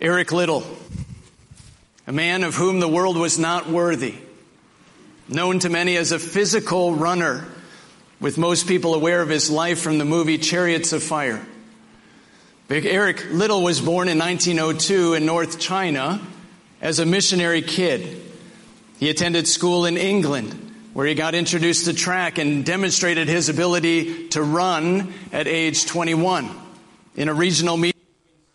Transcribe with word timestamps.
Eric 0.00 0.30
Liddell, 0.30 0.62
a 2.06 2.12
man 2.12 2.44
of 2.44 2.54
whom 2.54 2.78
the 2.78 2.86
world 2.86 3.16
was 3.16 3.36
not 3.36 3.68
worthy, 3.68 4.14
known 5.28 5.58
to 5.58 5.68
many 5.68 5.96
as 5.96 6.12
a 6.12 6.20
physical 6.20 6.94
runner, 6.94 7.44
with 8.20 8.38
most 8.38 8.68
people 8.68 8.94
aware 8.94 9.20
of 9.20 9.28
his 9.28 9.50
life 9.50 9.80
from 9.80 9.98
the 9.98 10.04
movie 10.04 10.38
Chariots 10.38 10.92
of 10.92 11.02
Fire. 11.02 11.44
Big 12.68 12.86
Eric 12.86 13.26
Liddell 13.32 13.64
was 13.64 13.80
born 13.80 14.08
in 14.08 14.18
1902 14.18 15.14
in 15.14 15.26
North 15.26 15.58
China 15.58 16.20
as 16.80 17.00
a 17.00 17.06
missionary 17.06 17.62
kid. 17.62 18.22
He 19.00 19.10
attended 19.10 19.48
school 19.48 19.84
in 19.84 19.96
England, 19.96 20.52
where 20.92 21.08
he 21.08 21.14
got 21.14 21.34
introduced 21.34 21.86
to 21.86 21.92
track 21.92 22.38
and 22.38 22.64
demonstrated 22.64 23.26
his 23.26 23.48
ability 23.48 24.28
to 24.28 24.44
run 24.44 25.12
at 25.32 25.48
age 25.48 25.86
21 25.86 26.48
in 27.16 27.28
a 27.28 27.34
regional 27.34 27.76
meet 27.76 27.97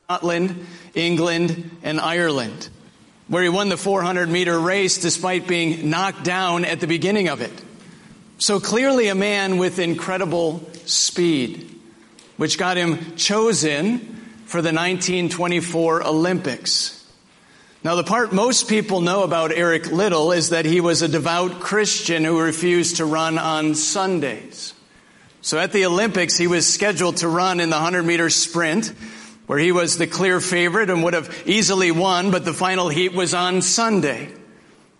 Scotland, 0.08 0.66
England, 0.96 1.72
and 1.82 1.98
Ireland, 1.98 2.68
where 3.30 3.42
he 3.42 3.48
won 3.48 3.70
the 3.70 3.78
400 3.78 4.28
meter 4.28 4.60
race 4.60 4.98
despite 4.98 5.48
being 5.48 5.90
knocked 5.90 6.26
down 6.26 6.66
at 6.66 6.82
the 6.82 6.88
beginning 6.88 7.30
of 7.30 7.40
it. 7.40 7.54
So 8.38 8.60
clearly 8.60 9.08
a 9.08 9.16
man 9.16 9.58
with 9.58 9.80
incredible 9.80 10.62
speed, 10.86 11.80
which 12.36 12.58
got 12.58 12.76
him 12.76 13.16
chosen 13.16 14.00
for 14.46 14.62
the 14.62 14.74
1924 14.74 16.06
Olympics. 16.06 17.00
Now, 17.82 17.96
the 17.96 18.04
part 18.04 18.34
most 18.34 18.68
people 18.68 19.00
know 19.00 19.24
about 19.24 19.54
Eric 19.54 19.90
Liddell 19.90 20.34
is 20.34 20.50
that 20.50 20.66
he 20.66 20.82
was 20.82 21.02
a 21.02 21.08
devout 21.08 21.62
Christian 21.62 22.26
who 22.26 22.42
refused 22.42 22.98
to 22.98 23.06
run 23.06 23.38
on 23.38 23.74
Sundays. 23.74 24.74
So 25.42 25.58
at 25.60 25.72
the 25.72 25.86
Olympics, 25.86 26.38
he 26.38 26.48
was 26.48 26.72
scheduled 26.72 27.18
to 27.18 27.30
run 27.30 27.62
in 27.62 27.70
the 27.70 27.78
100 27.78 28.04
meter 28.04 28.30
sprint, 28.30 28.94
where 29.48 29.60
he 29.60 29.72
was 29.72 29.98
the 29.98 30.08
clear 30.08 30.40
favorite 30.40 30.90
and 30.90 31.04
would 31.04 31.14
have 31.14 31.44
easily 31.46 31.92
won, 31.92 32.32
but 32.32 32.46
the 32.46 32.54
final 32.54 32.90
heat 32.90 33.14
was 33.14 33.34
on 33.34 33.62
Sunday. 33.62 34.32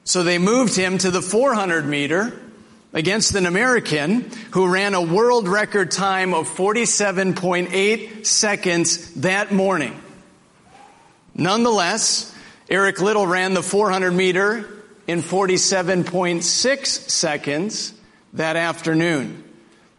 So 0.04 0.24
they 0.24 0.38
moved 0.38 0.76
him 0.76 0.98
to 0.98 1.12
the 1.12 1.22
400 1.22 1.86
meter 1.86 2.38
against 2.92 3.36
an 3.36 3.46
American 3.46 4.30
who 4.52 4.68
ran 4.68 4.94
a 4.94 5.02
world 5.02 5.48
record 5.48 5.92
time 5.92 6.34
of 6.34 6.48
47.8 6.50 8.26
seconds 8.26 9.14
that 9.16 9.52
morning. 9.52 10.00
Nonetheless, 11.34 12.36
Eric 12.70 13.02
Liddell 13.02 13.26
ran 13.26 13.54
the 13.54 13.64
400 13.64 14.12
meter 14.12 14.70
in 15.08 15.22
47.6 15.22 16.86
seconds 16.88 17.94
that 18.34 18.56
afternoon. 18.56 19.44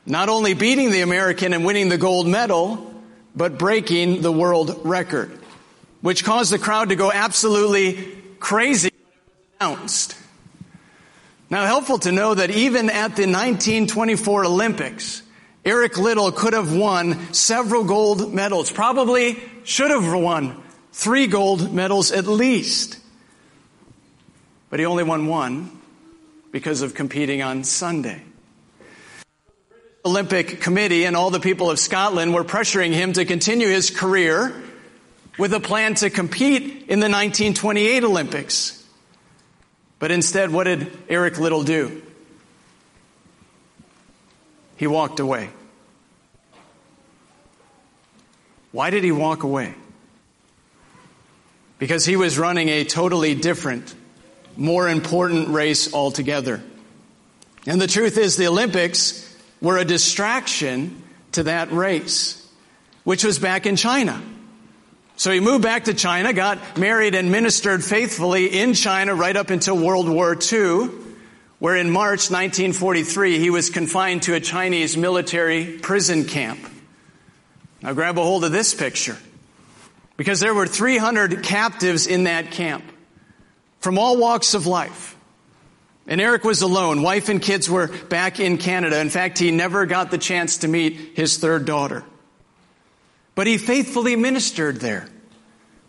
Not 0.06 0.28
only 0.28 0.54
beating 0.54 0.90
the 0.90 1.00
American 1.00 1.52
and 1.52 1.64
winning 1.64 1.88
the 1.88 1.98
gold 1.98 2.26
medal, 2.26 2.93
but 3.34 3.58
breaking 3.58 4.22
the 4.22 4.32
world 4.32 4.80
record, 4.84 5.30
which 6.00 6.24
caused 6.24 6.52
the 6.52 6.58
crowd 6.58 6.90
to 6.90 6.96
go 6.96 7.10
absolutely 7.10 8.16
crazy 8.38 8.90
announced. 9.58 10.16
Now, 11.50 11.66
helpful 11.66 11.98
to 12.00 12.12
know 12.12 12.34
that 12.34 12.50
even 12.50 12.90
at 12.90 13.16
the 13.16 13.26
1924 13.26 14.44
Olympics, 14.44 15.22
Eric 15.64 15.98
Liddell 15.98 16.32
could 16.32 16.52
have 16.52 16.74
won 16.74 17.32
several 17.32 17.84
gold 17.84 18.34
medals, 18.34 18.70
probably 18.70 19.42
should 19.64 19.90
have 19.90 20.12
won 20.12 20.62
three 20.92 21.26
gold 21.26 21.72
medals 21.72 22.12
at 22.12 22.26
least. 22.26 22.98
But 24.70 24.80
he 24.80 24.86
only 24.86 25.04
won 25.04 25.26
one 25.26 25.70
because 26.50 26.82
of 26.82 26.94
competing 26.94 27.42
on 27.42 27.64
Sunday. 27.64 28.22
Olympic 30.04 30.60
Committee 30.60 31.04
and 31.04 31.16
all 31.16 31.30
the 31.30 31.40
people 31.40 31.70
of 31.70 31.78
Scotland 31.78 32.34
were 32.34 32.44
pressuring 32.44 32.92
him 32.92 33.12
to 33.14 33.24
continue 33.24 33.68
his 33.68 33.90
career 33.90 34.54
with 35.38 35.52
a 35.54 35.60
plan 35.60 35.94
to 35.96 36.10
compete 36.10 36.62
in 36.62 37.00
the 37.00 37.08
1928 37.08 38.04
Olympics. 38.04 38.84
But 39.98 40.10
instead, 40.10 40.50
what 40.50 40.64
did 40.64 40.96
Eric 41.08 41.38
Liddell 41.38 41.62
do? 41.62 42.02
He 44.76 44.86
walked 44.86 45.20
away. 45.20 45.50
Why 48.72 48.90
did 48.90 49.04
he 49.04 49.12
walk 49.12 49.44
away? 49.44 49.74
because 51.78 52.04
he 52.06 52.16
was 52.16 52.38
running 52.38 52.68
a 52.68 52.84
totally 52.84 53.34
different, 53.34 53.94
more 54.56 54.88
important 54.88 55.48
race 55.48 55.92
altogether. 55.92 56.62
And 57.66 57.80
the 57.80 57.86
truth 57.86 58.16
is, 58.16 58.36
the 58.36 58.46
Olympics 58.46 59.33
were 59.64 59.78
a 59.78 59.84
distraction 59.84 61.02
to 61.32 61.44
that 61.44 61.72
race, 61.72 62.46
which 63.02 63.24
was 63.24 63.38
back 63.40 63.66
in 63.66 63.74
China. 63.74 64.22
So 65.16 65.32
he 65.32 65.40
moved 65.40 65.62
back 65.62 65.84
to 65.84 65.94
China, 65.94 66.32
got 66.32 66.78
married 66.78 67.14
and 67.14 67.32
ministered 67.32 67.82
faithfully 67.82 68.46
in 68.46 68.74
China 68.74 69.14
right 69.14 69.34
up 69.34 69.50
until 69.50 69.76
World 69.76 70.08
War 70.08 70.36
II, 70.36 70.90
where 71.60 71.76
in 71.76 71.90
March 71.90 72.30
1943 72.30 73.38
he 73.38 73.48
was 73.48 73.70
confined 73.70 74.24
to 74.24 74.34
a 74.34 74.40
Chinese 74.40 74.96
military 74.96 75.78
prison 75.78 76.24
camp. 76.24 76.60
Now 77.80 77.94
grab 77.94 78.18
a 78.18 78.22
hold 78.22 78.44
of 78.44 78.52
this 78.52 78.74
picture. 78.74 79.16
Because 80.16 80.40
there 80.40 80.54
were 80.54 80.66
300 80.66 81.42
captives 81.42 82.06
in 82.06 82.24
that 82.24 82.52
camp 82.52 82.84
from 83.80 83.98
all 83.98 84.16
walks 84.16 84.54
of 84.54 84.66
life. 84.66 85.13
And 86.06 86.20
Eric 86.20 86.44
was 86.44 86.60
alone. 86.60 87.02
Wife 87.02 87.28
and 87.28 87.40
kids 87.40 87.68
were 87.68 87.88
back 87.88 88.38
in 88.38 88.58
Canada. 88.58 89.00
In 89.00 89.08
fact, 89.08 89.38
he 89.38 89.50
never 89.50 89.86
got 89.86 90.10
the 90.10 90.18
chance 90.18 90.58
to 90.58 90.68
meet 90.68 91.16
his 91.16 91.38
third 91.38 91.64
daughter. 91.64 92.04
But 93.34 93.46
he 93.46 93.58
faithfully 93.58 94.14
ministered 94.14 94.80
there. 94.80 95.08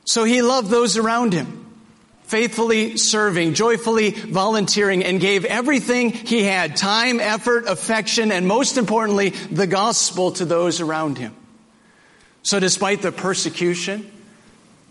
So 0.05 0.23
he 0.23 0.41
loved 0.41 0.69
those 0.69 0.97
around 0.97 1.33
him, 1.33 1.65
faithfully 2.23 2.95
serving, 2.95 3.55
joyfully 3.55 4.11
volunteering, 4.11 5.03
and 5.03 5.19
gave 5.19 5.45
everything 5.45 6.11
he 6.11 6.43
had 6.43 6.75
time, 6.75 7.19
effort, 7.19 7.65
affection, 7.67 8.31
and 8.31 8.47
most 8.47 8.77
importantly, 8.77 9.31
the 9.51 9.67
gospel 9.67 10.31
to 10.33 10.45
those 10.45 10.79
around 10.79 11.17
him. 11.17 11.35
So 12.43 12.59
despite 12.59 13.01
the 13.01 13.11
persecution, 13.11 14.09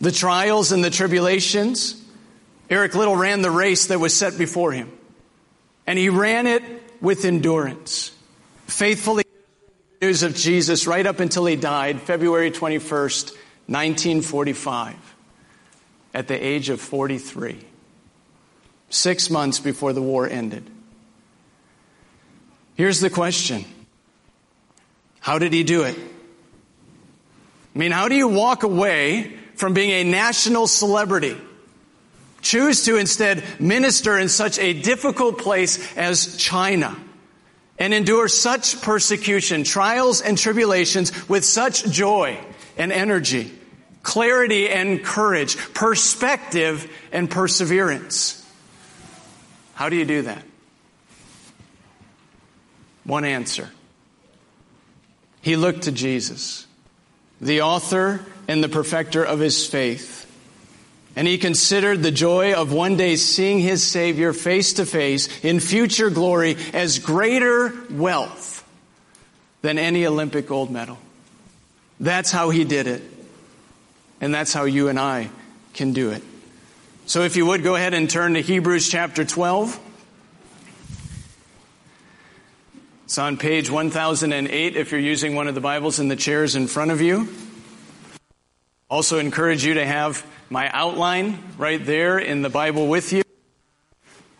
the 0.01 0.13
trials 0.13 0.73
and 0.73 0.85
the 0.85 0.91
tribulations, 0.91 2.01
Eric 2.69 2.95
Liddell 2.95 3.17
ran 3.17 3.43
the 3.43 3.51
race 3.51 3.87
that 3.87 4.01
was 4.01 4.15
set 4.15 4.37
before 4.37 4.73
him. 4.73 4.91
And 5.87 5.99
he 5.99 6.09
ran 6.09 6.47
it 6.47 6.63
with 7.01 7.25
endurance, 7.25 8.13
faithfully 8.67 9.25
news 10.01 10.23
of 10.23 10.35
Jesus 10.35 10.87
right 10.87 11.07
up 11.07 11.21
until 11.21 11.47
he 11.47 11.57
died 11.57 12.01
February 12.01 12.51
21st, 12.51 13.33
1945, 13.67 14.97
at 16.15 16.29
the 16.29 16.35
age 16.35 16.69
of 16.69 16.81
43, 16.81 17.59
six 18.91 19.31
months 19.31 19.61
before 19.61 19.93
the 19.93 20.03
war 20.03 20.29
ended. 20.29 20.69
Here's 22.75 23.01
the 23.01 23.11
question 23.11 23.65
How 25.21 25.39
did 25.39 25.53
he 25.53 25.63
do 25.65 25.85
it? 25.85 25.97
I 27.75 27.79
mean, 27.79 27.93
how 27.93 28.09
do 28.09 28.15
you 28.15 28.29
walk 28.29 28.63
away 28.63 29.39
from 29.55 29.75
being 29.75 29.91
a 29.91 30.05
national 30.05 30.67
celebrity. 30.67 31.37
Choose 32.45 32.85
to 32.85 32.97
instead 32.97 33.43
minister 33.59 34.19
in 34.19 34.29
such 34.29 34.59
a 34.59 34.75
difficult 34.75 35.39
place 35.39 35.97
as 35.97 36.37
China 36.37 36.95
and 37.79 37.95
endure 37.95 38.29
such 38.29 38.83
persecution, 38.83 39.65
trials 39.65 40.21
and 40.21 40.37
tribulations 40.37 41.27
with 41.27 41.43
such 41.43 41.87
joy 41.87 42.39
and 42.77 42.93
energy, 42.93 43.51
clarity 44.03 44.69
and 44.69 45.03
courage, 45.03 45.57
perspective 45.73 46.87
and 47.13 47.31
perseverance. 47.31 48.47
How 49.73 49.89
do 49.89 49.97
you 49.97 50.05
do 50.05 50.23
that? 50.23 50.45
One 53.05 53.25
answer. 53.25 53.71
He 55.41 55.57
looked 55.57 55.85
to 55.85 55.93
Jesus, 55.93 56.67
the 57.41 57.63
author 57.63 58.21
and 58.47 58.63
the 58.63 58.69
perfecter 58.69 59.25
of 59.25 59.41
his 59.41 59.67
faith. 59.67 60.24
And 61.17 61.29
he 61.29 61.39
considered 61.39 62.03
the 62.03 62.11
joy 62.11 62.55
of 62.55 62.73
one 62.73 62.97
day 62.97 63.17
seeing 63.17 63.61
his 63.61 63.83
Savior 63.83 64.33
face 64.33 64.75
to 64.75 64.87
face 64.87 65.29
in 65.45 65.61
future 65.61 66.11
glory 66.11 66.57
as 66.73 66.99
greater 66.99 67.73
wealth 67.91 68.67
than 69.63 69.79
any 69.79 70.07
Olympic 70.07 70.49
gold 70.49 70.71
medal. 70.71 70.99
That's 72.01 72.33
how 72.33 72.51
he 72.51 72.65
did 72.65 72.87
it. 72.87 73.03
And 74.21 74.35
that's 74.35 74.53
how 74.53 74.65
you 74.65 74.89
and 74.89 74.99
I 74.99 75.31
can 75.73 75.93
do 75.93 76.11
it. 76.11 76.23
So 77.07 77.23
if 77.23 77.37
you 77.37 77.47
would 77.47 77.63
go 77.63 77.77
ahead 77.77 77.95
and 77.95 78.09
turn 78.09 78.35
to 78.35 78.41
Hebrews 78.41 78.89
chapter 78.89 79.25
12. 79.25 79.79
It's 83.05 83.19
on 83.19 83.37
page 83.37 83.71
1008 83.71 84.77
if 84.77 84.91
you're 84.91 85.01
using 85.01 85.35
one 85.35 85.47
of 85.47 85.55
the 85.55 85.61
Bibles 85.61 86.01
in 86.01 86.09
the 86.09 86.17
chairs 86.17 86.57
in 86.57 86.67
front 86.67 86.91
of 86.91 87.01
you. 87.01 87.29
Also, 88.95 89.19
encourage 89.19 89.65
you 89.65 89.75
to 89.75 89.85
have 89.85 90.25
my 90.51 90.71
outline 90.71 91.37
right 91.59 91.85
there 91.85 92.17
in 92.17 92.43
the 92.43 92.49
Bible 92.49 92.87
with 92.87 93.13
you. 93.13 93.25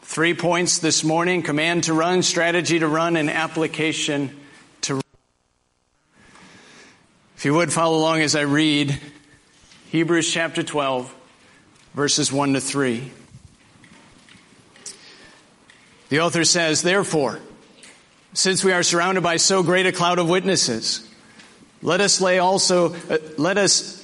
Three 0.03 0.33
points 0.33 0.79
this 0.79 1.03
morning 1.03 1.43
command 1.43 1.83
to 1.85 1.93
run, 1.93 2.23
strategy 2.23 2.79
to 2.79 2.87
run, 2.87 3.17
and 3.17 3.29
application 3.29 4.31
to 4.83 4.95
run. 4.95 5.03
If 7.37 7.45
you 7.45 7.55
would 7.55 7.73
follow 7.73 7.99
along 7.99 8.21
as 8.21 8.37
I 8.37 8.43
read 8.43 8.97
Hebrews 9.91 10.31
chapter 10.31 10.63
12, 10.63 11.13
verses 11.95 12.33
1 12.33 12.53
to 12.53 12.61
3. 12.61 13.11
The 16.11 16.21
author 16.21 16.45
says, 16.45 16.81
Therefore, 16.81 17.41
since 18.35 18.63
we 18.63 18.71
are 18.71 18.85
surrounded 18.85 19.25
by 19.25 19.39
so 19.39 19.65
great 19.65 19.87
a 19.87 19.91
cloud 19.91 20.21
of 20.21 20.29
witnesses, 20.29 21.11
let 21.83 22.01
us 22.01 22.21
lay 22.21 22.39
also, 22.39 22.95
uh, 23.11 23.19
let 23.37 23.59
us 23.59 24.04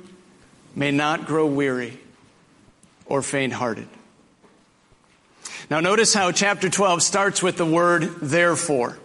may 0.75 0.91
not 0.91 1.25
grow 1.25 1.45
weary 1.45 1.99
or 3.05 3.21
faint 3.21 3.53
hearted. 3.53 3.87
Now, 5.69 5.79
notice 5.79 6.13
how 6.13 6.31
chapter 6.31 6.69
12 6.69 7.01
starts 7.01 7.41
with 7.41 7.57
the 7.57 7.65
word 7.65 8.03
therefore. 8.21 8.97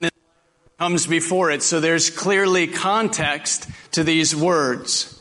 Then 0.00 0.10
comes 0.78 1.06
before 1.06 1.50
it, 1.50 1.62
so 1.62 1.80
there's 1.80 2.10
clearly 2.10 2.66
context 2.66 3.68
to 3.92 4.04
these 4.04 4.34
words. 4.34 5.20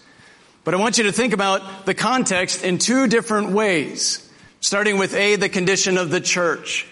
But 0.63 0.73
I 0.73 0.77
want 0.77 0.97
you 0.97 1.05
to 1.05 1.11
think 1.11 1.33
about 1.33 1.85
the 1.85 1.93
context 1.93 2.63
in 2.63 2.77
two 2.77 3.07
different 3.07 3.49
ways. 3.49 4.27
Starting 4.59 4.97
with 4.97 5.15
A, 5.15 5.37
the 5.37 5.49
condition 5.49 5.97
of 5.97 6.11
the 6.11 6.21
church. 6.21 6.85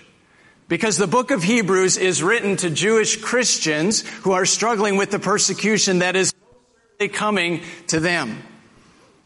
Because 0.67 0.97
the 0.97 1.07
book 1.07 1.31
of 1.31 1.43
Hebrews 1.43 1.97
is 1.97 2.21
written 2.23 2.57
to 2.57 2.69
Jewish 2.69 3.21
Christians 3.21 4.01
who 4.01 4.31
are 4.31 4.45
struggling 4.45 4.97
with 4.97 5.11
the 5.11 5.19
persecution 5.19 5.99
that 5.99 6.15
is 6.15 6.28
coming 7.07 7.61
to 7.87 7.99
them. 7.99 8.43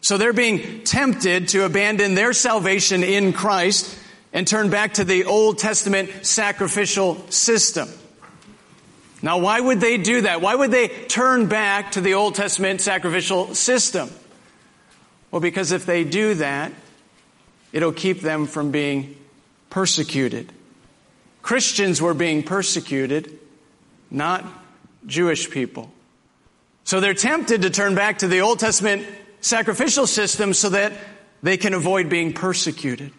So 0.01 0.17
they're 0.17 0.33
being 0.33 0.83
tempted 0.83 1.47
to 1.49 1.65
abandon 1.65 2.13
their 2.13 2.33
salvation 2.33 3.03
in 3.03 3.33
Christ 3.33 3.97
and 4.31 4.47
turn 4.47 4.69
back 4.69 4.95
to 4.95 5.03
the 5.03 5.25
Old 5.25 5.57
Testament 5.57 6.25
sacrificial 6.25 7.25
system. 7.31 7.89
Now, 9.21 9.37
why 9.39 9.59
would 9.59 9.79
they 9.79 9.97
do 9.97 10.21
that? 10.21 10.41
Why 10.41 10.53
would 10.53 10.71
they 10.71 10.89
turn 10.89 11.47
back 11.47 11.93
to 11.93 12.01
the 12.01 12.15
Old 12.15 12.35
Testament 12.35 12.81
sacrificial 12.81 13.55
system? 13.55 14.09
Well, 15.31 15.39
because 15.39 15.71
if 15.71 15.85
they 15.85 16.03
do 16.03 16.35
that, 16.35 16.73
It'll 17.73 17.91
keep 17.91 18.21
them 18.21 18.45
from 18.45 18.71
being 18.71 19.17
persecuted. 19.71 20.53
Christians 21.41 22.01
were 22.01 22.13
being 22.13 22.43
persecuted, 22.43 23.39
not 24.11 24.45
Jewish 25.07 25.49
people. 25.49 25.91
So 26.83 26.99
they're 26.99 27.13
tempted 27.13 27.61
to 27.61 27.69
turn 27.69 27.95
back 27.95 28.19
to 28.19 28.27
the 28.27 28.41
Old 28.41 28.59
Testament 28.59 29.07
sacrificial 29.41 30.07
system 30.07 30.53
so 30.53 30.69
that 30.69 30.93
they 31.41 31.57
can 31.57 31.73
avoid 31.73 32.09
being 32.09 32.33
persecuted. 32.33 33.11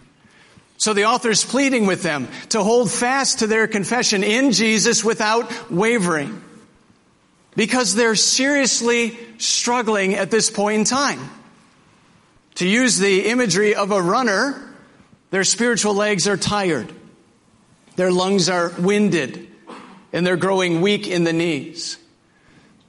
So 0.76 0.93
the 0.93 1.05
author's 1.05 1.44
pleading 1.44 1.87
with 1.87 2.02
them 2.02 2.28
to 2.50 2.62
hold 2.62 2.90
fast 2.90 3.38
to 3.38 3.46
their 3.46 3.66
confession 3.66 4.25
in 4.25 4.52
Jesus 4.52 5.05
without 5.05 5.70
wavering. 5.70 6.43
Because 7.56 7.94
they're 7.94 8.16
seriously 8.16 9.16
struggling 9.38 10.14
at 10.14 10.31
this 10.31 10.50
point 10.50 10.81
in 10.81 10.84
time. 10.84 11.31
To 12.56 12.69
use 12.69 12.99
the 12.99 13.26
imagery 13.26 13.75
of 13.75 13.93
a 13.93 14.02
runner, 14.02 14.60
their 15.31 15.44
spiritual 15.44 15.94
legs 15.94 16.26
are 16.26 16.37
tired. 16.37 16.93
Their 17.96 18.10
lungs 18.10 18.49
are 18.49 18.72
winded 18.78 19.49
and 20.12 20.26
they're 20.26 20.37
growing 20.37 20.81
weak 20.81 21.06
in 21.08 21.25
the 21.25 21.32
knees. 21.32 21.99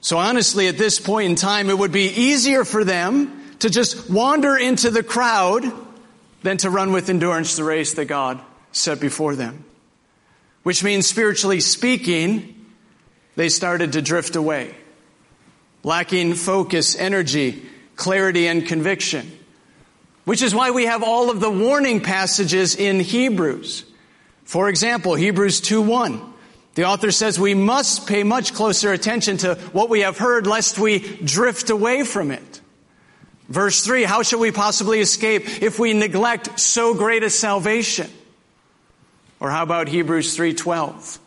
So 0.06 0.20
honestly, 0.20 0.68
at 0.68 0.78
this 0.78 1.00
point 1.00 1.32
in 1.32 1.36
time, 1.36 1.68
it 1.68 1.76
would 1.80 1.92
be 1.92 2.06
easier 2.06 2.64
for 2.64 2.84
them 2.84 3.42
to 3.58 3.72
just 3.72 4.08
wander 4.08 4.56
into 4.56 4.92
the 4.92 5.02
crowd 5.02 5.64
than 6.44 6.58
to 6.58 6.70
run 6.70 6.92
with 6.92 7.10
endurance 7.10 7.56
the 7.56 7.64
race 7.64 7.96
that 7.96 8.06
God 8.06 8.40
set 8.72 9.00
before 9.00 9.34
them. 9.36 9.66
Which 10.62 10.84
means 10.84 11.08
spiritually 11.08 11.60
speaking, 11.60 12.68
they 13.36 13.50
started 13.50 13.94
to 13.94 14.02
drift 14.04 14.36
away, 14.36 14.76
lacking 15.82 16.36
focus, 16.36 16.96
energy, 16.96 17.68
clarity, 17.96 18.48
and 18.48 18.64
conviction. 18.64 19.32
Which 20.26 20.44
is 20.44 20.54
why 20.54 20.70
we 20.70 20.86
have 20.86 21.02
all 21.02 21.32
of 21.32 21.40
the 21.40 21.50
warning 21.50 22.00
passages 22.00 22.76
in 22.76 23.00
Hebrews. 23.00 23.84
For 24.44 24.70
example, 24.70 25.16
Hebrews 25.16 25.62
2:1. 25.62 26.35
The 26.76 26.84
author 26.84 27.12
says 27.12 27.40
we 27.40 27.54
must 27.54 28.06
pay 28.06 28.24
much 28.24 28.54
closer 28.54 28.92
attention 28.92 29.38
to 29.38 29.56
what 29.72 29.90
we 29.90 30.02
have 30.02 30.18
heard 30.18 30.46
lest 30.46 30.78
we 30.78 31.00
drift 31.00 31.70
away 31.70 32.04
from 32.04 32.32
it. 32.32 32.62
Verse 33.48 33.84
3, 33.84 34.04
how 34.04 34.24
shall 34.24 34.40
we 34.40 34.52
possibly 34.52 35.00
escape 35.00 35.62
if 35.62 35.80
we 35.80 35.94
neglect 35.94 36.60
so 36.60 36.94
great 36.94 37.24
a 37.24 37.30
salvation? 37.30 38.10
Or 39.40 39.50
how 39.52 39.64
about 39.64 39.88
Hebrews 39.88 40.36
3:12? 40.36 41.20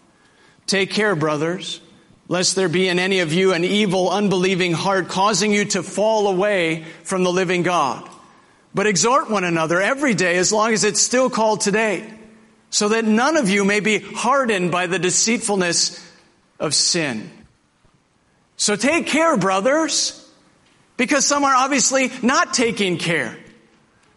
Take 0.66 0.90
care, 0.90 1.16
brothers, 1.16 1.80
lest 2.26 2.54
there 2.54 2.68
be 2.68 2.88
in 2.88 2.98
any 2.98 3.20
of 3.20 3.32
you 3.32 3.52
an 3.52 3.64
evil, 3.64 4.10
unbelieving 4.10 4.72
heart 4.72 5.08
causing 5.08 5.52
you 5.52 5.64
to 5.66 5.82
fall 5.82 6.26
away 6.28 6.84
from 7.04 7.24
the 7.24 7.32
living 7.32 7.62
God. 7.62 8.06
But 8.74 8.86
exhort 8.86 9.30
one 9.30 9.44
another 9.44 9.80
every 9.80 10.12
day 10.12 10.36
as 10.36 10.52
long 10.52 10.72
as 10.72 10.84
it's 10.84 11.00
still 11.00 11.30
called 11.30 11.62
today, 11.62 12.04
so 12.70 12.88
that 12.90 13.04
none 13.04 13.36
of 13.36 13.48
you 13.48 13.64
may 13.64 13.80
be 13.80 13.98
hardened 13.98 14.70
by 14.70 14.86
the 14.86 14.98
deceitfulness 14.98 16.04
of 16.60 16.74
sin. 16.74 17.30
So 18.56 18.76
take 18.76 19.06
care, 19.06 19.36
brothers, 19.36 20.28
because 20.96 21.26
some 21.26 21.44
are 21.44 21.54
obviously 21.54 22.10
not 22.22 22.52
taking 22.52 22.98
care. 22.98 23.38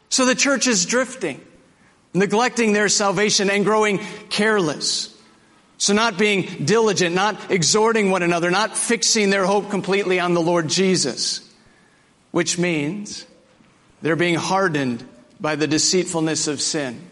So 0.10 0.26
the 0.26 0.36
church 0.36 0.68
is 0.68 0.86
drifting, 0.86 1.40
neglecting 2.14 2.74
their 2.74 2.90
salvation 2.90 3.50
and 3.50 3.64
growing 3.64 4.00
careless. 4.30 5.16
So 5.78 5.94
not 5.94 6.18
being 6.18 6.66
diligent, 6.66 7.16
not 7.16 7.52
exhorting 7.52 8.12
one 8.12 8.24
another, 8.24 8.52
not 8.52 8.78
fixing 8.78 9.30
their 9.30 9.46
hope 9.46 9.70
completely 9.70 10.20
on 10.20 10.34
the 10.34 10.42
Lord 10.42 10.68
Jesus. 10.68 11.48
Which 12.32 12.58
means 12.58 13.26
they're 14.02 14.16
being 14.16 14.36
hardened 14.36 15.04
by 15.40 15.56
the 15.56 15.68
deceitfulness 15.68 16.48
of 16.48 16.62
sin, 16.62 17.11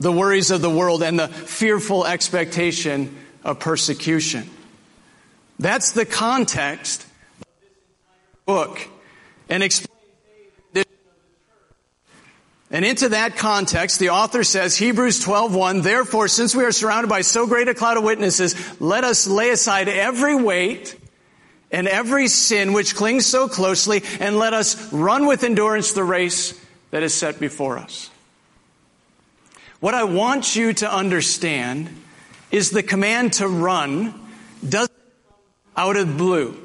the 0.00 0.10
worries 0.10 0.50
of 0.50 0.62
the 0.62 0.70
world, 0.70 1.02
and 1.02 1.18
the 1.18 1.28
fearful 1.28 2.04
expectation 2.04 3.16
of 3.44 3.60
persecution. 3.60 4.50
That's 5.58 5.92
the 5.92 6.06
context 6.06 7.02
of 7.02 7.46
this 7.60 7.70
entire 7.70 8.66
book 8.66 8.88
and 9.48 9.62
explains 9.62 9.90
and 12.72 12.84
into 12.84 13.08
that 13.08 13.36
context, 13.36 13.98
the 13.98 14.10
author 14.10 14.44
says, 14.44 14.76
Hebrews 14.76 15.18
12:1, 15.24 15.82
therefore, 15.82 16.28
since 16.28 16.54
we 16.54 16.64
are 16.64 16.70
surrounded 16.70 17.08
by 17.08 17.22
so 17.22 17.46
great 17.46 17.66
a 17.66 17.74
cloud 17.74 17.96
of 17.96 18.04
witnesses, 18.04 18.54
let 18.80 19.02
us 19.02 19.26
lay 19.26 19.50
aside 19.50 19.88
every 19.88 20.36
weight 20.36 20.94
and 21.72 21.88
every 21.88 22.28
sin 22.28 22.72
which 22.72 22.94
clings 22.94 23.26
so 23.26 23.48
closely, 23.48 24.04
and 24.20 24.38
let 24.38 24.54
us 24.54 24.92
run 24.92 25.26
with 25.26 25.42
endurance 25.42 25.92
the 25.92 26.04
race 26.04 26.54
that 26.92 27.02
is 27.02 27.12
set 27.12 27.40
before 27.40 27.76
us. 27.76 28.09
What 29.80 29.94
I 29.94 30.04
want 30.04 30.56
you 30.56 30.74
to 30.74 30.92
understand 30.92 31.88
is 32.50 32.70
the 32.70 32.82
command 32.82 33.34
to 33.34 33.48
run 33.48 34.14
doesn't 34.66 34.92
come 34.92 35.38
out 35.76 35.96
of 35.96 36.18
blue. 36.18 36.56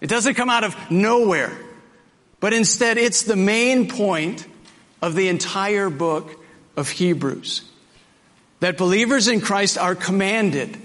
It 0.00 0.08
doesn't 0.08 0.34
come 0.34 0.50
out 0.50 0.64
of 0.64 0.90
nowhere. 0.90 1.56
But 2.40 2.52
instead, 2.52 2.98
it's 2.98 3.22
the 3.22 3.36
main 3.36 3.88
point 3.88 4.46
of 5.00 5.14
the 5.14 5.28
entire 5.28 5.88
book 5.90 6.44
of 6.76 6.90
Hebrews. 6.90 7.62
That 8.60 8.78
believers 8.78 9.28
in 9.28 9.40
Christ 9.40 9.78
are 9.78 9.94
commanded 9.94 10.76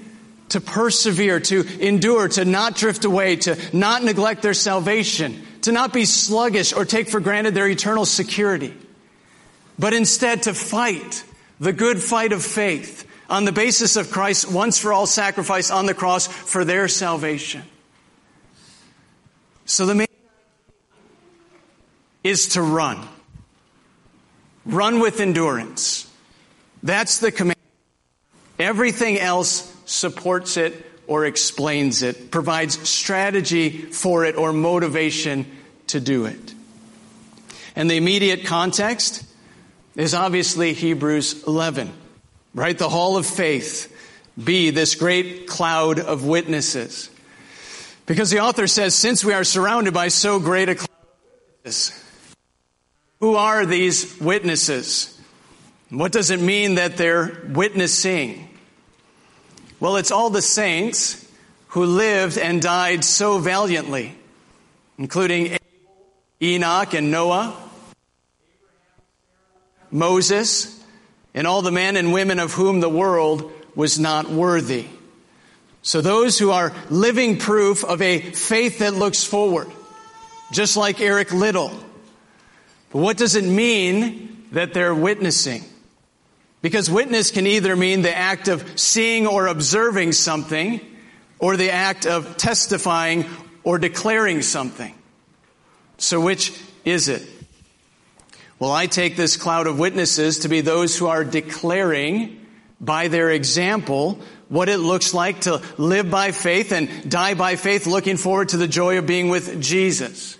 to 0.49 0.61
persevere, 0.61 1.39
to 1.39 1.65
endure, 1.79 2.27
to 2.27 2.45
not 2.45 2.75
drift 2.75 3.05
away, 3.05 3.37
to 3.37 3.57
not 3.73 4.03
neglect 4.03 4.41
their 4.41 4.53
salvation, 4.53 5.41
to 5.61 5.71
not 5.71 5.93
be 5.93 6.05
sluggish 6.05 6.73
or 6.73 6.85
take 6.85 7.09
for 7.09 7.19
granted 7.19 7.55
their 7.55 7.67
eternal 7.67 8.05
security, 8.05 8.73
but 9.77 9.93
instead 9.93 10.43
to 10.43 10.53
fight 10.53 11.23
the 11.59 11.73
good 11.73 12.01
fight 12.01 12.31
of 12.31 12.43
faith 12.43 13.05
on 13.29 13.45
the 13.45 13.51
basis 13.51 13.95
of 13.95 14.11
Christ's 14.11 14.47
once 14.47 14.79
for 14.79 14.91
all 14.91 15.05
sacrifice 15.05 15.69
on 15.69 15.85
the 15.85 15.93
cross 15.93 16.27
for 16.27 16.65
their 16.65 16.87
salvation. 16.87 17.63
So 19.65 19.85
the 19.85 19.95
main 19.95 20.07
is 22.23 22.49
to 22.49 22.61
run. 22.61 23.07
Run 24.65 24.99
with 24.99 25.19
endurance. 25.19 26.11
That's 26.81 27.19
the 27.19 27.31
command. 27.31 27.57
Everything 28.57 29.19
else 29.19 29.73
supports 29.85 30.57
it 30.57 30.85
or 31.07 31.25
explains 31.25 32.03
it, 32.03 32.29
provides 32.29 32.87
strategy 32.87 33.69
for 33.69 34.25
it 34.25 34.35
or 34.35 34.53
motivation 34.53 35.45
to 35.87 35.99
do 35.99 36.25
it. 36.25 36.53
And 37.75 37.89
the 37.89 37.97
immediate 37.97 38.45
context 38.45 39.23
is 39.95 40.13
obviously 40.13 40.73
Hebrews 40.73 41.43
11, 41.45 41.91
right? 42.53 42.77
The 42.77 42.89
hall 42.89 43.17
of 43.17 43.25
faith. 43.25 43.95
Be 44.41 44.69
this 44.69 44.95
great 44.95 45.47
cloud 45.47 45.99
of 45.99 46.25
witnesses. 46.25 47.09
Because 48.05 48.29
the 48.29 48.39
author 48.39 48.67
says, 48.67 48.95
since 48.95 49.23
we 49.23 49.33
are 49.33 49.43
surrounded 49.43 49.93
by 49.93 50.07
so 50.07 50.39
great 50.39 50.69
a 50.69 50.75
cloud 50.75 50.89
of 50.89 51.57
witnesses, 51.57 52.05
who 53.19 53.35
are 53.35 53.65
these 53.65 54.19
witnesses? 54.19 55.19
What 55.89 56.11
does 56.11 56.29
it 56.29 56.39
mean 56.39 56.75
that 56.75 56.97
they're 56.97 57.41
witnessing? 57.49 58.49
Well, 59.79 59.97
it's 59.97 60.11
all 60.11 60.29
the 60.29 60.41
saints 60.41 61.27
who 61.69 61.85
lived 61.85 62.37
and 62.37 62.61
died 62.61 63.03
so 63.03 63.37
valiantly, 63.39 64.15
including 64.97 65.57
Enoch 66.41 66.93
and 66.93 67.11
Noah, 67.11 67.55
Moses, 69.91 70.83
and 71.33 71.47
all 71.47 71.61
the 71.61 71.71
men 71.71 71.95
and 71.95 72.13
women 72.13 72.39
of 72.39 72.53
whom 72.53 72.79
the 72.79 72.89
world 72.89 73.51
was 73.75 73.99
not 73.99 74.29
worthy. 74.29 74.85
So 75.81 76.01
those 76.01 76.37
who 76.37 76.51
are 76.51 76.73
living 76.89 77.37
proof 77.37 77.83
of 77.83 78.01
a 78.01 78.19
faith 78.19 78.79
that 78.79 78.93
looks 78.93 79.23
forward, 79.23 79.67
just 80.51 80.75
like 80.75 80.99
Eric 80.99 81.31
Liddell. 81.31 81.71
But 82.91 82.99
what 82.99 83.17
does 83.17 83.35
it 83.35 83.45
mean 83.45 84.47
that 84.51 84.73
they're 84.73 84.95
witnessing? 84.95 85.63
Because 86.61 86.89
witness 86.89 87.31
can 87.31 87.47
either 87.47 87.75
mean 87.75 88.01
the 88.01 88.15
act 88.15 88.47
of 88.49 88.79
seeing 88.79 89.25
or 89.25 89.47
observing 89.47 90.11
something, 90.11 90.81
or 91.39 91.55
the 91.55 91.71
act 91.71 92.05
of 92.05 92.35
testifying 92.35 93.25
or 93.63 93.79
declaring 93.79 94.41
something. 94.41 94.93
So 95.97 96.19
which 96.19 96.59
is 96.83 97.07
it? 97.07 97.25
Well, 98.59 98.73
I 98.73 98.87
take 98.87 99.15
this 99.15 99.37
cloud 99.37 99.67
of 99.67 99.79
witnesses 99.79 100.39
to 100.39 100.49
be 100.49 100.59
those 100.59 100.97
who 100.97 101.07
are 101.07 101.23
declaring 101.23 102.45
by 102.81 103.07
their 103.07 103.31
example 103.31 104.19
what 104.49 104.67
it 104.67 104.77
looks 104.77 105.13
like 105.13 105.41
to 105.41 105.61
live 105.77 106.11
by 106.11 106.31
faith 106.31 106.73
and 106.73 107.09
die 107.09 107.35
by 107.35 107.55
faith, 107.55 107.87
looking 107.87 108.17
forward 108.17 108.49
to 108.49 108.57
the 108.57 108.67
joy 108.67 108.97
of 108.97 109.05
being 109.05 109.29
with 109.29 109.61
Jesus. 109.61 110.37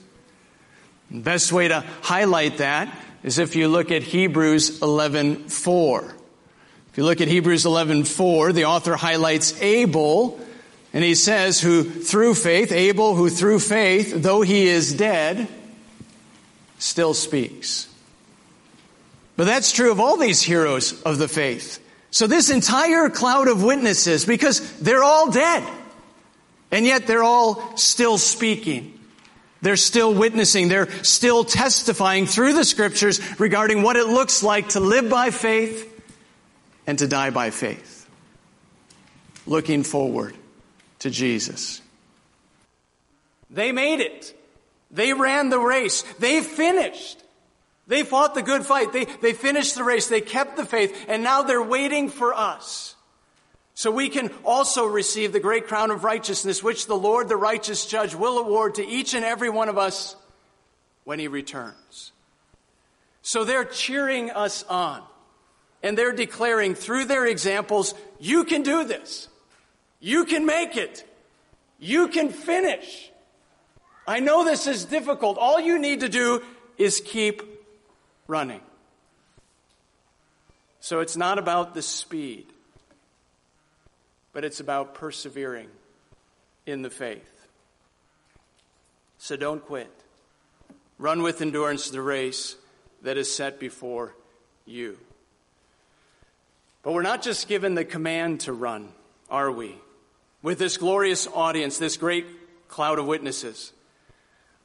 The 1.10 1.22
best 1.22 1.54
way 1.54 1.70
to 1.70 1.86
highlight 2.02 2.58
that 2.58 2.94
is 3.24 3.40
if 3.40 3.56
you 3.56 3.70
look 3.70 3.90
at 3.90 4.04
Hebrews 4.04 4.80
11:4. 4.82 6.14
If 6.92 6.98
you 6.98 7.06
look 7.06 7.22
at 7.22 7.28
Hebrews 7.28 7.66
11:4, 7.66 8.52
the 8.52 8.66
author 8.66 8.96
highlights 8.96 9.54
Abel, 9.62 10.40
and 10.94 11.04
he 11.04 11.16
says, 11.16 11.62
"Who 11.62 11.84
through 11.84 12.36
faith, 12.36 12.72
Abel, 12.72 13.16
who 13.16 13.30
through 13.30 13.60
faith, 13.60 14.12
though 14.14 14.42
he 14.42 14.68
is 14.68 14.92
dead, 14.92 15.48
still 16.80 17.14
speaks." 17.14 17.89
But 19.40 19.46
that's 19.46 19.72
true 19.72 19.90
of 19.90 20.02
all 20.02 20.18
these 20.18 20.42
heroes 20.42 21.02
of 21.04 21.18
the 21.18 21.30
faith. 21.30 21.80
So 22.12 22.28
this 22.28 22.50
entire 22.50 23.10
cloud 23.10 23.48
of 23.48 23.64
witnesses, 23.64 24.26
because 24.26 24.60
they're 24.80 25.02
all 25.02 25.32
dead, 25.32 25.64
and 26.72 26.86
yet 26.86 27.08
they're 27.08 27.24
all 27.24 27.78
still 27.78 28.18
speaking. 28.18 29.00
They're 29.62 29.78
still 29.78 30.14
witnessing. 30.14 30.68
They're 30.68 30.92
still 31.06 31.46
testifying 31.46 32.26
through 32.26 32.52
the 32.52 32.66
scriptures 32.66 33.22
regarding 33.40 33.82
what 33.82 33.96
it 33.96 34.08
looks 34.08 34.44
like 34.44 34.68
to 34.70 34.82
live 34.82 35.10
by 35.10 35.32
faith 35.32 35.88
and 36.86 37.00
to 37.00 37.08
die 37.08 37.30
by 37.30 37.50
faith. 37.50 38.10
Looking 39.48 39.84
forward 39.84 40.36
to 41.00 41.10
Jesus. 41.10 41.82
They 43.50 43.72
made 43.72 44.02
it. 44.02 44.38
They 44.92 45.14
ran 45.14 45.48
the 45.48 45.60
race. 45.60 46.02
They 46.20 46.42
finished. 46.42 47.24
They 47.90 48.04
fought 48.04 48.36
the 48.36 48.44
good 48.44 48.68
fight. 48.68 48.94
They, 48.94 49.06
they 49.06 49.34
finished 49.34 49.74
the 49.74 49.84
race. 49.84 50.08
They 50.08 50.22
kept 50.22 50.58
the 50.58 50.66
faith. 50.66 50.96
And 51.08 51.24
now 51.24 51.42
they're 51.42 51.62
waiting 51.62 52.10
for 52.10 52.36
us. 52.36 52.96
So 53.74 53.90
we 53.90 54.10
can 54.10 54.30
also 54.46 54.86
receive 54.86 55.34
the 55.34 55.40
great 55.40 55.66
crown 55.68 55.90
of 55.90 56.04
righteousness, 56.04 56.62
which 56.62 56.86
the 56.86 56.96
Lord, 56.96 57.30
the 57.30 57.36
righteous 57.36 57.88
judge, 57.88 58.14
will 58.14 58.38
award 58.38 58.76
to 58.76 58.86
each 58.86 59.16
and 59.16 59.26
every 59.26 59.50
one 59.50 59.70
of 59.70 59.80
us 59.80 60.16
when 61.04 61.18
he 61.18 61.28
returns. 61.28 62.12
So 63.24 63.44
they're 63.44 63.66
cheering 63.66 64.30
us 64.30 64.64
on. 64.70 65.02
And 65.82 65.98
they're 65.98 66.14
declaring 66.14 66.76
through 66.76 67.06
their 67.06 67.26
examples, 67.26 67.96
you 68.20 68.44
can 68.44 68.62
do 68.62 68.84
this. 68.84 69.30
You 70.00 70.26
can 70.26 70.46
make 70.46 70.78
it. 70.78 71.10
You 71.80 72.10
can 72.10 72.30
finish. 72.30 73.12
I 74.06 74.20
know 74.20 74.44
this 74.46 74.68
is 74.68 74.86
difficult. 74.86 75.40
All 75.40 75.60
you 75.60 75.80
need 75.80 76.02
to 76.02 76.10
do 76.10 76.44
is 76.78 77.02
keep 77.04 77.49
running. 78.30 78.62
So 80.80 81.02
it's 81.02 81.18
not 81.18 81.38
about 81.38 81.74
the 81.74 81.82
speed 81.82 82.46
but 84.34 84.46
it's 84.46 84.60
about 84.60 84.94
persevering 84.94 85.68
in 86.66 86.82
the 86.82 86.90
faith. 86.90 87.48
So 89.18 89.36
don't 89.36 89.66
quit. 89.66 89.92
Run 90.98 91.24
with 91.24 91.42
endurance 91.42 91.90
the 91.90 92.02
race 92.02 92.56
that 93.02 93.18
is 93.18 93.34
set 93.34 93.60
before 93.60 94.16
you. 94.66 94.98
But 96.84 96.94
we're 96.94 97.02
not 97.02 97.22
just 97.22 97.48
given 97.48 97.76
the 97.76 97.86
command 97.86 98.42
to 98.42 98.54
run, 98.54 98.90
are 99.30 99.52
we? 99.52 99.76
With 100.42 100.60
this 100.60 100.78
glorious 100.78 101.28
audience, 101.28 101.78
this 101.78 101.98
great 101.98 102.26
cloud 102.70 103.00
of 103.00 103.06
witnesses. 103.06 103.74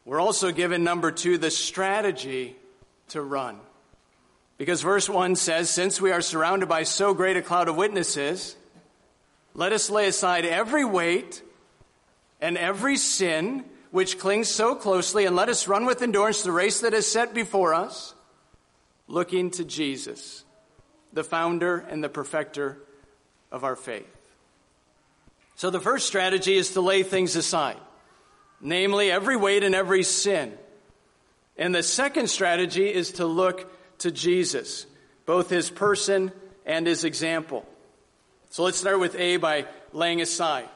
We're 0.05 0.21
also 0.21 0.53
given, 0.53 0.85
number 0.85 1.11
two, 1.11 1.39
the 1.39 1.51
strategy 1.51 2.55
to 3.15 3.23
run. 3.23 3.59
Because 4.59 4.83
verse 4.83 5.09
1 5.09 5.37
says, 5.37 5.71
Since 5.71 6.01
we 6.01 6.11
are 6.11 6.21
surrounded 6.21 6.69
by 6.69 6.83
so 6.83 7.15
great 7.15 7.37
a 7.37 7.43
cloud 7.43 7.69
of 7.69 7.77
witnesses, 7.77 8.57
let 9.55 9.73
us 9.73 9.89
lay 9.89 10.09
aside 10.09 10.45
every 10.45 10.85
weight 10.85 11.41
and 12.41 12.59
every 12.59 12.97
sin 12.97 13.65
which 13.93 14.19
clings 14.19 14.49
so 14.49 14.75
closely, 14.75 15.25
and 15.25 15.37
let 15.37 15.49
us 15.49 15.69
run 15.69 15.87
with 15.87 16.03
endurance 16.03 16.43
the 16.43 16.51
race 16.51 16.81
that 16.81 16.93
is 16.93 17.11
set 17.11 17.33
before 17.33 17.73
us, 17.73 18.15
looking 19.07 19.53
to 19.53 19.65
Jesus, 19.65 20.45
the 21.13 21.23
founder 21.23 21.79
and 21.89 22.03
the 22.03 22.09
perfecter 22.09 22.79
of 23.53 23.63
our 23.63 23.77
faith. 23.77 24.11
So 25.55 25.71
the 25.71 25.79
first 25.79 26.09
strategy 26.09 26.57
is 26.57 26.73
to 26.73 26.81
lay 26.81 27.05
things 27.05 27.37
aside, 27.37 27.79
namely 28.61 29.13
every 29.13 29.37
weight 29.37 29.63
and 29.63 29.77
every 29.77 30.03
sin. 30.03 30.59
And 31.57 31.75
the 31.75 31.83
second 31.83 32.29
strategy 32.29 32.93
is 32.93 33.13
to 33.13 33.27
look 33.27 33.71
to 33.99 34.11
Jesus, 34.11 34.87
both 35.27 35.51
his 35.51 35.71
person 35.71 36.33
and 36.67 36.87
his 36.87 37.05
example. 37.05 37.67
So 38.51 38.65
let's 38.65 38.79
start 38.79 39.01
with 39.01 39.15
A 39.17 39.37
by 39.37 39.67
laying 39.93 40.21
aside. 40.21 40.69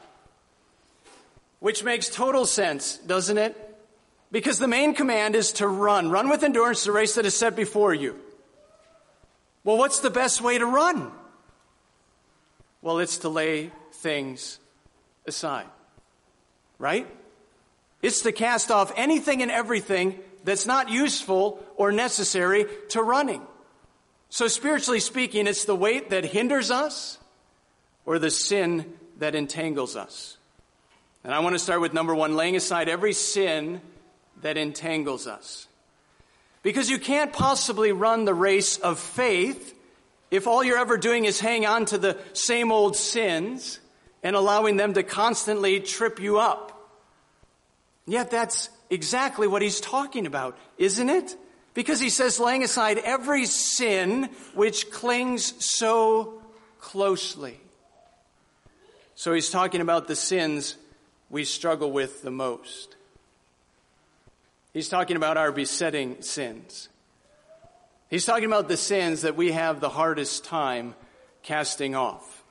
Which 1.59 1.83
makes 1.83 2.09
total 2.09 2.45
sense, 2.45 2.97
doesn't 2.97 3.37
it? 3.37 3.55
Because 4.31 4.59
the 4.59 4.67
main 4.67 4.93
command 4.93 5.35
is 5.35 5.53
to 5.53 5.67
run. 5.67 6.09
Run 6.09 6.29
with 6.29 6.43
endurance 6.43 6.83
the 6.83 6.91
race 6.91 7.15
that 7.15 7.25
is 7.25 7.35
set 7.35 7.55
before 7.55 7.93
you. 7.93 8.17
Well, 9.63 9.77
what's 9.77 9.99
the 9.99 10.09
best 10.09 10.41
way 10.41 10.57
to 10.57 10.65
run? 10.65 11.11
Well, 12.81 12.99
it's 12.99 13.19
to 13.19 13.29
lay 13.29 13.71
things 13.93 14.59
aside. 15.27 15.67
Right? 16.77 17.07
It's 18.01 18.21
to 18.21 18.31
cast 18.31 18.71
off 18.71 18.93
anything 18.95 19.41
and 19.41 19.51
everything 19.51 20.19
that's 20.43 20.65
not 20.65 20.89
useful 20.89 21.63
or 21.75 21.91
necessary 21.91 22.65
to 22.89 23.01
running. 23.01 23.41
So, 24.29 24.47
spiritually 24.47 24.99
speaking, 24.99 25.47
it's 25.47 25.65
the 25.65 25.75
weight 25.75 26.11
that 26.11 26.23
hinders 26.23 26.69
us 26.71 27.17
or 28.05 28.19
the 28.19 28.29
sin 28.31 28.93
that 29.17 29.35
entangles 29.35 29.95
us. 29.95 30.37
And 31.23 31.33
I 31.33 31.39
want 31.39 31.55
to 31.55 31.59
start 31.59 31.81
with 31.81 31.93
number 31.93 32.15
one 32.15 32.35
laying 32.35 32.55
aside 32.55 32.89
every 32.89 33.13
sin 33.13 33.81
that 34.41 34.57
entangles 34.57 35.27
us. 35.27 35.67
Because 36.61 36.89
you 36.89 36.99
can't 36.99 37.33
possibly 37.33 37.91
run 37.91 38.25
the 38.25 38.33
race 38.33 38.77
of 38.77 38.99
faith 38.99 39.75
if 40.31 40.45
all 40.45 40.63
you're 40.63 40.77
ever 40.77 40.97
doing 40.97 41.25
is 41.25 41.39
hang 41.39 41.65
on 41.65 41.85
to 41.85 41.97
the 41.97 42.17
same 42.33 42.71
old 42.71 42.95
sins 42.95 43.79
and 44.21 44.35
allowing 44.35 44.77
them 44.77 44.93
to 44.93 45.03
constantly 45.03 45.79
trip 45.79 46.19
you 46.19 46.39
up. 46.39 46.91
Yet 48.05 48.29
that's 48.29 48.69
exactly 48.89 49.47
what 49.47 49.61
he's 49.61 49.79
talking 49.79 50.25
about, 50.25 50.57
isn't 50.77 51.09
it? 51.09 51.35
Because 51.73 51.99
he 51.99 52.09
says, 52.09 52.39
laying 52.39 52.63
aside 52.63 52.97
every 52.97 53.45
sin 53.45 54.29
which 54.53 54.91
clings 54.91 55.53
so 55.59 56.41
closely. 56.79 57.59
So 59.15 59.33
he's 59.33 59.49
talking 59.49 59.81
about 59.81 60.07
the 60.07 60.15
sins 60.15 60.75
we 61.29 61.43
struggle 61.45 61.91
with 61.91 62.21
the 62.21 62.31
most. 62.31 62.95
He's 64.73 64.89
talking 64.89 65.15
about 65.15 65.37
our 65.37 65.51
besetting 65.51 66.21
sins. 66.21 66.89
He's 68.09 68.25
talking 68.25 68.45
about 68.45 68.67
the 68.67 68.77
sins 68.77 69.21
that 69.21 69.35
we 69.35 69.51
have 69.51 69.79
the 69.79 69.89
hardest 69.89 70.45
time 70.45 70.95
casting 71.43 71.95
off. 71.95 72.43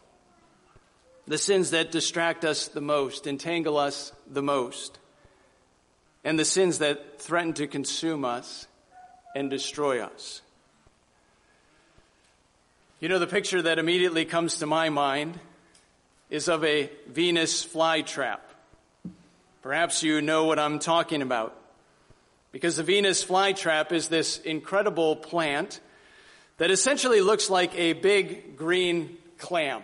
the 1.28 1.38
sins 1.38 1.71
that 1.71 1.92
distract 1.92 2.45
us 2.45 2.68
the 2.68 2.80
most, 2.80 3.26
entangle 3.26 3.76
us 3.76 4.12
the 4.26 4.42
most, 4.42 4.99
and 6.28 6.38
the 6.38 6.44
sins 6.44 6.80
that 6.80 7.18
threaten 7.18 7.54
to 7.54 7.66
consume 7.66 8.23
us 8.23 8.66
and 9.35 9.49
destroy 9.49 10.02
us. 10.02 10.42
You 13.00 13.08
know, 13.08 13.18
the 13.18 13.26
picture 13.26 13.62
that 13.62 13.78
immediately 13.78 14.26
comes 14.26 14.58
to 14.58 14.66
my 14.66 14.90
mind 14.90 15.40
is 16.28 16.49
of 16.49 16.62
a 16.64 16.90
Venus 17.06 17.64
flytrap. 17.64 18.40
Perhaps 19.62 20.02
you 20.02 20.20
know 20.20 20.44
what 20.44 20.58
I'm 20.58 20.78
talking 20.78 21.23
about. 21.23 21.56
Because 22.52 22.76
the 22.76 22.82
Venus 22.82 23.25
flytrap 23.25 23.90
is 23.90 24.08
this 24.08 24.38
incredible 24.40 25.16
plant 25.16 25.80
that 26.58 26.70
essentially 26.70 27.23
looks 27.23 27.49
like 27.49 27.75
a 27.75 27.94
big 27.94 28.54
green 28.54 29.16
clam, 29.38 29.80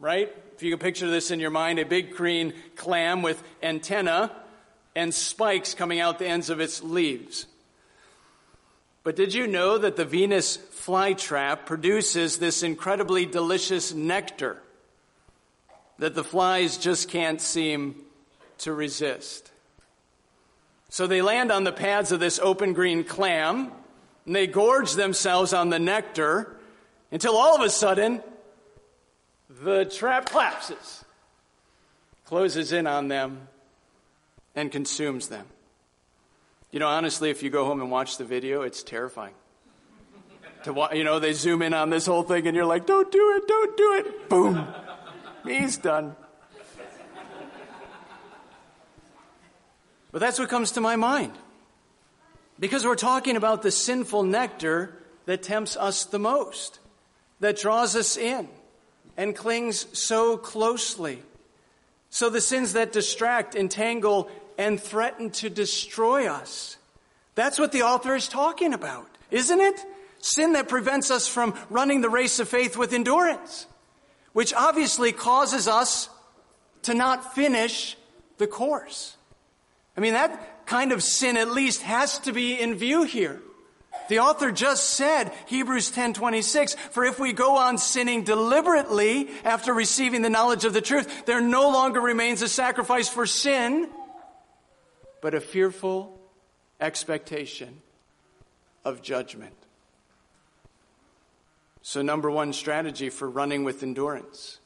right? 0.00 0.30
If 0.54 0.62
you 0.62 0.70
can 0.70 0.80
picture 0.80 1.10
this 1.10 1.30
in 1.30 1.40
your 1.40 1.48
mind, 1.48 1.78
a 1.78 1.86
big 1.86 2.14
green 2.14 2.52
clam 2.76 3.22
with 3.22 3.42
antenna 3.62 4.30
and 4.98 5.14
spikes 5.14 5.74
coming 5.74 6.00
out 6.00 6.18
the 6.18 6.26
ends 6.26 6.50
of 6.50 6.58
its 6.58 6.82
leaves. 6.82 7.46
But 9.04 9.14
did 9.14 9.32
you 9.32 9.46
know 9.46 9.78
that 9.78 9.94
the 9.94 10.04
Venus 10.04 10.56
flytrap 10.56 11.66
produces 11.66 12.38
this 12.38 12.64
incredibly 12.64 13.24
delicious 13.24 13.94
nectar 13.94 14.60
that 16.00 16.16
the 16.16 16.24
flies 16.24 16.78
just 16.78 17.08
can't 17.08 17.40
seem 17.40 17.94
to 18.58 18.72
resist? 18.72 19.52
So 20.88 21.06
they 21.06 21.22
land 21.22 21.52
on 21.52 21.62
the 21.62 21.70
pads 21.70 22.10
of 22.10 22.18
this 22.18 22.40
open 22.40 22.72
green 22.72 23.04
clam 23.04 23.70
and 24.26 24.34
they 24.34 24.48
gorge 24.48 24.94
themselves 24.94 25.52
on 25.52 25.70
the 25.70 25.78
nectar 25.78 26.56
until 27.12 27.36
all 27.36 27.54
of 27.54 27.62
a 27.62 27.70
sudden 27.70 28.20
the 29.48 29.84
trap 29.84 30.26
collapses, 30.26 31.04
closes 32.24 32.72
in 32.72 32.88
on 32.88 33.06
them, 33.06 33.46
and 34.58 34.72
consumes 34.72 35.28
them. 35.28 35.46
You 36.72 36.80
know, 36.80 36.88
honestly, 36.88 37.30
if 37.30 37.42
you 37.44 37.48
go 37.48 37.64
home 37.64 37.80
and 37.80 37.90
watch 37.90 38.18
the 38.18 38.24
video, 38.24 38.62
it's 38.62 38.82
terrifying. 38.82 39.34
to 40.64 40.72
watch, 40.72 40.94
you 40.94 41.04
know, 41.04 41.20
they 41.20 41.32
zoom 41.32 41.62
in 41.62 41.72
on 41.72 41.90
this 41.90 42.06
whole 42.06 42.24
thing, 42.24 42.46
and 42.46 42.56
you're 42.56 42.66
like, 42.66 42.84
"Don't 42.84 43.10
do 43.10 43.36
it! 43.36 43.46
Don't 43.46 43.76
do 43.76 43.92
it!" 43.94 44.28
Boom, 44.28 44.68
he's 45.46 45.78
done. 45.78 46.16
But 50.10 50.20
that's 50.20 50.38
what 50.38 50.48
comes 50.48 50.72
to 50.72 50.80
my 50.80 50.96
mind. 50.96 51.32
Because 52.58 52.84
we're 52.84 52.96
talking 52.96 53.36
about 53.36 53.62
the 53.62 53.70
sinful 53.70 54.24
nectar 54.24 54.98
that 55.26 55.42
tempts 55.42 55.76
us 55.76 56.04
the 56.04 56.18
most, 56.18 56.80
that 57.38 57.58
draws 57.58 57.94
us 57.94 58.16
in 58.16 58.48
and 59.16 59.36
clings 59.36 59.86
so 59.96 60.36
closely. 60.36 61.22
So 62.10 62.30
the 62.30 62.40
sins 62.40 62.72
that 62.72 62.90
distract, 62.90 63.54
entangle, 63.54 64.30
and 64.58 64.80
threaten 64.80 65.30
to 65.30 65.48
destroy 65.48 66.26
us. 66.26 66.76
That's 67.36 67.58
what 67.58 67.70
the 67.70 67.82
author 67.82 68.16
is 68.16 68.28
talking 68.28 68.74
about, 68.74 69.08
isn't 69.30 69.60
it? 69.60 69.86
Sin 70.20 70.54
that 70.54 70.68
prevents 70.68 71.12
us 71.12 71.28
from 71.28 71.54
running 71.70 72.00
the 72.00 72.10
race 72.10 72.40
of 72.40 72.48
faith 72.48 72.76
with 72.76 72.92
endurance, 72.92 73.66
which 74.32 74.52
obviously 74.52 75.12
causes 75.12 75.68
us 75.68 76.10
to 76.82 76.94
not 76.94 77.34
finish 77.34 77.96
the 78.38 78.48
course. 78.48 79.16
I 79.96 80.00
mean, 80.00 80.14
that 80.14 80.66
kind 80.66 80.90
of 80.90 81.02
sin 81.02 81.36
at 81.36 81.50
least 81.50 81.82
has 81.82 82.18
to 82.20 82.32
be 82.32 82.60
in 82.60 82.74
view 82.74 83.04
here. 83.04 83.40
The 84.08 84.20
author 84.20 84.50
just 84.50 84.90
said, 84.90 85.32
Hebrews 85.46 85.92
10:26, 85.92 86.76
for 86.90 87.04
if 87.04 87.18
we 87.18 87.32
go 87.32 87.56
on 87.56 87.78
sinning 87.78 88.24
deliberately 88.24 89.28
after 89.44 89.72
receiving 89.72 90.22
the 90.22 90.30
knowledge 90.30 90.64
of 90.64 90.72
the 90.72 90.80
truth, 90.80 91.26
there 91.26 91.40
no 91.40 91.70
longer 91.70 92.00
remains 92.00 92.42
a 92.42 92.48
sacrifice 92.48 93.08
for 93.08 93.26
sin, 93.26 93.88
but 95.20 95.34
a 95.34 95.40
fearful 95.40 96.18
expectation 96.80 97.80
of 98.84 99.02
judgment. 99.02 99.54
So 101.82 102.02
number 102.02 102.30
1 102.30 102.52
strategy 102.52 103.10
for 103.10 103.28
running 103.28 103.64
with 103.64 103.82
endurance. 103.82 104.58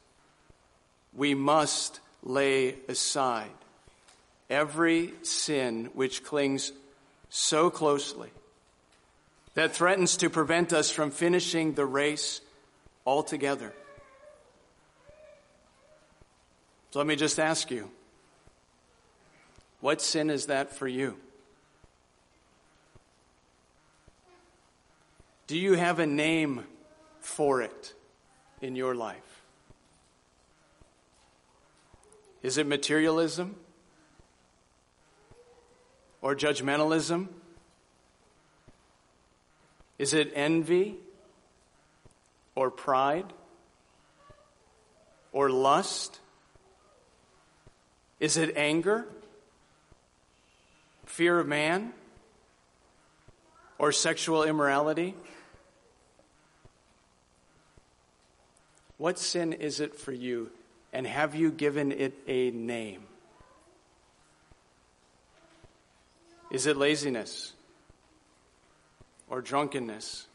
We 1.13 1.35
must 1.35 1.99
lay 2.21 2.75
aside 2.87 3.51
every 4.49 5.13
sin 5.21 5.89
which 5.93 6.23
clings 6.23 6.71
so 7.29 7.69
closely 7.69 8.29
that 9.55 9.73
threatens 9.73 10.17
to 10.17 10.29
prevent 10.29 10.73
us 10.73 10.89
from 10.89 11.11
finishing 11.11 11.73
the 11.73 11.85
race 11.85 12.41
altogether. 13.05 13.73
So 16.91 16.99
let 16.99 17.07
me 17.07 17.15
just 17.15 17.39
ask 17.39 17.71
you 17.71 17.89
what 19.83 20.01
sin 20.01 20.29
is 20.29 20.45
that 20.45 20.73
for 20.73 20.87
you? 20.87 21.17
Do 25.47 25.57
you 25.57 25.73
have 25.73 25.99
a 25.99 26.07
name 26.07 26.63
for 27.19 27.61
it 27.61 27.93
in 28.61 28.75
your 28.75 28.95
life? 28.95 29.43
Is 32.41 32.57
it 32.57 32.65
materialism? 32.65 33.55
or 36.23 36.33
judgmentalism? 36.35 37.27
Is 39.99 40.13
it 40.13 40.31
envy 40.33 40.95
or 42.55 42.71
pride 42.71 43.25
or 45.33 45.49
lust? 45.49 46.19
Is 48.21 48.37
it 48.37 48.53
anger, 48.55 49.05
fear 51.13 51.37
of 51.37 51.47
man, 51.47 51.93
or 53.77 53.91
sexual 53.91 54.41
immorality? 54.43 55.13
What 58.97 59.19
sin 59.19 59.53
is 59.53 59.79
it 59.79 59.95
for 59.95 60.11
you, 60.11 60.49
and 60.91 61.05
have 61.05 61.35
you 61.35 61.51
given 61.51 61.91
it 61.91 62.15
a 62.27 62.49
name? 62.49 63.03
Is 66.49 66.65
it 66.65 66.77
laziness 66.77 67.53
or 69.29 69.39
drunkenness? 69.39 70.25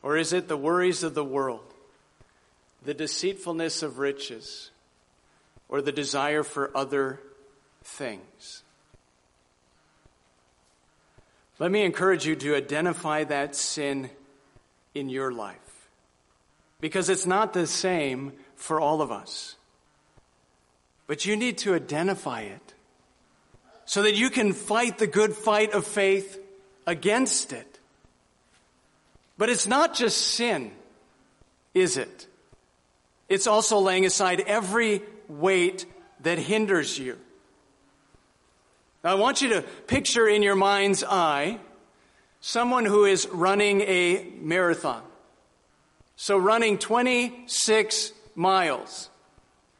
Or 0.00 0.16
is 0.16 0.32
it 0.32 0.46
the 0.46 0.56
worries 0.56 1.02
of 1.02 1.14
the 1.14 1.24
world, 1.24 1.74
the 2.84 2.94
deceitfulness 2.94 3.82
of 3.82 3.98
riches, 3.98 4.70
or 5.68 5.82
the 5.82 5.90
desire 5.90 6.44
for 6.44 6.70
other 6.76 7.18
things? 7.90 8.62
Let 11.58 11.70
me 11.70 11.84
encourage 11.84 12.26
you 12.26 12.36
to 12.36 12.56
identify 12.56 13.24
that 13.24 13.54
sin 13.54 14.10
in 14.94 15.08
your 15.08 15.30
life. 15.30 15.56
Because 16.80 17.10
it's 17.10 17.26
not 17.26 17.52
the 17.52 17.66
same 17.66 18.32
for 18.56 18.80
all 18.80 19.02
of 19.02 19.12
us. 19.12 19.56
But 21.06 21.26
you 21.26 21.36
need 21.36 21.58
to 21.58 21.74
identify 21.74 22.42
it 22.42 22.74
so 23.84 24.02
that 24.02 24.14
you 24.14 24.30
can 24.30 24.52
fight 24.52 24.98
the 24.98 25.06
good 25.06 25.34
fight 25.34 25.72
of 25.72 25.86
faith 25.86 26.40
against 26.86 27.52
it. 27.52 27.78
But 29.36 29.50
it's 29.50 29.66
not 29.66 29.94
just 29.94 30.16
sin, 30.18 30.70
is 31.74 31.96
it? 31.96 32.26
It's 33.28 33.46
also 33.46 33.78
laying 33.78 34.06
aside 34.06 34.40
every 34.46 35.02
weight 35.28 35.86
that 36.20 36.38
hinders 36.38 36.98
you. 36.98 37.18
Now, 39.02 39.12
I 39.12 39.14
want 39.14 39.42
you 39.42 39.50
to 39.50 39.62
picture 39.86 40.28
in 40.28 40.42
your 40.42 40.56
mind's 40.56 41.02
eye 41.02 41.58
someone 42.40 42.84
who 42.84 43.04
is 43.04 43.28
running 43.28 43.80
a 43.82 44.26
marathon. 44.40 45.02
So, 46.16 46.36
running 46.36 46.78
26 46.78 48.12
miles, 48.34 49.08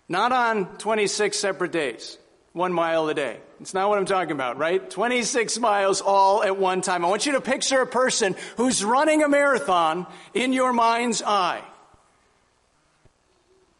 not 0.09 0.33
on 0.33 0.66
26 0.78 1.38
separate 1.38 1.72
days 1.72 2.18
one 2.52 2.72
mile 2.72 3.09
a 3.09 3.14
day. 3.14 3.38
It's 3.61 3.74
not 3.74 3.88
what 3.88 3.98
I'm 3.98 4.06
talking 4.06 4.33
about, 4.33 4.56
right? 4.59 4.88
26 4.88 5.59
miles 5.59 6.00
all 6.00 6.42
at 6.42 6.56
one 6.56 6.80
time. 6.80 7.04
I 7.04 7.09
want 7.09 7.26
you 7.26 7.33
to 7.33 7.40
picture 7.40 7.80
a 7.80 7.87
person 7.87 8.35
who's 8.56 8.83
running 8.83 9.22
a 9.22 9.28
marathon 9.28 10.06
in 10.35 10.52
your 10.52 10.72
mind's 10.72 11.22
eye. 11.22 11.62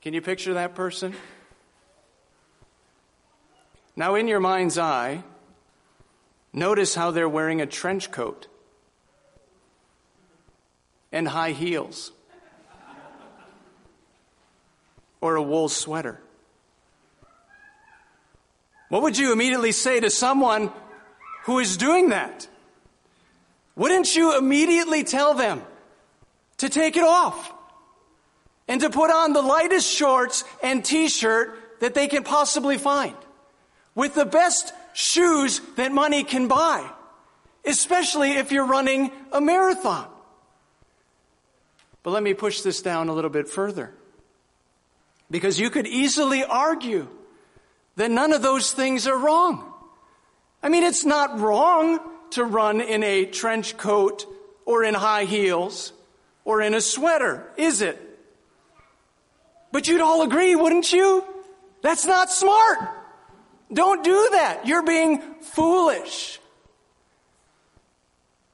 Can 0.03 0.15
you 0.15 0.21
picture 0.21 0.55
that 0.55 0.75
person? 0.75 1.15
Now, 3.97 4.15
in 4.15 4.29
your 4.29 4.41
mind's 4.41 4.79
eye, 4.79 5.23
notice 6.53 6.95
how 6.95 7.11
they're 7.11 7.29
wearing 7.29 7.61
a 7.61 7.67
trench 7.67 8.11
coat 8.11 8.47
and 11.13 11.27
high 11.27 11.53
heels 11.53 12.13
or 15.21 15.37
a 15.37 15.43
wool 15.43 15.69
sweater. 15.69 16.21
What 18.89 19.03
would 19.03 19.19
you 19.19 19.33
immediately 19.33 19.73
say 19.73 20.01
to 20.01 20.11
someone 20.11 20.73
who 21.45 21.59
is 21.59 21.77
doing 21.77 22.09
that? 22.09 22.49
Wouldn't 23.77 24.15
you 24.17 24.37
immediately 24.37 25.05
tell 25.05 25.35
them 25.35 25.63
to 26.59 26.69
take 26.69 26.97
it 26.97 27.05
off 27.05 27.53
and 28.67 28.81
to 28.81 28.91
put 28.91 29.11
on 29.11 29.33
the 29.33 29.43
lightest 29.43 29.91
shorts 29.91 30.45
and 30.63 30.85
t-shirt 30.85 31.81
that 31.81 31.95
they 31.95 32.09
can 32.09 32.25
possibly 32.25 32.79
find 32.79 33.17
with 33.95 34.15
the 34.15 34.27
best 34.27 34.73
shoes 34.93 35.61
that 35.77 35.93
money 35.93 36.25
can 36.25 36.49
buy, 36.49 36.89
especially 37.65 38.33
if 38.33 38.53
you're 38.53 38.67
running 38.67 39.11
a 39.33 39.41
marathon. 39.41 40.09
But 42.03 42.11
let 42.11 42.23
me 42.23 42.35
push 42.35 42.63
this 42.63 42.81
down 42.83 43.09
a 43.09 43.13
little 43.13 43.31
bit 43.31 43.49
further. 43.49 43.93
Because 45.31 45.61
you 45.61 45.71
could 45.71 45.87
easily 45.87 46.43
argue 46.43 47.09
that 47.97 48.11
none 48.11 48.33
of 48.33 48.43
those 48.43 48.73
things 48.73 49.07
are 49.07 49.17
wrong. 49.17 49.73
I 50.63 50.69
mean, 50.69 50.83
it's 50.83 51.05
not 51.05 51.39
wrong 51.39 52.01
to 52.31 52.45
run 52.45 52.81
in 52.81 53.03
a 53.03 53.27
trench 53.27 53.77
coat 53.77 54.27
or 54.65 54.85
in 54.85 54.95
high 54.95 55.25
heels 55.25 55.93
or 56.45 56.61
in 56.63 56.75
a 56.75 56.81
sweater, 56.81 57.47
is 57.57 57.83
it? 57.83 57.99
But 59.73 59.89
you'd 59.89 60.01
all 60.01 60.23
agree, 60.23 60.57
wouldn't 60.57 60.93
you? 60.93 61.25
That's 61.83 62.05
not 62.05 62.31
smart. 62.31 62.79
Don't 63.73 64.03
do 64.03 64.29
that. 64.33 64.67
You're 64.67 64.83
being 64.83 65.21
foolish. 65.41 66.41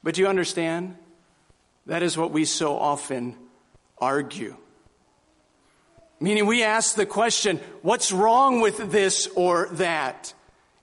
But 0.03 0.17
you 0.17 0.27
understand? 0.27 0.95
That 1.87 2.03
is 2.03 2.17
what 2.17 2.31
we 2.31 2.45
so 2.45 2.77
often 2.77 3.35
argue. 3.97 4.55
Meaning 6.19 6.45
we 6.45 6.63
ask 6.63 6.95
the 6.95 7.05
question, 7.05 7.59
what's 7.81 8.11
wrong 8.11 8.61
with 8.61 8.91
this 8.91 9.27
or 9.35 9.69
that? 9.73 10.33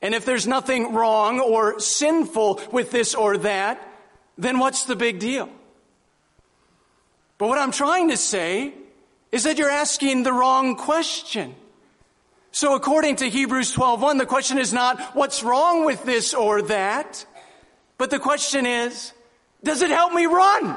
And 0.01 0.15
if 0.15 0.25
there's 0.25 0.47
nothing 0.47 0.95
wrong 0.95 1.41
or 1.41 1.81
sinful 1.81 2.61
with 2.71 2.91
this 2.91 3.15
or 3.15 3.39
that, 3.39 3.81
then 4.37 4.59
what's 4.59 4.85
the 4.85 4.97
big 4.97 5.19
deal? 5.19 5.49
But 7.39 7.49
what 7.49 7.59
I'm 7.59 7.73
trying 7.73 8.11
to 8.11 8.17
say 8.17 8.75
is 9.33 9.45
that 9.45 9.59
you're 9.59 9.71
asking 9.71 10.23
the 10.23 10.33
wrong 10.33 10.77
question. 10.77 11.55
So 12.55 12.77
according 12.77 13.17
to 13.17 13.29
Hebrews 13.29 13.75
12:1, 13.75 14.19
the 14.19 14.27
question 14.27 14.59
is 14.59 14.73
not 14.73 15.01
what's 15.17 15.43
wrong 15.43 15.85
with 15.85 16.05
this 16.05 16.35
or 16.35 16.63
that, 16.63 17.27
but 17.99 18.11
the 18.11 18.21
question 18.21 18.65
is, 18.65 19.13
does 19.65 19.83
it 19.83 19.91
help 19.91 20.13
me 20.13 20.27
run? 20.27 20.77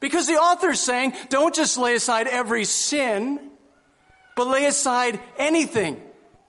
Because 0.00 0.26
the 0.26 0.38
author's 0.38 0.80
saying, 0.80 1.12
don't 1.28 1.54
just 1.54 1.78
lay 1.78 1.94
aside 1.94 2.26
every 2.26 2.64
sin, 2.64 3.38
but 4.34 4.48
lay 4.48 4.66
aside 4.66 5.20
anything 5.38 6.02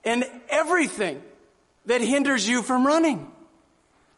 and 0.04 0.26
everything 0.50 1.22
that 1.86 2.02
hinders 2.02 2.48
you 2.48 2.64
from 2.64 2.88
running. 2.88 3.32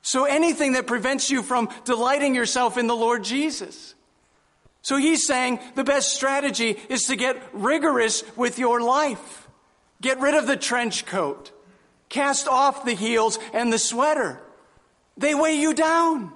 So 0.02 0.24
anything 0.24 0.74
that 0.74 0.88
prevents 0.88 1.30
you 1.30 1.44
from 1.44 1.68
delighting 1.84 2.36
yourself 2.36 2.78
in 2.78 2.88
the 2.88 2.96
Lord 2.96 3.26
Jesus. 3.26 3.95
So 4.86 4.98
he's 4.98 5.26
saying 5.26 5.62
the 5.74 5.84
best 5.84 6.14
strategy 6.14 6.78
is 6.90 7.06
to 7.06 7.16
get 7.16 7.42
rigorous 7.54 8.24
with 8.36 8.60
your 8.60 8.82
life. 8.82 9.48
Get 10.00 10.20
rid 10.20 10.36
of 10.36 10.46
the 10.46 10.56
trench 10.56 11.08
coat. 11.08 11.52
Cast 12.08 12.48
off 12.48 12.86
the 12.86 12.94
heels 12.94 13.40
and 13.52 13.74
the 13.74 13.80
sweater. 13.80 14.40
They 15.18 15.34
weigh 15.34 15.56
you 15.56 15.74
down. 15.74 16.32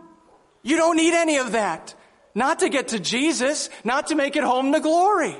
You 0.63 0.77
don't 0.77 0.97
need 0.97 1.13
any 1.13 1.37
of 1.37 1.51
that. 1.51 1.93
Not 2.33 2.61
to 2.61 2.69
get 2.69 2.87
to 2.87 2.99
Jesus, 2.99 3.69
not 3.83 4.07
to 4.07 4.15
make 4.15 4.35
it 4.35 4.43
home 4.43 4.73
to 4.73 4.79
glory. 4.79 5.35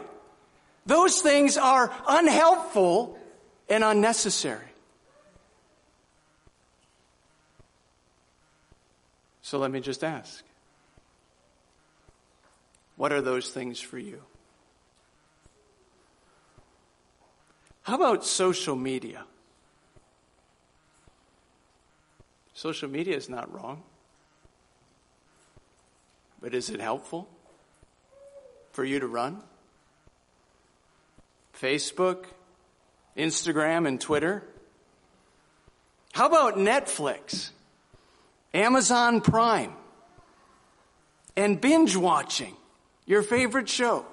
Those 0.86 1.20
things 1.20 1.58
are 1.58 1.92
unhelpful 2.08 3.18
and 3.68 3.84
unnecessary. 3.84 4.70
So 9.42 9.58
let 9.58 9.72
me 9.72 9.80
just 9.80 10.04
ask 10.04 10.44
what 13.00 13.14
are 13.14 13.22
those 13.22 13.50
things 13.50 13.80
for 13.80 13.98
you? 13.98 14.22
How 17.84 17.96
about 17.96 18.26
social 18.26 18.76
media? 18.76 19.24
Social 22.54 22.90
media 22.90 23.16
is 23.16 23.30
not 23.30 23.54
wrong. 23.54 23.84
But 26.42 26.54
is 26.54 26.70
it 26.70 26.82
helpful 26.82 27.30
for 28.74 28.84
you 28.84 29.00
to 29.00 29.08
run? 29.08 29.44
Facebook, 31.58 32.26
Instagram, 33.16 33.88
and 33.88 34.02
Twitter? 34.02 34.44
How 36.12 36.28
about 36.28 36.58
Netflix, 36.58 37.52
Amazon 38.54 39.22
Prime, 39.22 39.72
and 41.38 41.62
binge 41.62 41.96
watching 41.96 42.58
your 43.10 43.24
favorite 43.24 43.68
show? 43.68 44.06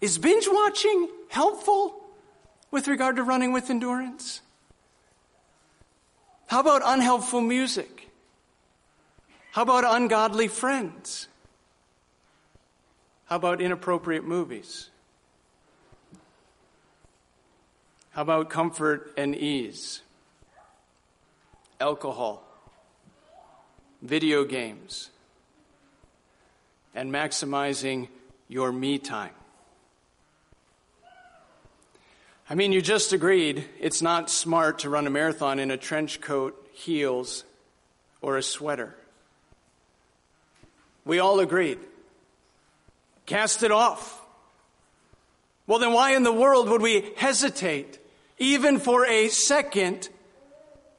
Is 0.00 0.16
binge 0.18 0.46
watching 0.48 1.08
helpful 1.28 2.00
with 2.70 2.86
regard 2.86 3.16
to 3.16 3.24
running 3.24 3.52
with 3.52 3.68
endurance? 3.68 4.40
How 6.46 6.60
about 6.60 6.82
unhelpful 6.84 7.40
music? 7.40 8.08
How 9.50 9.62
about 9.62 9.84
ungodly 9.84 10.46
friends? 10.46 11.26
How 13.26 13.36
about 13.36 13.60
inappropriate 13.60 14.24
movies? 14.24 14.88
How 18.12 18.22
about 18.22 18.48
comfort 18.48 19.12
and 19.16 19.34
ease? 19.34 20.02
Alcohol, 21.80 22.44
video 24.02 24.44
games, 24.44 25.10
and 26.94 27.12
maximizing 27.12 28.08
your 28.48 28.72
me 28.72 28.98
time. 28.98 29.32
I 32.48 32.56
mean, 32.56 32.72
you 32.72 32.82
just 32.82 33.12
agreed 33.12 33.64
it's 33.78 34.02
not 34.02 34.28
smart 34.28 34.80
to 34.80 34.90
run 34.90 35.06
a 35.06 35.10
marathon 35.10 35.60
in 35.60 35.70
a 35.70 35.76
trench 35.76 36.20
coat, 36.20 36.68
heels, 36.72 37.44
or 38.20 38.36
a 38.36 38.42
sweater. 38.42 38.96
We 41.04 41.20
all 41.20 41.38
agreed. 41.38 41.78
Cast 43.26 43.62
it 43.62 43.70
off. 43.70 44.20
Well, 45.68 45.78
then 45.78 45.92
why 45.92 46.16
in 46.16 46.24
the 46.24 46.32
world 46.32 46.68
would 46.68 46.82
we 46.82 47.12
hesitate, 47.16 48.00
even 48.38 48.80
for 48.80 49.06
a 49.06 49.28
second, 49.28 50.08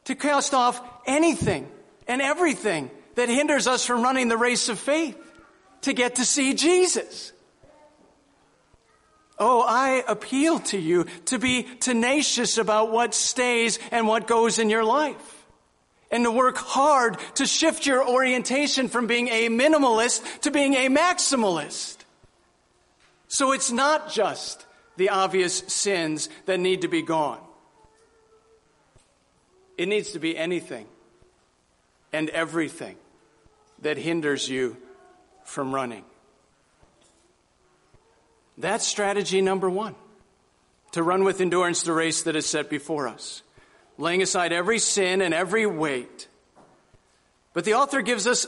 to 0.06 0.16
cast 0.16 0.54
off 0.54 0.82
anything 1.06 1.70
and 2.08 2.22
everything 2.22 2.90
that 3.16 3.28
hinders 3.28 3.68
us 3.68 3.86
from 3.86 4.02
running 4.02 4.30
the 4.30 4.38
race 4.38 4.70
of 4.70 4.80
faith 4.80 5.18
to 5.82 5.94
get 5.94 6.15
to 6.15 6.26
see 6.26 6.54
Jesus? 6.54 7.34
Oh, 9.39 9.65
I 9.67 10.04
appeal 10.08 10.60
to 10.60 10.78
you 10.78 11.06
to 11.26 11.39
be 11.39 11.63
tenacious 11.63 12.58
about 12.58 12.91
what 12.91 13.15
stays 13.15 13.80
and 13.91 14.08
what 14.08 14.28
goes 14.28 14.60
in 14.60 14.70
your 14.70 14.84
life 14.84 15.41
and 16.12 16.26
to 16.26 16.32
work 16.32 16.58
hard 16.58 17.17
to 17.36 17.46
shift 17.46 17.86
your 17.86 18.08
orientation 18.08 18.88
from 18.89 19.08
being 19.08 19.30
a 19.30 19.48
minimalist 19.48 20.41
to 20.41 20.52
being 20.52 20.76
a 20.76 20.89
maximalist. 20.89 21.98
So 23.30 23.54
it's 23.54 23.72
not 23.72 24.12
just 24.12 24.65
the 24.98 25.10
obvious 25.10 25.60
sins 25.60 26.30
that 26.46 26.60
need 26.60 26.82
to 26.82 26.88
be 26.88 27.02
gone. 27.02 27.39
It 29.78 29.88
needs 29.88 30.12
to 30.12 30.20
be 30.20 30.38
anything 30.38 30.86
and 32.13 32.30
everything 32.30 32.98
that 33.82 33.98
hinders 33.98 34.48
you 34.50 34.78
from 35.52 35.74
running. 35.74 36.04
That's 38.58 38.86
strategy 38.86 39.42
number 39.42 39.70
one 39.70 39.96
to 40.92 41.04
run 41.04 41.24
with 41.24 41.40
endurance 41.40 41.84
the 41.84 41.94
race 41.94 42.24
that 42.24 42.36
is 42.36 42.46
set 42.46 42.70
before 42.70 43.08
us 43.08 43.44
laying 44.02 44.22
aside 44.22 44.52
every 44.52 44.80
sin 44.80 45.22
and 45.22 45.34
every 45.34 45.66
weight. 45.66 46.28
But 47.54 47.66
the 47.66 47.76
author 47.76 48.02
gives 48.02 48.28
us 48.28 48.48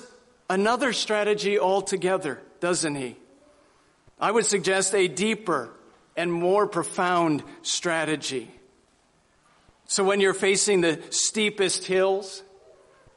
another 0.50 0.94
strategy 0.94 1.60
altogether, 1.60 2.42
doesn't 2.60 2.96
he? 2.96 3.16
I 4.20 4.32
would 4.32 4.46
suggest 4.46 4.96
a 4.96 5.08
deeper 5.08 5.70
and 6.18 6.32
more 6.32 6.68
profound 6.68 7.44
strategy. 7.62 8.50
So 9.86 10.04
when 10.04 10.22
you're 10.22 10.34
facing 10.34 10.82
the 10.82 11.02
steepest 11.10 11.86
hills, 11.86 12.42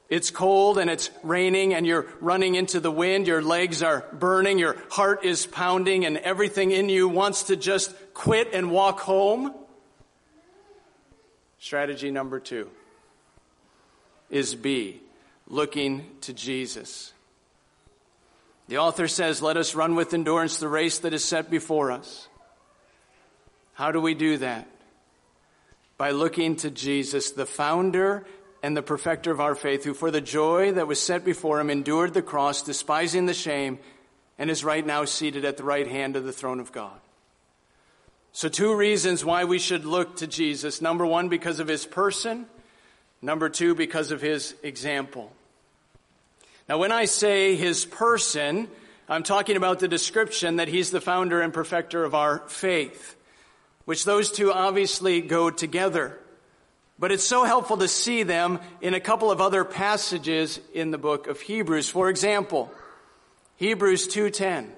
it's 0.09 0.31
cold 0.31 0.79
and 0.79 0.89
it's 0.89 1.11
raining 1.23 1.75
and 1.75 1.87
you're 1.87 2.07
running 2.21 2.55
into 2.55 2.79
the 2.79 2.91
wind, 2.91 3.27
your 3.27 3.43
legs 3.43 3.83
are 3.83 4.05
burning, 4.13 4.59
your 4.59 4.77
heart 4.91 5.25
is 5.25 5.47
pounding, 5.47 6.05
and 6.05 6.17
everything 6.19 6.71
in 6.71 6.89
you 6.89 7.09
wants 7.09 7.45
to 7.45 7.57
just 7.57 7.93
quit 8.15 8.53
and 8.53 8.71
walk 8.71 9.01
home. 9.01 9.53
Strategy 11.59 12.11
number 12.11 12.39
two 12.39 12.71
is 14.31 14.55
B, 14.55 15.01
looking 15.49 16.07
to 16.21 16.33
Jesus. 16.33 17.13
The 18.69 18.79
author 18.79 19.09
says, 19.09 19.43
Let 19.43 19.57
us 19.57 19.75
run 19.75 19.97
with 19.97 20.15
endurance 20.15 20.59
the 20.59 20.69
race 20.69 20.99
that 21.01 21.15
is 21.15 21.25
set 21.25 21.51
before 21.51 21.91
us. 21.91 22.29
How 23.75 23.91
do 23.93 24.01
we 24.01 24.15
do 24.15 24.39
that? 24.39 24.69
By 25.99 26.11
looking 26.11 26.57
to 26.57 26.71
Jesus, 26.71 27.33
the 27.33 27.47
founder 27.47 28.27
and 28.63 28.77
the 28.77 28.83
perfecter 28.83 29.31
of 29.31 29.41
our 29.41 29.55
faith, 29.55 29.85
who 29.85 29.95
for 29.95 30.11
the 30.11 30.21
joy 30.21 30.73
that 30.73 30.87
was 30.87 31.01
set 31.01 31.25
before 31.25 31.61
him 31.61 31.71
endured 31.71 32.15
the 32.15 32.23
cross, 32.23 32.63
despising 32.63 33.27
the 33.27 33.35
shame, 33.35 33.79
and 34.39 34.51
is 34.51 34.65
right 34.65 34.85
now 34.85 35.05
seated 35.05 35.45
at 35.45 35.57
the 35.57 35.65
right 35.65 35.87
hand 35.87 36.17
of 36.17 36.25
the 36.25 36.33
throne 36.33 36.61
of 36.61 36.73
God. 36.73 36.99
So, 38.33 38.49
two 38.49 38.75
reasons 38.75 39.25
why 39.25 39.45
we 39.45 39.59
should 39.59 39.87
look 39.87 40.17
to 40.17 40.27
Jesus. 40.27 40.83
Number 40.83 41.07
one, 41.07 41.29
because 41.29 41.59
of 41.59 41.69
his 41.69 41.87
person. 41.87 42.47
Number 43.23 43.49
two, 43.49 43.75
because 43.75 44.11
of 44.11 44.21
his 44.21 44.55
example. 44.63 45.33
Now, 46.69 46.79
when 46.79 46.93
I 46.93 47.07
say 47.07 47.57
his 47.57 47.87
person, 47.87 48.69
I'm 49.09 49.23
talking 49.23 49.57
about 49.57 49.79
the 49.79 49.89
description 49.89 50.57
that 50.57 50.69
he's 50.69 50.91
the 50.91 51.01
founder 51.01 51.41
and 51.41 51.53
perfecter 51.53 52.05
of 52.05 52.15
our 52.15 52.41
faith, 52.49 53.17
which 53.85 54.05
those 54.05 54.31
two 54.31 54.53
obviously 54.53 55.23
go 55.23 55.49
together. 55.49 56.19
But 56.99 57.13
it's 57.13 57.27
so 57.27 57.45
helpful 57.45 57.77
to 57.79 57.89
see 57.89 58.23
them 58.23 58.59
in 58.81 58.95
a 58.95 59.01
couple 59.01 59.31
of 59.31 59.41
other 59.41 59.65
passages 59.65 60.59
in 60.73 60.91
the 60.91 60.99
book 60.99 61.27
of 61.27 61.41
Hebrews. 61.41 61.91
For 61.91 62.09
example, 62.09 62.71
Hebrews 63.57 64.09
2:10. 64.09 64.73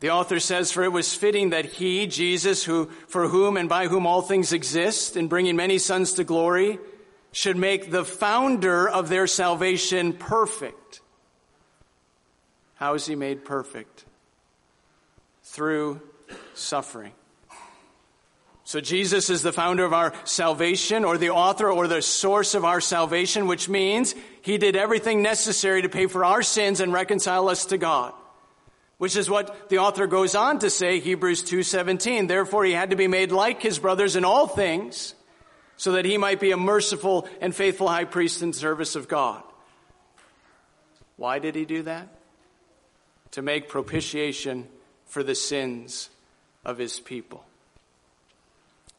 The 0.00 0.10
author 0.10 0.38
says, 0.38 0.70
For 0.70 0.84
it 0.84 0.92
was 0.92 1.14
fitting 1.14 1.50
that 1.50 1.64
he, 1.64 2.06
Jesus, 2.06 2.62
who, 2.64 2.86
for 3.08 3.28
whom 3.28 3.56
and 3.56 3.68
by 3.68 3.88
whom 3.88 4.06
all 4.06 4.22
things 4.22 4.52
exist, 4.52 5.16
in 5.16 5.26
bringing 5.26 5.56
many 5.56 5.78
sons 5.78 6.14
to 6.14 6.24
glory, 6.24 6.78
should 7.32 7.56
make 7.56 7.90
the 7.90 8.04
founder 8.04 8.88
of 8.88 9.08
their 9.08 9.26
salvation 9.26 10.12
perfect. 10.12 11.00
How 12.76 12.94
is 12.94 13.06
he 13.06 13.16
made 13.16 13.44
perfect? 13.44 14.04
Through 15.42 16.00
suffering. 16.54 17.12
So 18.68 18.82
Jesus 18.82 19.30
is 19.30 19.40
the 19.40 19.50
founder 19.50 19.86
of 19.86 19.94
our 19.94 20.12
salvation 20.24 21.06
or 21.06 21.16
the 21.16 21.30
author 21.30 21.70
or 21.70 21.88
the 21.88 22.02
source 22.02 22.54
of 22.54 22.66
our 22.66 22.82
salvation, 22.82 23.46
which 23.46 23.66
means 23.66 24.14
he 24.42 24.58
did 24.58 24.76
everything 24.76 25.22
necessary 25.22 25.80
to 25.80 25.88
pay 25.88 26.06
for 26.06 26.22
our 26.22 26.42
sins 26.42 26.80
and 26.80 26.92
reconcile 26.92 27.48
us 27.48 27.64
to 27.64 27.78
God. 27.78 28.12
Which 28.98 29.16
is 29.16 29.30
what 29.30 29.70
the 29.70 29.78
author 29.78 30.06
goes 30.06 30.34
on 30.34 30.58
to 30.58 30.68
say, 30.68 31.00
Hebrews 31.00 31.44
2:17. 31.44 32.26
Therefore 32.26 32.62
he 32.66 32.72
had 32.72 32.90
to 32.90 32.96
be 32.96 33.08
made 33.08 33.32
like 33.32 33.62
his 33.62 33.78
brothers 33.78 34.16
in 34.16 34.24
all 34.26 34.46
things, 34.46 35.14
so 35.78 35.92
that 35.92 36.04
he 36.04 36.18
might 36.18 36.38
be 36.38 36.50
a 36.50 36.58
merciful 36.58 37.26
and 37.40 37.56
faithful 37.56 37.88
high 37.88 38.04
priest 38.04 38.42
in 38.42 38.52
service 38.52 38.96
of 38.96 39.08
God. 39.08 39.42
Why 41.16 41.38
did 41.38 41.54
he 41.54 41.64
do 41.64 41.84
that? 41.84 42.08
To 43.30 43.40
make 43.40 43.70
propitiation 43.70 44.68
for 45.06 45.22
the 45.22 45.34
sins 45.34 46.10
of 46.66 46.76
his 46.76 47.00
people. 47.00 47.47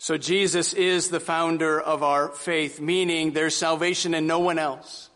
So 0.02 0.18
Jesus 0.18 0.74
is 0.74 1.10
the 1.10 1.20
founder 1.20 1.80
of 1.80 2.04
our 2.04 2.30
faith, 2.30 2.80
meaning 2.80 3.34
there's 3.34 3.54
salvation 3.54 4.14
in 4.14 4.28
no 4.28 4.40
one 4.40 4.58
else. 4.58 5.10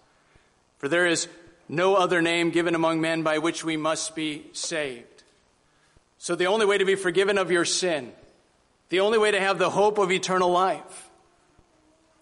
For 0.78 0.90
there 0.90 1.08
is 1.08 1.30
no 1.70 1.96
other 1.96 2.22
name 2.22 2.52
given 2.52 2.76
among 2.76 3.00
men 3.00 3.24
by 3.24 3.38
which 3.38 3.64
we 3.64 3.78
must 3.78 4.14
be 4.14 4.46
saved. 4.52 5.24
So 6.18 6.36
the 6.36 6.48
only 6.48 6.66
way 6.66 6.78
to 6.78 6.86
be 6.86 6.96
forgiven 6.96 7.38
of 7.38 7.50
your 7.50 7.64
sin, 7.64 8.12
the 8.90 9.00
only 9.00 9.18
way 9.18 9.32
to 9.32 9.40
have 9.40 9.58
the 9.58 9.70
hope 9.70 9.98
of 9.98 10.12
eternal 10.12 10.52
life, 10.52 11.10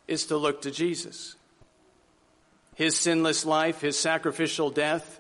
is 0.08 0.28
to 0.28 0.38
look 0.38 0.62
to 0.62 0.70
Jesus. 0.70 1.36
His 2.76 2.96
sinless 2.96 3.44
life, 3.44 3.82
his 3.82 3.98
sacrificial 3.98 4.70
death, 4.70 5.20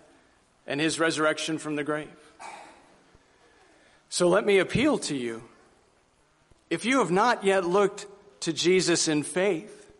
and 0.67 0.79
his 0.79 0.99
resurrection 0.99 1.57
from 1.57 1.75
the 1.75 1.83
grave. 1.83 2.07
So 4.09 4.29
let 4.29 4.45
me 4.45 4.59
appeal 4.59 4.99
to 4.99 5.17
you 5.17 5.41
if 6.71 6.85
you 6.85 6.99
have 6.99 7.11
not 7.11 7.43
yet 7.43 7.65
looked 7.65 8.07
to 8.39 8.53
Jesus 8.53 9.09
in 9.09 9.23
faith, 9.23 9.91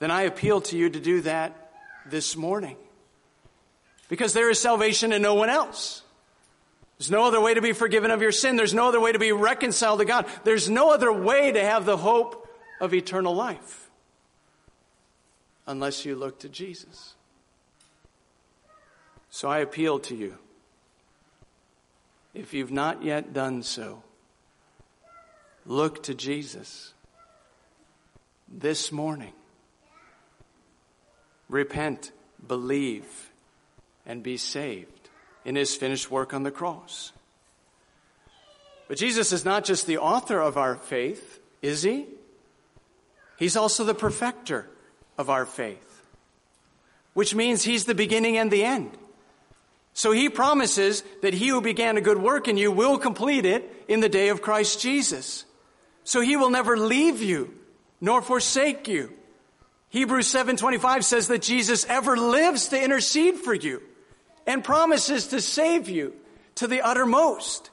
then 0.00 0.10
I 0.10 0.22
appeal 0.22 0.60
to 0.62 0.76
you 0.76 0.90
to 0.90 1.00
do 1.00 1.20
that 1.20 1.70
this 2.04 2.36
morning. 2.36 2.76
Because 4.08 4.32
there 4.32 4.50
is 4.50 4.60
salvation 4.60 5.12
in 5.12 5.22
no 5.22 5.34
one 5.34 5.48
else. 5.48 6.02
There's 6.98 7.12
no 7.12 7.22
other 7.24 7.40
way 7.40 7.54
to 7.54 7.62
be 7.62 7.72
forgiven 7.72 8.10
of 8.10 8.20
your 8.20 8.32
sin. 8.32 8.56
There's 8.56 8.74
no 8.74 8.88
other 8.88 9.00
way 9.00 9.12
to 9.12 9.20
be 9.20 9.30
reconciled 9.30 10.00
to 10.00 10.04
God. 10.04 10.26
There's 10.42 10.68
no 10.68 10.92
other 10.92 11.12
way 11.12 11.52
to 11.52 11.62
have 11.62 11.84
the 11.84 11.96
hope 11.96 12.48
of 12.80 12.92
eternal 12.92 13.34
life 13.36 13.88
unless 15.64 16.04
you 16.04 16.16
look 16.16 16.40
to 16.40 16.48
Jesus. 16.48 17.14
So 19.30 19.48
I 19.48 19.58
appeal 19.58 20.00
to 20.00 20.16
you. 20.16 20.38
If 22.34 22.52
you've 22.52 22.72
not 22.72 23.04
yet 23.04 23.32
done 23.32 23.62
so, 23.62 24.02
Look 25.68 26.04
to 26.04 26.14
Jesus 26.14 26.94
this 28.48 28.90
morning. 28.90 29.34
Repent, 31.50 32.10
believe, 32.46 33.04
and 34.06 34.22
be 34.22 34.38
saved 34.38 35.10
in 35.44 35.56
his 35.56 35.76
finished 35.76 36.10
work 36.10 36.32
on 36.32 36.42
the 36.42 36.50
cross. 36.50 37.12
But 38.88 38.96
Jesus 38.96 39.30
is 39.30 39.44
not 39.44 39.66
just 39.66 39.86
the 39.86 39.98
author 39.98 40.40
of 40.40 40.56
our 40.56 40.74
faith, 40.74 41.38
is 41.60 41.82
he? 41.82 42.06
He's 43.36 43.54
also 43.54 43.84
the 43.84 43.94
perfecter 43.94 44.66
of 45.18 45.28
our 45.28 45.44
faith, 45.44 46.02
which 47.12 47.34
means 47.34 47.62
he's 47.62 47.84
the 47.84 47.94
beginning 47.94 48.38
and 48.38 48.50
the 48.50 48.64
end. 48.64 48.96
So 49.92 50.12
he 50.12 50.30
promises 50.30 51.02
that 51.20 51.34
he 51.34 51.48
who 51.48 51.60
began 51.60 51.98
a 51.98 52.00
good 52.00 52.22
work 52.22 52.48
in 52.48 52.56
you 52.56 52.72
will 52.72 52.96
complete 52.96 53.44
it 53.44 53.70
in 53.86 54.00
the 54.00 54.08
day 54.08 54.30
of 54.30 54.40
Christ 54.40 54.80
Jesus. 54.80 55.44
So 56.08 56.22
he 56.22 56.36
will 56.36 56.48
never 56.48 56.78
leave 56.78 57.20
you 57.20 57.52
nor 58.00 58.22
forsake 58.22 58.88
you. 58.88 59.12
Hebrews 59.90 60.26
7:25 60.26 61.04
says 61.04 61.28
that 61.28 61.42
Jesus 61.42 61.84
ever 61.84 62.16
lives 62.16 62.68
to 62.68 62.82
intercede 62.82 63.36
for 63.36 63.52
you 63.52 63.82
and 64.46 64.64
promises 64.64 65.26
to 65.26 65.42
save 65.42 65.86
you 65.86 66.14
to 66.54 66.66
the 66.66 66.80
uttermost. 66.80 67.68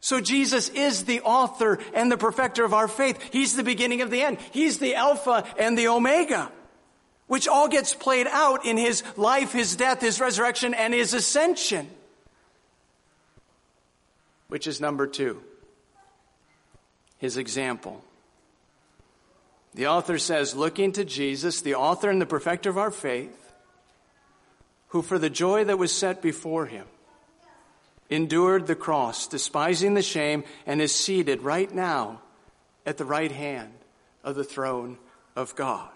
So 0.00 0.20
Jesus 0.20 0.68
is 0.70 1.04
the 1.04 1.20
author 1.20 1.78
and 1.94 2.10
the 2.10 2.18
perfecter 2.18 2.64
of 2.64 2.74
our 2.74 2.88
faith. 2.88 3.22
He's 3.32 3.54
the 3.54 3.62
beginning 3.62 4.00
of 4.00 4.10
the 4.10 4.20
end. 4.20 4.38
He's 4.50 4.80
the 4.80 4.96
alpha 4.96 5.44
and 5.56 5.78
the 5.78 5.86
omega, 5.86 6.50
which 7.28 7.46
all 7.46 7.68
gets 7.68 7.94
played 7.94 8.26
out 8.26 8.66
in 8.66 8.76
his 8.76 9.04
life, 9.16 9.52
his 9.52 9.76
death, 9.76 10.00
his 10.00 10.18
resurrection, 10.18 10.74
and 10.74 10.92
his 10.92 11.14
ascension. 11.14 11.88
Which 14.48 14.66
is 14.66 14.80
number 14.80 15.06
two 15.06 15.40
his 17.18 17.36
example. 17.36 18.02
The 19.74 19.86
author 19.86 20.18
says, 20.18 20.54
looking 20.54 20.92
to 20.92 21.04
Jesus, 21.04 21.60
the 21.60 21.74
author 21.74 22.10
and 22.10 22.20
the 22.20 22.26
perfecter 22.26 22.70
of 22.70 22.78
our 22.78 22.90
faith, 22.90 23.52
who 24.88 25.02
for 25.02 25.18
the 25.18 25.30
joy 25.30 25.64
that 25.64 25.78
was 25.78 25.92
set 25.92 26.22
before 26.22 26.66
him 26.66 26.86
endured 28.10 28.66
the 28.66 28.74
cross, 28.74 29.26
despising 29.26 29.94
the 29.94 30.02
shame, 30.02 30.42
and 30.66 30.80
is 30.80 30.94
seated 30.94 31.42
right 31.42 31.72
now 31.72 32.22
at 32.86 32.96
the 32.96 33.04
right 33.04 33.32
hand 33.32 33.72
of 34.24 34.34
the 34.34 34.44
throne 34.44 34.96
of 35.36 35.54
God. 35.54 35.90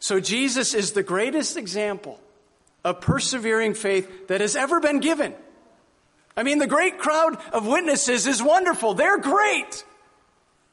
So 0.00 0.18
Jesus 0.18 0.74
is 0.74 0.92
the 0.92 1.02
greatest 1.02 1.56
example 1.56 2.20
of 2.82 3.00
persevering 3.00 3.74
faith 3.74 4.28
that 4.28 4.40
has 4.40 4.56
ever 4.56 4.80
been 4.80 5.00
given. 5.00 5.34
I 6.36 6.42
mean, 6.42 6.58
the 6.58 6.66
great 6.66 6.98
crowd 6.98 7.38
of 7.52 7.66
witnesses 7.66 8.26
is 8.26 8.42
wonderful. 8.42 8.94
They're 8.94 9.18
great. 9.18 9.84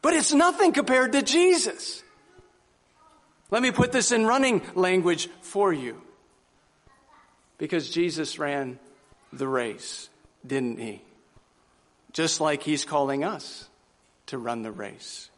But 0.02 0.13
it's 0.13 0.34
nothing 0.34 0.74
compared 0.74 1.12
to 1.12 1.21
Jesus. 1.21 2.02
Let 3.52 3.62
me 3.62 3.71
put 3.71 3.91
this 3.91 4.12
in 4.12 4.26
running 4.26 4.62
language 4.74 5.30
for 5.41 5.71
you. 5.71 6.02
Because 7.58 7.89
Jesus 7.89 8.39
ran 8.39 8.80
the 9.32 9.47
race, 9.47 10.10
didn't 10.45 10.80
he? 10.80 11.02
Just 12.13 12.41
like 12.41 12.63
he's 12.63 12.84
calling 12.84 13.24
us 13.24 13.69
to 14.28 14.38
run 14.38 14.63
the 14.63 14.71
race. 14.71 15.30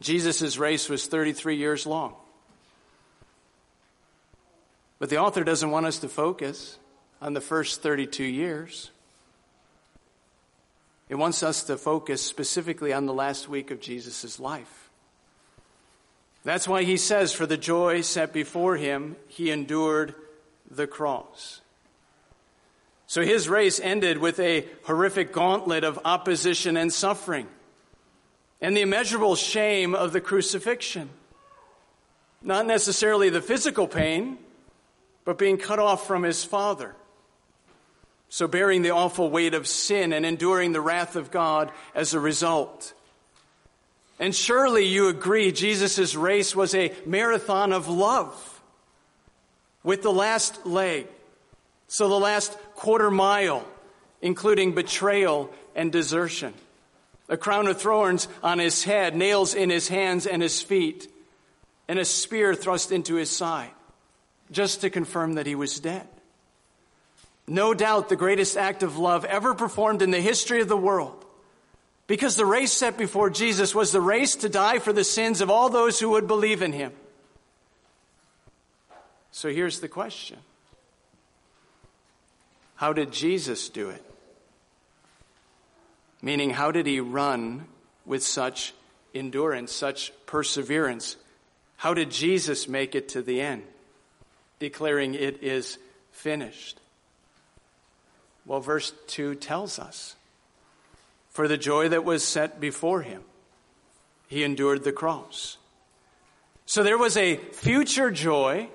Jesus' 0.00 0.56
race 0.56 0.88
was 0.88 1.06
33 1.06 1.56
years 1.56 1.86
long. 1.86 2.14
But 4.98 5.10
the 5.10 5.18
author 5.18 5.44
doesn't 5.44 5.70
want 5.70 5.86
us 5.86 5.98
to 5.98 6.08
focus 6.08 6.78
on 7.20 7.34
the 7.34 7.40
first 7.40 7.82
32 7.82 8.24
years. 8.24 8.90
It 11.08 11.16
wants 11.16 11.42
us 11.42 11.64
to 11.64 11.76
focus 11.76 12.22
specifically 12.22 12.92
on 12.92 13.06
the 13.06 13.14
last 13.14 13.48
week 13.48 13.70
of 13.70 13.80
Jesus' 13.80 14.38
life. 14.38 14.90
That's 16.44 16.68
why 16.68 16.84
he 16.84 16.96
says, 16.96 17.32
For 17.32 17.46
the 17.46 17.56
joy 17.56 18.02
set 18.02 18.32
before 18.32 18.76
him, 18.76 19.16
he 19.26 19.50
endured 19.50 20.14
the 20.70 20.86
cross. 20.86 21.60
So 23.06 23.22
his 23.22 23.48
race 23.48 23.80
ended 23.80 24.18
with 24.18 24.38
a 24.38 24.66
horrific 24.84 25.32
gauntlet 25.32 25.82
of 25.82 25.98
opposition 26.04 26.76
and 26.76 26.92
suffering, 26.92 27.48
and 28.60 28.76
the 28.76 28.82
immeasurable 28.82 29.34
shame 29.34 29.94
of 29.94 30.12
the 30.12 30.20
crucifixion. 30.20 31.08
Not 32.42 32.66
necessarily 32.66 33.30
the 33.30 33.40
physical 33.40 33.88
pain, 33.88 34.38
but 35.24 35.38
being 35.38 35.56
cut 35.56 35.78
off 35.78 36.06
from 36.06 36.22
his 36.22 36.44
Father 36.44 36.94
so, 38.30 38.46
bearing 38.46 38.82
the 38.82 38.90
awful 38.90 39.30
weight 39.30 39.54
of 39.54 39.66
sin 39.66 40.12
and 40.12 40.26
enduring 40.26 40.72
the 40.72 40.80
wrath 40.80 41.16
of 41.16 41.30
God 41.30 41.72
as 41.94 42.12
a 42.12 42.20
result. 42.20 42.92
And 44.20 44.34
surely 44.34 44.84
you 44.84 45.08
agree 45.08 45.52
Jesus' 45.52 46.14
race 46.14 46.54
was 46.54 46.74
a 46.74 46.92
marathon 47.06 47.72
of 47.72 47.88
love 47.88 48.60
with 49.82 50.02
the 50.02 50.12
last 50.12 50.66
leg 50.66 51.06
So 51.86 52.08
the 52.08 52.18
last 52.18 52.52
quarter 52.74 53.10
mile, 53.10 53.66
including 54.20 54.74
betrayal 54.74 55.50
and 55.74 55.90
desertion, 55.90 56.52
a 57.30 57.38
crown 57.38 57.66
of 57.66 57.80
thorns 57.80 58.28
on 58.42 58.58
his 58.58 58.84
head, 58.84 59.16
nails 59.16 59.54
in 59.54 59.70
his 59.70 59.88
hands 59.88 60.26
and 60.26 60.42
his 60.42 60.60
feet, 60.60 61.10
and 61.88 61.98
a 61.98 62.04
spear 62.04 62.54
thrust 62.54 62.92
into 62.92 63.14
his 63.14 63.30
side, 63.30 63.70
just 64.50 64.82
to 64.82 64.90
confirm 64.90 65.34
that 65.34 65.46
he 65.46 65.54
was 65.54 65.80
dead. 65.80 66.06
No 67.48 67.72
doubt 67.72 68.10
the 68.10 68.16
greatest 68.16 68.56
act 68.56 68.82
of 68.82 68.98
love 68.98 69.24
ever 69.24 69.54
performed 69.54 70.02
in 70.02 70.10
the 70.10 70.20
history 70.20 70.60
of 70.60 70.68
the 70.68 70.76
world. 70.76 71.24
Because 72.06 72.36
the 72.36 72.46
race 72.46 72.72
set 72.72 72.96
before 72.98 73.30
Jesus 73.30 73.74
was 73.74 73.90
the 73.90 74.00
race 74.00 74.36
to 74.36 74.48
die 74.48 74.78
for 74.78 74.92
the 74.92 75.04
sins 75.04 75.40
of 75.40 75.50
all 75.50 75.68
those 75.68 75.98
who 75.98 76.10
would 76.10 76.26
believe 76.26 76.62
in 76.62 76.72
him. 76.72 76.92
So 79.30 79.50
here's 79.50 79.80
the 79.80 79.88
question 79.88 80.38
How 82.76 82.92
did 82.92 83.12
Jesus 83.12 83.68
do 83.68 83.90
it? 83.90 84.04
Meaning, 86.20 86.50
how 86.50 86.70
did 86.70 86.86
he 86.86 87.00
run 87.00 87.66
with 88.04 88.22
such 88.22 88.74
endurance, 89.14 89.72
such 89.72 90.12
perseverance? 90.26 91.16
How 91.76 91.94
did 91.94 92.10
Jesus 92.10 92.68
make 92.68 92.94
it 92.94 93.10
to 93.10 93.22
the 93.22 93.40
end, 93.40 93.62
declaring 94.58 95.14
it 95.14 95.42
is 95.42 95.78
finished? 96.10 96.80
Well, 98.48 98.60
verse 98.60 98.94
2 99.08 99.34
tells 99.34 99.78
us 99.78 100.16
For 101.28 101.46
the 101.46 101.58
joy 101.58 101.90
that 101.90 102.02
was 102.02 102.24
set 102.24 102.60
before 102.60 103.02
him, 103.02 103.22
he 104.26 104.42
endured 104.42 104.84
the 104.84 104.92
cross. 104.92 105.58
So 106.64 106.82
there 106.82 106.96
was 106.96 107.18
a 107.18 107.36
future 107.36 108.10
joy 108.10 108.68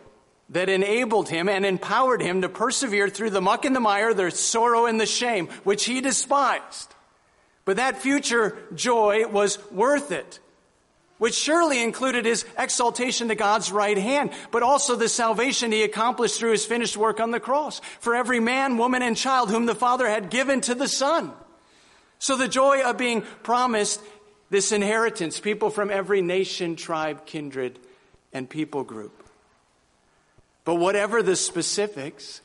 that 0.50 0.70
enabled 0.70 1.30
him 1.30 1.50
and 1.50 1.66
empowered 1.66 2.22
him 2.22 2.44
to 2.44 2.50
persevere 2.50 3.10
through 3.10 3.32
the 3.32 3.42
muck 3.42 3.66
and 3.66 3.76
the 3.76 3.80
mire, 3.80 4.14
the 4.14 4.30
sorrow 4.30 4.86
and 4.86 5.02
the 5.02 5.08
shame, 5.08 5.48
which 5.64 5.86
he 5.86 6.02
despised. 6.02 6.94
But 7.66 7.78
that 7.78 7.98
future 7.98 8.56
joy 8.76 9.26
was 9.28 9.58
worth 9.72 10.12
it, 10.12 10.40
which 11.24 11.36
surely 11.36 11.82
included 11.82 12.26
his 12.26 12.44
exaltation 12.58 13.30
to 13.30 13.36
God's 13.36 13.72
right 13.72 13.98
hand, 13.98 14.30
but 14.52 14.62
also 14.62 14.98
the 14.98 15.08
salvation 15.08 15.72
he 15.72 15.82
accomplished 15.82 16.38
through 16.38 16.52
his 16.52 16.66
finished 16.66 16.98
work 16.98 17.22
on 17.22 17.32
the 17.32 17.40
cross 17.40 17.80
for 18.02 18.14
every 18.14 18.42
man, 18.42 18.78
woman, 18.78 19.02
and 19.02 19.16
child 19.16 19.50
whom 19.50 19.66
the 19.66 19.74
Father 19.74 20.10
had 20.10 20.30
given 20.30 20.60
to 20.60 20.76
the 20.76 20.90
Son. 20.90 21.32
So 22.20 22.36
the 22.36 22.50
joy 22.50 22.82
of 22.82 22.98
being 22.98 23.22
promised 23.42 24.02
this 24.50 24.74
inheritance, 24.74 25.40
people 25.40 25.70
from 25.70 25.90
every 25.90 26.22
nation, 26.22 26.76
tribe, 26.76 27.26
kindred, 27.26 27.80
and 28.34 28.50
people 28.50 28.84
group. 28.84 29.24
But 30.66 30.76
whatever 30.76 31.24
the 31.24 31.38
specifics, 31.38 32.42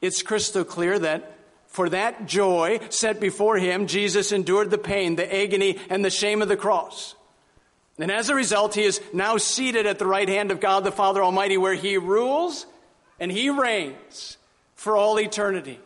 it's 0.00 0.22
crystal 0.22 0.62
clear 0.62 1.00
that 1.00 1.36
for 1.66 1.88
that 1.88 2.26
joy 2.26 2.78
set 2.90 3.18
before 3.18 3.56
him, 3.58 3.88
Jesus 3.88 4.30
endured 4.30 4.70
the 4.70 4.78
pain, 4.78 5.16
the 5.16 5.34
agony, 5.34 5.80
and 5.88 6.04
the 6.04 6.10
shame 6.10 6.42
of 6.42 6.48
the 6.48 6.56
cross. 6.56 7.16
And 8.00 8.10
as 8.10 8.30
a 8.30 8.34
result, 8.34 8.74
he 8.74 8.84
is 8.84 9.00
now 9.12 9.36
seated 9.36 9.84
at 9.84 9.98
the 9.98 10.06
right 10.06 10.28
hand 10.28 10.50
of 10.50 10.58
God 10.58 10.84
the 10.84 10.90
Father 10.90 11.22
Almighty, 11.22 11.58
where 11.58 11.74
he 11.74 11.98
rules 11.98 12.64
and 13.18 13.30
he 13.30 13.50
reigns 13.50 14.38
for 14.74 14.96
all 14.96 15.20
eternity. 15.20 15.78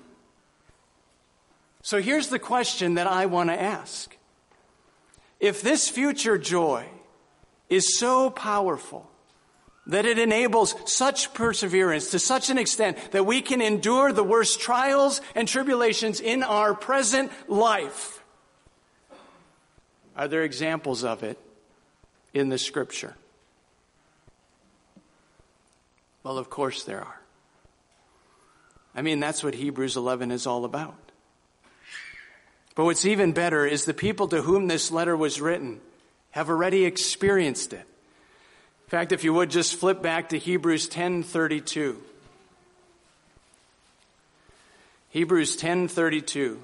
So 1.83 2.01
here's 2.01 2.29
the 2.29 2.39
question 2.39 2.95
that 2.95 3.09
I 3.09 3.27
want 3.27 3.51
to 3.51 3.61
ask. 3.61 4.17
If 5.41 5.61
this 5.61 5.89
future 5.89 6.39
joy 6.39 6.87
is 7.69 7.99
so 7.99 8.31
powerful, 8.31 9.11
that 9.87 10.07
it 10.07 10.19
enables 10.19 10.75
such 10.87 11.35
perseverance 11.35 12.11
to 12.11 12.19
such 12.19 12.49
an 12.49 12.57
extent 12.57 12.97
that 13.11 13.27
we 13.27 13.43
can 13.43 13.61
endure 13.61 14.13
the 14.13 14.25
worst 14.25 14.61
trials 14.61 15.21
and 15.35 15.47
tribulations 15.47 16.21
in 16.21 16.43
our 16.43 16.73
present 16.73 17.31
life. 17.49 18.23
Are 20.17 20.29
there 20.29 20.45
examples 20.45 21.05
of 21.05 21.23
it 21.23 21.39
in 22.35 22.51
the 22.51 22.59
scripture? 22.59 23.15
Well, 26.23 26.37
of 26.37 26.51
course 26.51 26.85
there 26.85 27.01
are. 27.01 27.21
I 28.95 29.03
mean, 29.03 29.21
that's 29.21 29.43
what 29.43 29.55
Hebrews 29.55 29.97
11 29.97 30.31
is 30.31 30.47
all 30.47 30.65
about. 30.65 30.95
But 32.75 32.85
what's 32.85 33.07
even 33.07 33.33
better 33.33 33.65
is 33.65 33.85
the 33.85 33.95
people 33.95 34.29
to 34.29 34.43
whom 34.43 34.67
this 34.67 34.91
letter 34.91 35.17
was 35.17 35.41
written 35.41 35.81
have 36.33 36.51
already 36.51 36.85
experienced 36.85 37.73
it. 37.73 37.87
In 38.87 38.91
fact, 38.91 39.13
if 39.13 39.23
you 39.25 39.33
would 39.33 39.51
just 39.51 39.77
flip 39.77 40.03
back 40.03 40.31
to 40.31 40.39
Hebrews 40.39 40.89
10:32. 40.89 42.03
Hebrews 45.11 45.57
10:32. 45.57 46.61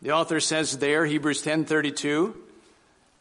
The 0.00 0.12
author 0.12 0.40
says 0.40 0.78
there, 0.78 1.06
Hebrews 1.06 1.42
10:32, 1.42 2.34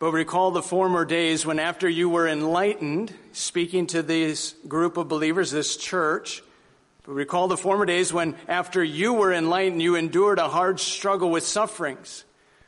but 0.04 0.12
recall 0.12 0.52
the 0.52 0.62
former 0.62 1.06
days 1.06 1.46
when 1.46 1.60
after 1.60 1.88
you 1.88 2.10
were 2.10 2.28
enlightened, 2.28 3.14
speaking 3.32 3.88
to 3.88 4.04
this 4.04 4.54
group 4.68 4.98
of 4.98 5.08
believers, 5.08 5.50
this 5.50 5.78
church, 5.78 6.44
but 7.06 7.14
recall 7.14 7.48
the 7.48 7.56
former 7.56 7.86
days 7.86 8.12
when 8.12 8.36
after 8.50 8.84
you 8.84 9.14
were 9.14 9.32
enlightened, 9.32 9.82
you 9.82 9.96
endured 9.96 10.40
a 10.40 10.50
hard 10.50 10.82
struggle 10.82 11.30
with 11.32 11.46
sufferings, 11.46 12.26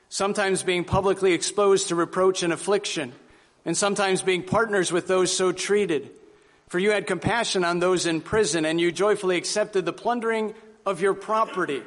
sometimes 0.07 0.63
being 0.63 0.85
publicly 0.85 1.33
exposed 1.33 1.89
to 1.89 1.95
reproach 1.95 2.41
and 2.41 2.53
affliction 2.53 3.11
and 3.65 3.75
sometimes 3.75 4.21
being 4.21 4.43
partners 4.43 4.93
with 4.93 5.07
those 5.07 5.35
so 5.35 5.51
treated. 5.51 6.11
For 6.69 6.79
you 6.79 6.91
had 6.91 7.05
compassion 7.05 7.65
on 7.65 7.79
those 7.79 8.05
in 8.05 8.21
prison, 8.21 8.63
and 8.63 8.79
you 8.79 8.93
joyfully 8.93 9.35
accepted 9.35 9.83
the 9.83 9.91
plundering 9.91 10.55
of 10.85 11.01
your 11.01 11.13
property. 11.13 11.83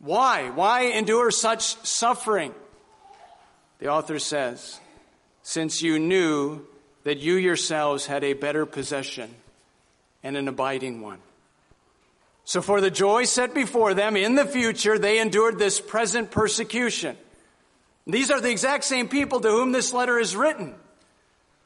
Why? 0.00 0.50
Why 0.50 0.86
endure 0.86 1.30
such 1.30 1.62
suffering? 1.86 2.52
The 3.82 3.88
author 3.88 4.20
says, 4.20 4.78
Since 5.42 5.82
you 5.82 5.98
knew 5.98 6.64
that 7.02 7.18
you 7.18 7.34
yourselves 7.34 8.06
had 8.06 8.22
a 8.22 8.32
better 8.32 8.64
possession 8.64 9.34
and 10.22 10.36
an 10.36 10.46
abiding 10.46 11.00
one. 11.00 11.18
So, 12.44 12.62
for 12.62 12.80
the 12.80 12.92
joy 12.92 13.24
set 13.24 13.54
before 13.54 13.92
them 13.92 14.16
in 14.16 14.36
the 14.36 14.46
future, 14.46 15.00
they 15.00 15.18
endured 15.18 15.58
this 15.58 15.80
present 15.80 16.30
persecution. 16.30 17.16
These 18.06 18.30
are 18.30 18.40
the 18.40 18.52
exact 18.52 18.84
same 18.84 19.08
people 19.08 19.40
to 19.40 19.50
whom 19.50 19.72
this 19.72 19.92
letter 19.92 20.16
is 20.16 20.36
written. 20.36 20.76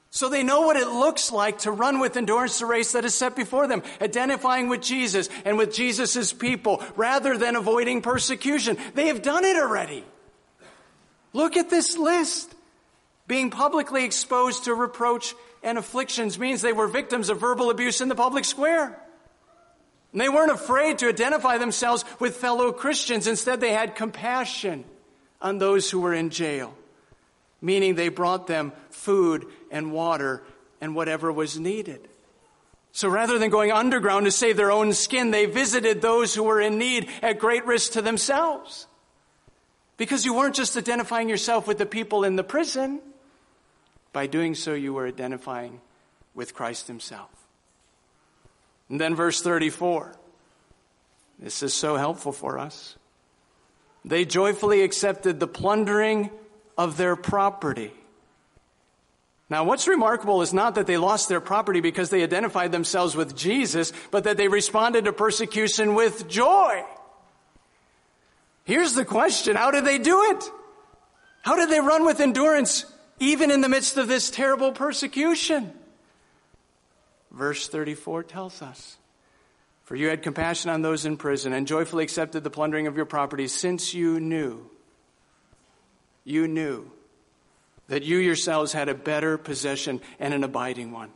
So 0.09 0.31
they 0.31 0.43
know 0.43 0.63
what 0.63 0.79
it 0.79 0.89
looks 0.89 1.31
like 1.31 1.59
to 1.61 1.71
run 1.71 2.01
with 2.01 2.17
endurance 2.17 2.61
the 2.61 2.65
race 2.65 2.93
that 2.93 3.05
is 3.05 3.15
set 3.15 3.37
before 3.37 3.69
them, 3.69 3.83
identifying 4.01 4.71
with 4.71 4.81
Jesus 4.81 5.29
and 5.45 5.59
with 5.59 5.75
Jesus' 5.75 6.33
people 6.33 6.83
rather 6.97 7.37
than 7.37 7.57
avoiding 7.57 8.01
persecution. 8.01 8.79
They 8.95 9.09
have 9.09 9.21
done 9.21 9.45
it 9.45 9.59
already. 9.59 10.03
Look 11.33 11.57
at 11.57 11.71
this 11.71 11.97
list. 11.97 12.55
Being 13.27 13.51
publicly 13.51 14.05
exposed 14.05 14.65
to 14.65 14.75
reproach 14.75 15.35
and 15.63 15.79
afflictions 15.79 16.39
means 16.39 16.63
they 16.63 16.73
were 16.73 16.87
victims 16.87 17.29
of 17.29 17.41
verbal 17.41 17.71
abuse 17.71 18.01
in 18.01 18.09
the 18.09 18.15
public 18.15 18.45
square. 18.45 18.99
And 20.13 20.21
they 20.21 20.29
weren't 20.29 20.53
afraid 20.53 20.99
to 20.99 21.09
identify 21.09 21.59
themselves 21.59 22.05
with 22.21 22.37
fellow 22.37 22.73
Christians. 22.73 23.27
Instead, 23.27 23.61
they 23.61 23.73
had 23.73 23.97
compassion 23.97 24.85
on 25.43 25.59
those 25.59 25.91
who 25.91 26.01
were 26.01 26.15
in 26.15 26.31
jail, 26.31 26.75
meaning 27.61 27.95
they 27.95 28.09
brought 28.09 28.47
them 28.47 28.73
food 28.91 29.47
and 29.71 29.93
water 29.93 30.43
and 30.81 30.95
whatever 30.95 31.33
was 31.33 31.59
needed. 31.59 32.09
So 32.93 33.09
rather 33.09 33.39
than 33.39 33.51
going 33.51 33.73
underground 33.73 34.25
to 34.25 34.31
save 34.31 34.57
their 34.57 34.71
own 34.71 34.95
skin, 34.95 35.31
they 35.31 35.45
visited 35.45 36.01
those 36.01 36.35
who 36.35 36.45
were 36.45 36.61
in 36.61 36.79
need 36.79 37.11
at 37.21 37.39
great 37.39 37.67
risk 37.67 37.93
to 37.93 38.03
themselves. 38.03 38.87
Because 39.97 40.25
you 40.25 40.35
weren't 40.35 40.55
just 40.55 40.77
identifying 40.77 41.29
yourself 41.29 41.67
with 41.67 41.79
the 41.79 41.87
people 41.87 42.25
in 42.25 42.37
the 42.37 42.45
prison. 42.45 43.01
By 44.13 44.27
doing 44.27 44.55
so, 44.55 44.75
you 44.75 44.93
were 44.93 45.07
identifying 45.07 45.81
with 46.35 46.55
Christ 46.55 46.87
Himself. 46.87 47.31
And 48.89 49.01
then 49.01 49.15
verse 49.15 49.41
34. 49.41 50.15
This 51.39 51.63
is 51.63 51.75
so 51.75 51.97
helpful 51.97 52.33
for 52.33 52.59
us. 52.59 52.97
They 54.05 54.25
joyfully 54.25 54.83
accepted 54.83 55.41
the 55.41 55.49
plundering 55.49 56.31
of 56.79 56.97
their 56.97 57.17
property. 57.17 57.93
Now, 59.49 59.65
what's 59.65 59.87
remarkable 59.87 60.43
is 60.43 60.53
not 60.53 60.75
that 60.75 60.87
they 60.87 60.97
lost 60.97 61.29
their 61.29 61.41
property 61.41 61.81
because 61.81 62.11
they 62.11 62.23
identified 62.23 62.73
themselves 62.73 63.15
with 63.15 63.37
Jesus, 63.37 63.93
but 64.11 64.25
that 64.25 64.37
they 64.37 64.49
responded 64.49 65.05
to 65.05 65.13
persecution 65.13 65.95
with 65.95 66.29
joy. 66.29 66.85
Here's 68.67 68.95
the 68.95 69.05
question 69.05 69.57
How 69.57 69.71
did 69.71 69.87
they 69.87 69.99
do 69.99 70.23
it? 70.33 70.45
How 71.43 71.55
did 71.55 71.71
they 71.71 71.81
run 71.81 72.05
with 72.05 72.21
endurance 72.21 72.85
even 73.21 73.51
in 73.51 73.61
the 73.61 73.69
midst 73.69 73.97
of 73.97 74.09
this 74.09 74.29
terrible 74.29 74.73
persecution? 74.73 75.73
Verse 77.31 77.69
34 77.69 78.25
tells 78.25 78.61
us 78.63 78.99
for 79.85 79.95
you 79.95 80.09
had 80.09 80.25
compassion 80.25 80.69
on 80.69 80.83
those 80.83 81.07
in 81.07 81.17
prison 81.17 81.53
and 81.53 81.65
joyfully 81.65 82.03
accepted 82.03 82.43
the 82.43 82.51
plundering 82.51 82.89
of 82.89 82.97
your 82.97 83.05
property 83.05 83.47
since 83.47 83.95
you 83.95 84.19
knew, 84.19 84.69
you 86.25 86.49
knew 86.49 86.91
that 87.87 88.03
you 88.03 88.17
yourselves 88.17 88.73
had 88.73 88.89
a 88.89 88.95
better 88.95 89.39
possession 89.39 90.01
and 90.19 90.35
an 90.35 90.43
abiding 90.43 90.91
one. 90.91 91.13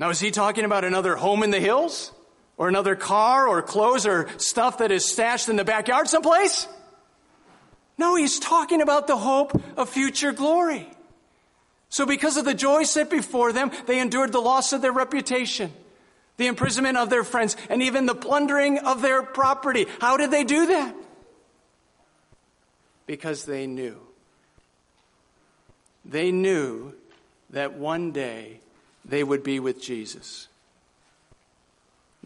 Now, 0.00 0.10
is 0.10 0.18
he 0.18 0.32
talking 0.32 0.64
about 0.64 0.84
another 0.84 1.14
home 1.14 1.44
in 1.44 1.52
the 1.52 1.60
hills? 1.60 2.10
Or 2.56 2.68
another 2.68 2.96
car 2.96 3.48
or 3.48 3.62
clothes 3.62 4.06
or 4.06 4.28
stuff 4.38 4.78
that 4.78 4.90
is 4.90 5.04
stashed 5.04 5.48
in 5.48 5.56
the 5.56 5.64
backyard 5.64 6.08
someplace. 6.08 6.66
No, 7.98 8.14
he's 8.16 8.38
talking 8.38 8.82
about 8.82 9.06
the 9.06 9.16
hope 9.16 9.60
of 9.76 9.88
future 9.88 10.32
glory. 10.32 10.88
So 11.88 12.04
because 12.04 12.36
of 12.36 12.44
the 12.44 12.54
joy 12.54 12.82
set 12.84 13.10
before 13.10 13.52
them, 13.52 13.70
they 13.86 14.00
endured 14.00 14.32
the 14.32 14.40
loss 14.40 14.72
of 14.72 14.82
their 14.82 14.92
reputation, 14.92 15.72
the 16.36 16.46
imprisonment 16.46 16.98
of 16.98 17.10
their 17.10 17.24
friends, 17.24 17.56
and 17.70 17.82
even 17.82 18.06
the 18.06 18.14
plundering 18.14 18.78
of 18.78 19.02
their 19.02 19.22
property. 19.22 19.86
How 20.00 20.16
did 20.16 20.30
they 20.30 20.44
do 20.44 20.66
that? 20.66 20.94
Because 23.06 23.44
they 23.44 23.66
knew. 23.66 23.98
They 26.04 26.32
knew 26.32 26.92
that 27.50 27.74
one 27.74 28.12
day 28.12 28.60
they 29.04 29.22
would 29.22 29.42
be 29.42 29.60
with 29.60 29.80
Jesus. 29.80 30.48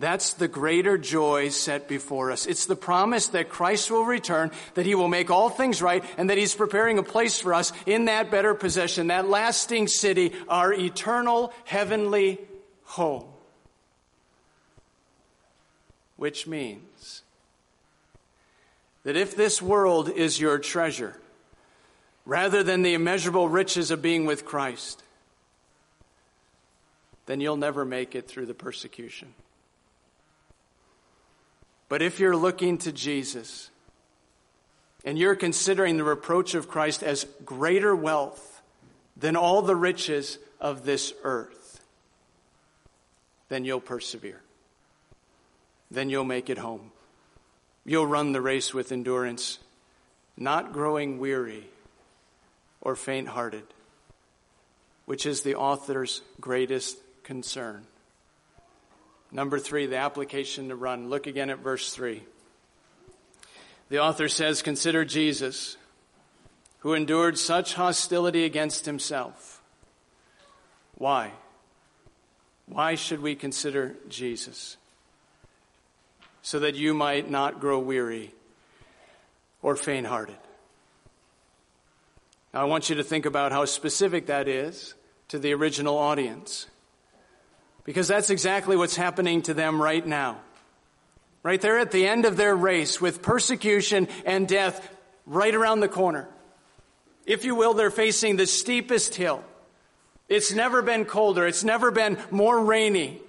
That's 0.00 0.32
the 0.32 0.48
greater 0.48 0.96
joy 0.96 1.50
set 1.50 1.86
before 1.86 2.32
us. 2.32 2.46
It's 2.46 2.64
the 2.64 2.74
promise 2.74 3.28
that 3.28 3.50
Christ 3.50 3.90
will 3.90 4.06
return, 4.06 4.50
that 4.72 4.86
he 4.86 4.94
will 4.94 5.08
make 5.08 5.30
all 5.30 5.50
things 5.50 5.82
right, 5.82 6.02
and 6.16 6.30
that 6.30 6.38
he's 6.38 6.54
preparing 6.54 6.96
a 6.96 7.02
place 7.02 7.38
for 7.38 7.52
us 7.52 7.70
in 7.84 8.06
that 8.06 8.30
better 8.30 8.54
possession, 8.54 9.08
that 9.08 9.28
lasting 9.28 9.88
city, 9.88 10.32
our 10.48 10.72
eternal 10.72 11.52
heavenly 11.66 12.38
home. 12.84 13.26
Which 16.16 16.46
means 16.46 17.20
that 19.02 19.16
if 19.16 19.36
this 19.36 19.60
world 19.60 20.08
is 20.08 20.40
your 20.40 20.58
treasure, 20.58 21.14
rather 22.24 22.62
than 22.62 22.80
the 22.80 22.94
immeasurable 22.94 23.50
riches 23.50 23.90
of 23.90 24.00
being 24.00 24.24
with 24.24 24.46
Christ, 24.46 25.02
then 27.26 27.42
you'll 27.42 27.58
never 27.58 27.84
make 27.84 28.14
it 28.14 28.26
through 28.26 28.46
the 28.46 28.54
persecution. 28.54 29.34
But 31.90 32.02
if 32.02 32.20
you're 32.20 32.36
looking 32.36 32.78
to 32.78 32.92
Jesus 32.92 33.68
and 35.04 35.18
you're 35.18 35.34
considering 35.34 35.96
the 35.96 36.04
reproach 36.04 36.54
of 36.54 36.68
Christ 36.68 37.02
as 37.02 37.26
greater 37.44 37.96
wealth 37.96 38.62
than 39.16 39.34
all 39.34 39.60
the 39.60 39.74
riches 39.74 40.38
of 40.60 40.84
this 40.84 41.12
earth, 41.24 41.80
then 43.48 43.64
you'll 43.64 43.80
persevere. 43.80 44.40
Then 45.90 46.10
you'll 46.10 46.24
make 46.24 46.48
it 46.48 46.58
home. 46.58 46.92
You'll 47.84 48.06
run 48.06 48.30
the 48.30 48.40
race 48.40 48.72
with 48.72 48.92
endurance, 48.92 49.58
not 50.36 50.72
growing 50.72 51.18
weary 51.18 51.66
or 52.80 52.94
faint 52.94 53.26
hearted, 53.26 53.64
which 55.06 55.26
is 55.26 55.42
the 55.42 55.56
author's 55.56 56.22
greatest 56.40 56.98
concern. 57.24 57.84
Number 59.32 59.58
three, 59.58 59.86
the 59.86 59.96
application 59.96 60.68
to 60.68 60.76
run. 60.76 61.08
Look 61.08 61.26
again 61.26 61.50
at 61.50 61.58
verse 61.58 61.92
three. 61.92 62.24
The 63.88 63.98
author 63.98 64.28
says, 64.28 64.62
Consider 64.62 65.04
Jesus, 65.04 65.76
who 66.80 66.94
endured 66.94 67.38
such 67.38 67.74
hostility 67.74 68.44
against 68.44 68.86
himself. 68.86 69.62
Why? 70.94 71.32
Why 72.66 72.94
should 72.94 73.20
we 73.20 73.34
consider 73.34 73.96
Jesus? 74.08 74.76
So 76.42 76.60
that 76.60 76.74
you 76.74 76.94
might 76.94 77.30
not 77.30 77.60
grow 77.60 77.78
weary 77.78 78.32
or 79.60 79.76
faint 79.76 80.06
hearted. 80.06 80.36
Now, 82.54 82.62
I 82.62 82.64
want 82.64 82.88
you 82.90 82.96
to 82.96 83.04
think 83.04 83.26
about 83.26 83.52
how 83.52 83.64
specific 83.64 84.26
that 84.26 84.48
is 84.48 84.94
to 85.28 85.38
the 85.38 85.52
original 85.52 85.98
audience. 85.98 86.66
Because 87.84 88.08
that's 88.08 88.30
exactly 88.30 88.76
what's 88.76 88.96
happening 88.96 89.42
to 89.42 89.54
them 89.54 89.80
right 89.80 90.06
now. 90.06 90.40
Right 91.42 91.60
there 91.60 91.78
at 91.78 91.90
the 91.90 92.06
end 92.06 92.26
of 92.26 92.36
their 92.36 92.54
race 92.54 93.00
with 93.00 93.22
persecution 93.22 94.08
and 94.26 94.46
death 94.46 94.88
right 95.26 95.54
around 95.54 95.80
the 95.80 95.88
corner. 95.88 96.28
If 97.24 97.44
you 97.44 97.54
will, 97.54 97.74
they're 97.74 97.90
facing 97.90 98.36
the 98.36 98.46
steepest 98.46 99.14
hill. 99.14 99.44
It's 100.28 100.52
never 100.52 100.82
been 100.82 101.04
colder. 101.04 101.46
It's 101.46 101.64
never 101.64 101.90
been 101.90 102.18
more 102.30 102.62
rainy. 102.62 103.20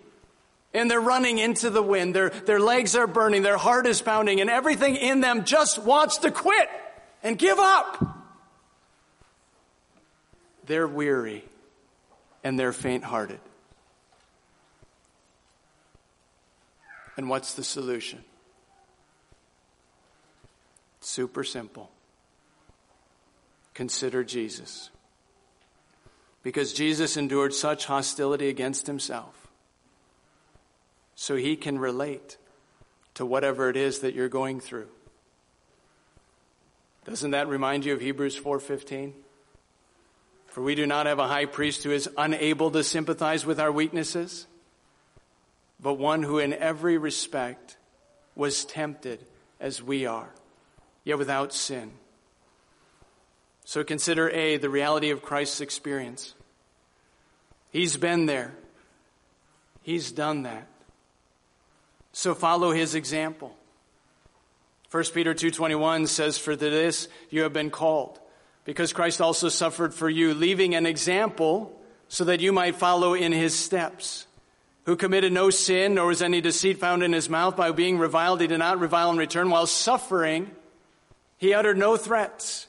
And 0.73 0.89
they're 0.89 1.01
running 1.01 1.39
into 1.39 1.69
the 1.69 1.81
wind. 1.81 2.15
Their, 2.15 2.29
their 2.29 2.59
legs 2.59 2.95
are 2.95 3.07
burning. 3.07 3.41
Their 3.41 3.57
heart 3.57 3.87
is 3.87 4.01
pounding 4.01 4.41
and 4.41 4.49
everything 4.49 4.95
in 4.95 5.21
them 5.21 5.43
just 5.43 5.79
wants 5.79 6.19
to 6.19 6.31
quit 6.31 6.69
and 7.23 7.37
give 7.37 7.59
up. 7.59 8.17
They're 10.65 10.87
weary 10.87 11.43
and 12.43 12.57
they're 12.57 12.73
faint 12.73 13.03
hearted. 13.03 13.39
And 17.17 17.29
what's 17.29 17.53
the 17.53 17.63
solution? 17.63 18.23
Super 21.01 21.43
simple. 21.43 21.91
Consider 23.73 24.23
Jesus. 24.23 24.89
Because 26.43 26.73
Jesus 26.73 27.17
endured 27.17 27.53
such 27.53 27.85
hostility 27.85 28.49
against 28.49 28.87
himself. 28.87 29.47
So 31.15 31.35
he 31.35 31.55
can 31.55 31.77
relate 31.77 32.37
to 33.15 33.25
whatever 33.25 33.69
it 33.69 33.77
is 33.77 33.99
that 33.99 34.15
you're 34.15 34.29
going 34.29 34.59
through. 34.59 34.87
Doesn't 37.05 37.31
that 37.31 37.47
remind 37.47 37.85
you 37.85 37.93
of 37.93 38.01
Hebrews 38.01 38.35
4:15? 38.35 39.13
For 40.47 40.61
we 40.61 40.75
do 40.75 40.85
not 40.85 41.05
have 41.05 41.19
a 41.19 41.27
high 41.27 41.45
priest 41.45 41.83
who 41.83 41.91
is 41.91 42.09
unable 42.17 42.71
to 42.71 42.83
sympathize 42.83 43.45
with 43.45 43.59
our 43.59 43.71
weaknesses, 43.71 44.47
but 45.81 45.95
one 45.95 46.23
who 46.23 46.37
in 46.37 46.53
every 46.53 46.97
respect 46.97 47.77
was 48.35 48.65
tempted 48.65 49.25
as 49.59 49.81
we 49.81 50.05
are, 50.05 50.29
yet 51.03 51.17
without 51.17 51.53
sin. 51.53 51.91
So 53.65 53.83
consider 53.83 54.29
A, 54.29 54.57
the 54.57 54.69
reality 54.69 55.09
of 55.09 55.21
Christ's 55.21 55.61
experience. 55.61 56.33
He's 57.71 57.97
been 57.97 58.25
there. 58.25 58.53
He's 59.81 60.11
done 60.11 60.43
that. 60.43 60.67
So 62.13 62.35
follow 62.35 62.71
his 62.71 62.95
example. 62.95 63.55
1 64.91 65.13
Peter 65.13 65.33
2:21 65.33 66.07
says 66.07 66.37
for 66.37 66.55
this 66.55 67.07
you 67.29 67.43
have 67.43 67.53
been 67.53 67.69
called 67.69 68.19
because 68.65 68.91
Christ 68.91 69.21
also 69.21 69.47
suffered 69.47 69.93
for 69.93 70.09
you 70.09 70.33
leaving 70.33 70.75
an 70.75 70.85
example 70.85 71.81
so 72.09 72.25
that 72.25 72.41
you 72.41 72.51
might 72.51 72.75
follow 72.75 73.13
in 73.13 73.31
his 73.31 73.57
steps 73.57 74.27
who 74.85 74.95
committed 74.95 75.31
no 75.31 75.49
sin, 75.49 75.95
nor 75.95 76.07
was 76.07 76.21
any 76.21 76.41
deceit 76.41 76.79
found 76.79 77.03
in 77.03 77.13
his 77.13 77.29
mouth. 77.29 77.55
By 77.55 77.71
being 77.71 77.97
reviled, 77.99 78.41
he 78.41 78.47
did 78.47 78.59
not 78.59 78.79
revile 78.79 79.11
in 79.11 79.17
return. 79.17 79.49
While 79.49 79.67
suffering, 79.67 80.51
he 81.37 81.53
uttered 81.53 81.77
no 81.77 81.97
threats. 81.97 82.67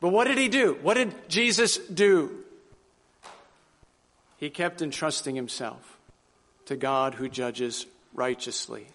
But 0.00 0.08
what 0.08 0.26
did 0.26 0.38
he 0.38 0.48
do? 0.48 0.78
What 0.82 0.94
did 0.94 1.14
Jesus 1.28 1.76
do? 1.76 2.44
He 4.38 4.48
kept 4.48 4.80
entrusting 4.80 5.36
himself 5.36 5.98
to 6.66 6.76
God 6.76 7.14
who 7.14 7.28
judges 7.28 7.86
righteously. 8.14 8.86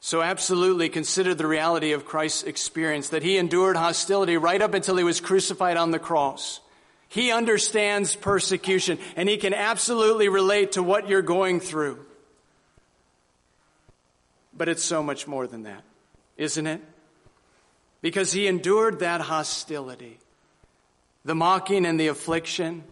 So, 0.00 0.22
absolutely 0.22 0.88
consider 0.90 1.34
the 1.34 1.46
reality 1.46 1.92
of 1.92 2.04
Christ's 2.04 2.42
experience 2.42 3.08
that 3.08 3.22
he 3.22 3.38
endured 3.38 3.76
hostility 3.76 4.36
right 4.36 4.60
up 4.60 4.74
until 4.74 4.96
he 4.96 5.04
was 5.04 5.20
crucified 5.20 5.76
on 5.76 5.90
the 5.90 5.98
cross. 5.98 6.60
He 7.14 7.30
understands 7.30 8.16
persecution 8.16 8.98
and 9.14 9.28
he 9.28 9.36
can 9.36 9.54
absolutely 9.54 10.28
relate 10.28 10.72
to 10.72 10.82
what 10.82 11.08
you're 11.08 11.22
going 11.22 11.60
through. 11.60 12.04
But 14.52 14.68
it's 14.68 14.82
so 14.82 15.00
much 15.00 15.28
more 15.28 15.46
than 15.46 15.62
that, 15.62 15.84
isn't 16.36 16.66
it? 16.66 16.80
Because 18.02 18.32
he 18.32 18.48
endured 18.48 18.98
that 18.98 19.20
hostility, 19.20 20.18
the 21.24 21.36
mocking 21.36 21.86
and 21.86 22.00
the 22.00 22.08
affliction, 22.08 22.82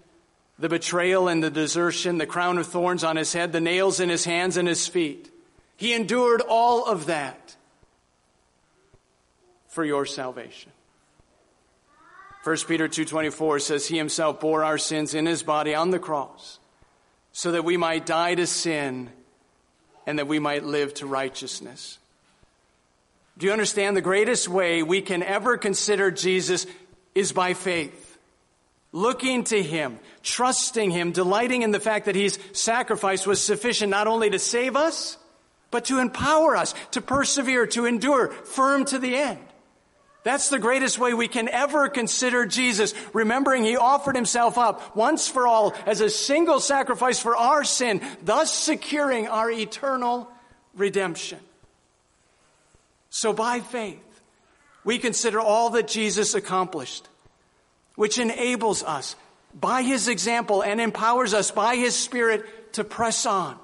the 0.57 0.68
betrayal 0.68 1.27
and 1.27 1.43
the 1.43 1.51
desertion, 1.51 2.18
the 2.18 2.25
crown 2.27 2.59
of 2.59 2.68
thorns 2.68 3.03
on 3.03 3.16
his 3.16 3.33
head, 3.33 3.51
the 3.51 3.61
nails 3.61 3.99
in 3.99 4.09
his 4.09 4.25
hands 4.25 4.57
and 4.57 4.68
his 4.68 4.87
feet. 4.87 5.33
He 5.77 5.95
endured 5.95 6.43
all 6.49 6.85
of 6.85 7.07
that 7.07 7.57
for 9.66 9.85
your 9.85 10.07
salvation. 10.07 10.70
1 12.43 12.66
Peter 12.66 12.88
2:24 12.88 13.61
says 13.61 13.86
he 13.86 13.97
himself 13.97 14.40
bore 14.40 14.64
our 14.64 14.78
sins 14.78 15.14
in 15.14 15.26
his 15.26 15.43
body 15.43 15.74
on 15.74 15.90
the 15.90 15.99
cross 15.99 16.59
so 17.32 17.53
that 17.53 17.64
we 17.64 17.76
might 17.76 18.05
die 18.05 18.34
to 18.34 18.47
sin 18.47 19.11
and 20.07 20.18
that 20.18 20.26
we 20.26 20.38
might 20.38 20.64
live 20.64 20.93
to 20.95 21.07
righteousness. 21.07 21.99
Do 23.38 23.47
you 23.47 23.53
understand 23.53 23.97
the 23.97 24.03
greatest 24.03 24.49
way 24.49 24.82
we 24.82 25.01
can 25.01 25.22
ever 25.22 25.57
consider 25.57 26.11
Jesus 26.11 26.66
is 27.14 27.32
by 27.32 27.55
faith? 27.55 28.18
Looking 28.90 29.45
to 29.45 29.62
him, 29.62 30.01
trusting 30.22 30.90
him, 30.90 31.12
delighting 31.12 31.62
in 31.62 31.70
the 31.70 31.80
fact 31.80 32.07
that 32.07 32.16
his 32.16 32.38
sacrifice 32.53 33.26
was 33.26 33.40
sufficient 33.40 33.90
not 33.90 34.07
only 34.07 34.28
to 34.30 34.38
save 34.38 34.76
us, 34.76 35.16
but 35.70 35.86
to 35.86 35.99
empower 35.99 36.57
us 36.57 36.74
to 36.90 37.01
persevere, 37.01 37.66
to 37.68 37.86
endure 37.86 38.28
firm 38.28 38.84
to 38.86 38.99
the 38.99 39.16
end. 39.16 39.40
That's 40.25 40.51
the 40.51 40.59
greatest 40.59 40.99
way 40.99 41.14
we 41.14 41.27
can 41.27 41.49
ever 41.49 41.89
consider 41.89 42.47
Jesus, 42.47 42.95
remembering 43.12 43.64
he 43.64 43.77
offered 43.77 44.14
himself 44.14 44.57
up 44.57 44.95
once 44.95 45.29
for 45.29 45.47
all 45.47 45.75
as 45.85 46.01
a 46.01 46.11
single 46.11 46.61
sacrifice 46.61 47.18
for 47.18 47.37
our 47.37 47.64
sin, 47.64 48.01
thus 48.23 48.55
securing 48.55 49.27
our 49.27 49.51
eternal 49.51 50.31
redemption. 50.75 51.41
So 53.11 53.33
by 53.33 53.61
faith, 53.61 53.99
we 54.85 54.99
consider 54.99 55.41
all 55.41 55.70
that 55.70 55.89
Jesus 55.89 56.35
accomplished, 56.35 57.09
which 57.97 58.18
enables 58.18 58.83
us 58.85 59.16
by 59.55 59.83
his 59.83 60.09
example 60.09 60.62
and 60.62 60.81
empowers 60.81 61.35
us 61.35 61.51
by 61.51 61.77
his 61.77 61.97
Spirit 61.97 62.73
to 62.75 62.85
press 62.85 63.27
on 63.27 63.59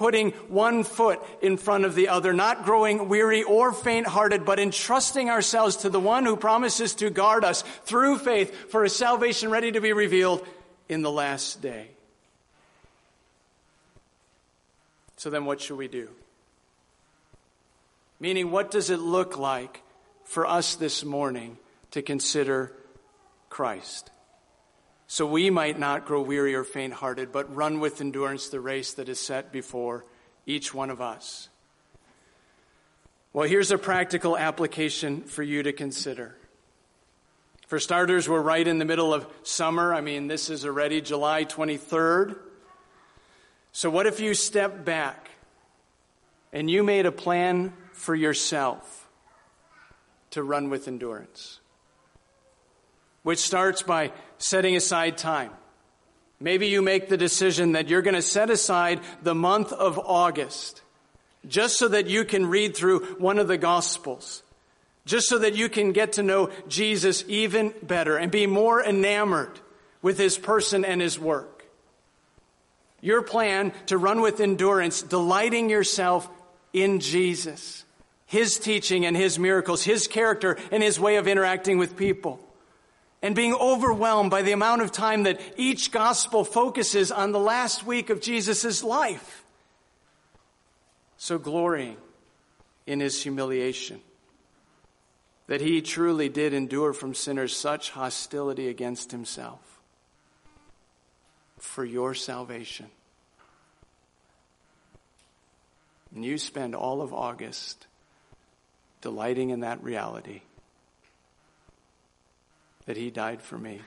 putting 0.00 0.30
one 0.48 0.82
foot 0.82 1.20
in 1.42 1.58
front 1.58 1.84
of 1.84 1.94
the 1.94 2.08
other, 2.08 2.32
not 2.32 2.64
growing 2.64 3.10
weary 3.10 3.42
or 3.42 3.70
faint 3.70 4.06
hearted, 4.06 4.46
but 4.46 4.58
entrusting 4.58 5.28
ourselves 5.28 5.76
to 5.76 5.90
the 5.90 6.00
one 6.00 6.24
who 6.24 6.36
promises 6.36 6.94
to 6.94 7.10
guard 7.10 7.44
us 7.44 7.60
through 7.84 8.16
faith 8.16 8.70
for 8.70 8.82
a 8.82 8.88
salvation 8.88 9.50
ready 9.50 9.70
to 9.72 9.80
be 9.82 9.92
revealed 9.92 10.42
in 10.88 11.02
the 11.02 11.10
last 11.10 11.60
day. 11.60 11.88
So 15.18 15.28
then, 15.28 15.44
what 15.44 15.60
should 15.60 15.76
we 15.76 15.86
do? 15.86 16.08
Meaning, 18.18 18.50
what 18.50 18.70
does 18.70 18.88
it 18.88 19.00
look 19.00 19.36
like 19.36 19.82
for 20.24 20.46
us 20.46 20.76
this 20.76 21.04
morning 21.04 21.58
to 21.90 22.00
consider 22.00 22.72
Christ? 23.50 24.10
So 25.12 25.26
we 25.26 25.50
might 25.50 25.76
not 25.76 26.06
grow 26.06 26.22
weary 26.22 26.54
or 26.54 26.62
faint 26.62 26.92
hearted, 26.92 27.32
but 27.32 27.52
run 27.52 27.80
with 27.80 28.00
endurance 28.00 28.48
the 28.48 28.60
race 28.60 28.92
that 28.92 29.08
is 29.08 29.18
set 29.18 29.50
before 29.50 30.04
each 30.46 30.72
one 30.72 30.88
of 30.88 31.00
us. 31.00 31.48
Well, 33.32 33.48
here's 33.48 33.72
a 33.72 33.76
practical 33.76 34.38
application 34.38 35.22
for 35.22 35.42
you 35.42 35.64
to 35.64 35.72
consider. 35.72 36.36
For 37.66 37.80
starters, 37.80 38.28
we're 38.28 38.40
right 38.40 38.64
in 38.64 38.78
the 38.78 38.84
middle 38.84 39.12
of 39.12 39.26
summer. 39.42 39.92
I 39.92 40.00
mean, 40.00 40.28
this 40.28 40.48
is 40.48 40.64
already 40.64 41.00
July 41.00 41.44
23rd. 41.44 42.38
So, 43.72 43.90
what 43.90 44.06
if 44.06 44.20
you 44.20 44.32
step 44.32 44.84
back 44.84 45.28
and 46.52 46.70
you 46.70 46.84
made 46.84 47.04
a 47.04 47.12
plan 47.12 47.72
for 47.94 48.14
yourself 48.14 49.08
to 50.30 50.44
run 50.44 50.70
with 50.70 50.86
endurance? 50.86 51.58
Which 53.22 53.38
starts 53.38 53.82
by 53.82 54.12
setting 54.38 54.76
aside 54.76 55.18
time. 55.18 55.50
Maybe 56.40 56.68
you 56.68 56.80
make 56.80 57.08
the 57.08 57.18
decision 57.18 57.72
that 57.72 57.88
you're 57.88 58.02
going 58.02 58.14
to 58.14 58.22
set 58.22 58.48
aside 58.48 59.00
the 59.22 59.34
month 59.34 59.72
of 59.72 59.98
August 59.98 60.82
just 61.46 61.78
so 61.78 61.88
that 61.88 62.06
you 62.06 62.24
can 62.24 62.46
read 62.46 62.74
through 62.74 63.00
one 63.16 63.38
of 63.38 63.48
the 63.48 63.58
Gospels, 63.58 64.42
just 65.04 65.28
so 65.28 65.38
that 65.38 65.54
you 65.54 65.68
can 65.68 65.92
get 65.92 66.14
to 66.14 66.22
know 66.22 66.50
Jesus 66.68 67.24
even 67.28 67.74
better 67.82 68.16
and 68.16 68.30
be 68.30 68.46
more 68.46 68.82
enamored 68.82 69.60
with 70.02 70.18
his 70.18 70.38
person 70.38 70.84
and 70.84 71.00
his 71.00 71.18
work. 71.18 71.66
Your 73.02 73.22
plan 73.22 73.72
to 73.86 73.96
run 73.96 74.20
with 74.20 74.40
endurance, 74.40 75.02
delighting 75.02 75.70
yourself 75.70 76.28
in 76.72 77.00
Jesus, 77.00 77.84
his 78.26 78.58
teaching 78.58 79.06
and 79.06 79.16
his 79.16 79.38
miracles, 79.38 79.82
his 79.82 80.06
character 80.06 80.58
and 80.70 80.82
his 80.82 81.00
way 81.00 81.16
of 81.16 81.26
interacting 81.26 81.78
with 81.78 81.96
people 81.96 82.40
and 83.22 83.34
being 83.34 83.54
overwhelmed 83.54 84.30
by 84.30 84.42
the 84.42 84.52
amount 84.52 84.82
of 84.82 84.92
time 84.92 85.24
that 85.24 85.40
each 85.56 85.92
gospel 85.92 86.44
focuses 86.44 87.12
on 87.12 87.32
the 87.32 87.38
last 87.38 87.84
week 87.84 88.10
of 88.10 88.20
Jesus' 88.20 88.82
life. 88.82 89.44
So 91.18 91.38
glorying 91.38 91.98
in 92.86 93.00
his 93.00 93.22
humiliation, 93.22 94.00
that 95.48 95.60
he 95.60 95.82
truly 95.82 96.28
did 96.28 96.54
endure 96.54 96.92
from 96.92 97.14
sinners 97.14 97.54
such 97.54 97.90
hostility 97.90 98.68
against 98.68 99.10
himself 99.10 99.60
for 101.58 101.84
your 101.84 102.14
salvation. 102.14 102.86
And 106.14 106.24
you 106.24 106.38
spend 106.38 106.74
all 106.74 107.02
of 107.02 107.12
August 107.12 107.86
delighting 109.02 109.50
in 109.50 109.60
that 109.60 109.82
reality 109.82 110.40
that 112.90 112.96
he 112.96 113.08
died 113.08 113.40
for 113.40 113.56
me. 113.56 113.80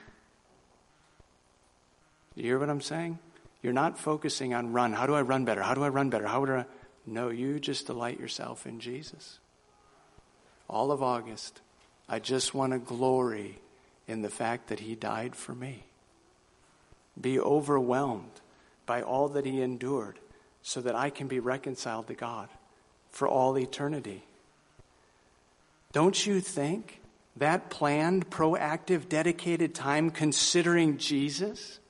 You 2.34 2.44
hear 2.44 2.58
what 2.58 2.70
I'm 2.70 2.80
saying? 2.80 3.18
You're 3.62 3.74
not 3.74 3.98
focusing 3.98 4.54
on 4.54 4.72
run. 4.72 4.94
How 4.94 5.06
do 5.06 5.14
I 5.14 5.20
run 5.20 5.44
better? 5.44 5.60
How 5.60 5.74
do 5.74 5.84
I 5.84 5.90
run 5.90 6.08
better? 6.08 6.26
How 6.26 6.40
would 6.40 6.48
I? 6.48 6.64
No, 7.04 7.28
you 7.28 7.60
just 7.60 7.86
delight 7.86 8.18
yourself 8.18 8.66
in 8.66 8.80
Jesus. 8.80 9.40
All 10.70 10.90
of 10.90 11.02
August, 11.02 11.60
I 12.08 12.18
just 12.18 12.54
want 12.54 12.72
to 12.72 12.78
glory 12.78 13.58
in 14.08 14.22
the 14.22 14.30
fact 14.30 14.68
that 14.68 14.80
he 14.80 14.94
died 14.94 15.36
for 15.36 15.54
me. 15.54 15.84
Be 17.20 17.38
overwhelmed 17.38 18.40
by 18.86 19.02
all 19.02 19.28
that 19.28 19.44
he 19.44 19.60
endured 19.60 20.18
so 20.62 20.80
that 20.80 20.94
I 20.94 21.10
can 21.10 21.28
be 21.28 21.40
reconciled 21.40 22.06
to 22.06 22.14
God 22.14 22.48
for 23.10 23.28
all 23.28 23.58
eternity. 23.58 24.24
Don't 25.92 26.26
you 26.26 26.40
think 26.40 27.02
that 27.36 27.70
planned, 27.70 28.30
proactive, 28.30 29.08
dedicated 29.08 29.74
time 29.74 30.10
considering 30.10 30.98
Jesus 30.98 31.80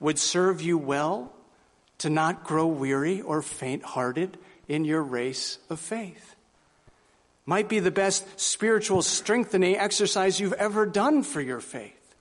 would 0.00 0.18
serve 0.18 0.60
you 0.60 0.76
well 0.76 1.32
to 1.98 2.10
not 2.10 2.42
grow 2.42 2.66
weary 2.66 3.20
or 3.20 3.42
faint 3.42 3.84
hearted 3.84 4.36
in 4.66 4.84
your 4.84 5.02
race 5.02 5.58
of 5.70 5.78
faith. 5.78 6.34
Might 7.46 7.68
be 7.68 7.78
the 7.78 7.90
best 7.90 8.40
spiritual 8.40 9.02
strengthening 9.02 9.76
exercise 9.76 10.40
you've 10.40 10.52
ever 10.54 10.86
done 10.86 11.22
for 11.22 11.40
your 11.40 11.60
faith. 11.60 12.14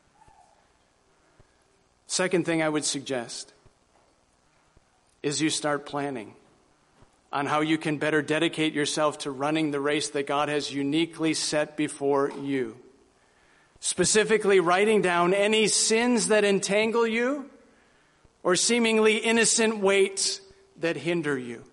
Second 2.07 2.45
thing 2.45 2.61
I 2.61 2.69
would 2.69 2.85
suggest 2.85 3.53
is 5.23 5.41
you 5.41 5.49
start 5.49 5.85
planning 5.85 6.35
on 7.31 7.45
how 7.45 7.61
you 7.61 7.77
can 7.77 7.97
better 7.97 8.21
dedicate 8.21 8.73
yourself 8.73 9.19
to 9.19 9.31
running 9.31 9.71
the 9.71 9.79
race 9.79 10.09
that 10.09 10.27
God 10.27 10.49
has 10.49 10.73
uniquely 10.73 11.33
set 11.33 11.77
before 11.77 12.31
you. 12.41 12.77
Specifically, 13.79 14.59
writing 14.59 15.01
down 15.01 15.33
any 15.33 15.67
sins 15.67 16.27
that 16.27 16.43
entangle 16.43 17.07
you 17.07 17.49
or 18.43 18.55
seemingly 18.55 19.17
innocent 19.17 19.79
weights 19.79 20.41
that 20.77 20.97
hinder 20.97 21.37
you. 21.37 21.63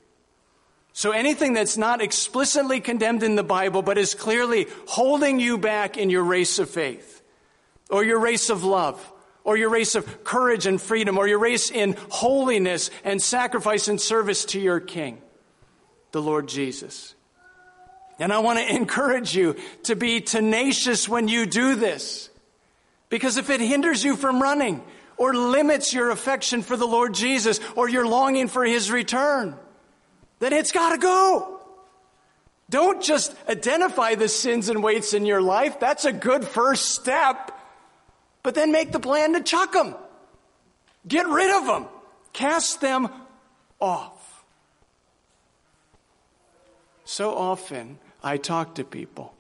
So 0.93 1.11
anything 1.11 1.53
that's 1.53 1.77
not 1.77 2.01
explicitly 2.01 2.81
condemned 2.81 3.23
in 3.23 3.37
the 3.37 3.45
Bible, 3.45 3.83
but 3.83 3.99
is 3.99 4.15
clearly 4.15 4.67
holding 4.87 5.39
you 5.39 5.59
back 5.59 5.97
in 5.97 6.11
your 6.11 6.25
race 6.25 6.59
of 6.59 6.71
faith, 6.71 7.23
or 7.91 8.05
your 8.05 8.19
race 8.19 8.51
of 8.51 8.65
love, 8.65 9.13
or 9.45 9.57
your 9.57 9.71
race 9.71 9.95
of 9.95 10.25
courage 10.25 10.67
and 10.67 10.81
freedom, 10.81 11.17
or 11.19 11.29
your 11.29 11.39
race 11.39 11.71
in 11.71 11.97
holiness 12.11 12.91
and 13.05 13.21
sacrifice 13.23 13.89
and 13.89 14.01
service 14.01 14.45
to 14.47 14.61
your 14.61 14.81
King 14.81 15.21
the 16.13 16.23
Lord 16.23 16.49
Jesus. 16.49 17.15
And 18.19 18.33
I 18.33 18.39
want 18.41 18.59
to 18.59 18.75
encourage 18.75 19.37
you 19.37 19.57
to 19.85 19.95
be 19.95 20.21
tenacious 20.21 21.09
when 21.09 21.29
you 21.29 21.47
do 21.47 21.77
this. 21.77 22.31
Because 23.09 23.37
if 23.37 23.49
it 23.49 23.61
hinders 23.61 24.05
you 24.05 24.17
from 24.17 24.43
running, 24.43 24.83
or 25.17 25.35
limits 25.35 25.93
your 25.93 26.11
affection 26.11 26.63
for 26.63 26.77
the 26.77 26.87
Lord 26.87 27.15
Jesus, 27.15 27.61
or 27.75 27.89
your 27.89 28.07
longing 28.07 28.49
for 28.49 28.65
His 28.65 28.91
return, 28.91 29.57
then 30.39 30.53
it's 30.53 30.73
got 30.73 30.91
to 30.91 30.99
go. 30.99 31.61
Don't 32.71 33.03
just 33.03 33.35
identify 33.49 34.15
the 34.15 34.29
sins 34.29 34.69
and 34.69 34.83
weights 34.83 35.15
in 35.15 35.25
your 35.25 35.41
life. 35.41 35.81
That's 35.81 36.05
a 36.05 36.13
good 36.13 36.45
first 36.45 36.91
step. 36.91 37.53
But 38.43 38.55
then 38.55 38.73
make 38.73 38.93
the 38.93 39.01
plan 39.01 39.33
to 39.33 39.43
chuck 39.43 39.73
them. 39.73 39.95
Get 41.07 41.27
rid 41.27 41.51
of 41.57 41.67
them. 41.67 41.87
Cast 42.33 42.81
them 42.81 43.09
off. 43.81 44.18
So 47.09 47.35
often 47.35 47.99
I 48.23 48.37
talk 48.37 48.75
to 48.75 48.85
people, 48.85 49.33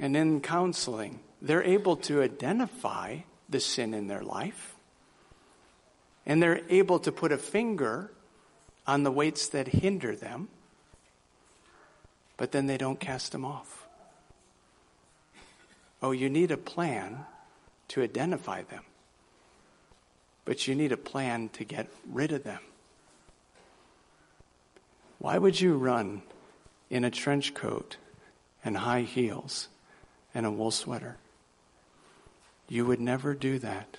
and 0.00 0.16
in 0.16 0.40
counseling, 0.40 1.20
they're 1.40 1.62
able 1.62 1.94
to 2.08 2.22
identify 2.22 3.18
the 3.48 3.60
sin 3.60 3.94
in 3.94 4.08
their 4.08 4.24
life, 4.24 4.74
and 6.26 6.42
they're 6.42 6.62
able 6.68 6.98
to 6.98 7.12
put 7.12 7.30
a 7.30 7.38
finger 7.38 8.10
on 8.84 9.04
the 9.04 9.12
weights 9.12 9.46
that 9.50 9.68
hinder 9.68 10.16
them, 10.16 10.48
but 12.36 12.50
then 12.50 12.66
they 12.66 12.78
don't 12.78 12.98
cast 12.98 13.30
them 13.30 13.44
off. 13.44 13.86
Oh, 16.02 16.10
you 16.10 16.28
need 16.28 16.50
a 16.50 16.56
plan 16.56 17.26
to 17.90 18.02
identify 18.02 18.62
them, 18.62 18.82
but 20.44 20.66
you 20.66 20.74
need 20.74 20.90
a 20.90 20.96
plan 20.96 21.48
to 21.50 21.62
get 21.62 21.86
rid 22.10 22.32
of 22.32 22.42
them. 22.42 22.60
Why 25.24 25.38
would 25.38 25.58
you 25.58 25.78
run 25.78 26.20
in 26.90 27.02
a 27.02 27.10
trench 27.10 27.54
coat 27.54 27.96
and 28.62 28.76
high 28.76 29.00
heels 29.00 29.68
and 30.34 30.44
a 30.44 30.50
wool 30.50 30.70
sweater? 30.70 31.16
You 32.68 32.84
would 32.84 33.00
never 33.00 33.32
do 33.32 33.58
that. 33.60 33.96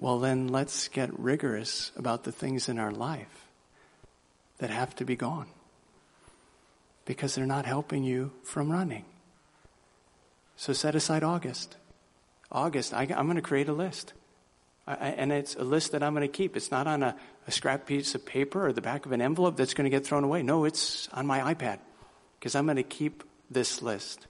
Well, 0.00 0.18
then 0.18 0.48
let's 0.48 0.88
get 0.88 1.16
rigorous 1.16 1.92
about 1.94 2.24
the 2.24 2.32
things 2.32 2.68
in 2.68 2.80
our 2.80 2.90
life 2.90 3.46
that 4.58 4.70
have 4.70 4.96
to 4.96 5.04
be 5.04 5.14
gone. 5.14 5.46
because 7.04 7.36
they're 7.36 7.46
not 7.46 7.66
helping 7.66 8.02
you 8.02 8.32
from 8.42 8.72
running. 8.72 9.04
So 10.56 10.72
set 10.72 10.96
aside 10.96 11.22
August. 11.22 11.76
August, 12.50 12.92
I, 12.92 13.04
am 13.04 13.26
going 13.26 13.36
to 13.36 13.42
create 13.42 13.68
a 13.68 13.72
list. 13.72 14.12
I, 14.86 14.94
and 14.94 15.32
it's 15.32 15.56
a 15.56 15.64
list 15.64 15.92
that 15.92 16.02
I'm 16.02 16.14
going 16.14 16.28
to 16.28 16.32
keep. 16.32 16.56
It's 16.56 16.70
not 16.70 16.86
on 16.86 17.02
a, 17.02 17.16
a 17.46 17.50
scrap 17.50 17.86
piece 17.86 18.14
of 18.14 18.26
paper 18.26 18.66
or 18.66 18.72
the 18.72 18.82
back 18.82 19.06
of 19.06 19.12
an 19.12 19.22
envelope 19.22 19.56
that's 19.56 19.74
going 19.74 19.84
to 19.84 19.90
get 19.90 20.06
thrown 20.06 20.24
away. 20.24 20.42
No, 20.42 20.64
it's 20.64 21.08
on 21.12 21.26
my 21.26 21.54
iPad 21.54 21.78
because 22.38 22.54
I'm 22.54 22.66
going 22.66 22.76
to 22.76 22.82
keep 22.82 23.24
this 23.50 23.80
list. 23.80 24.26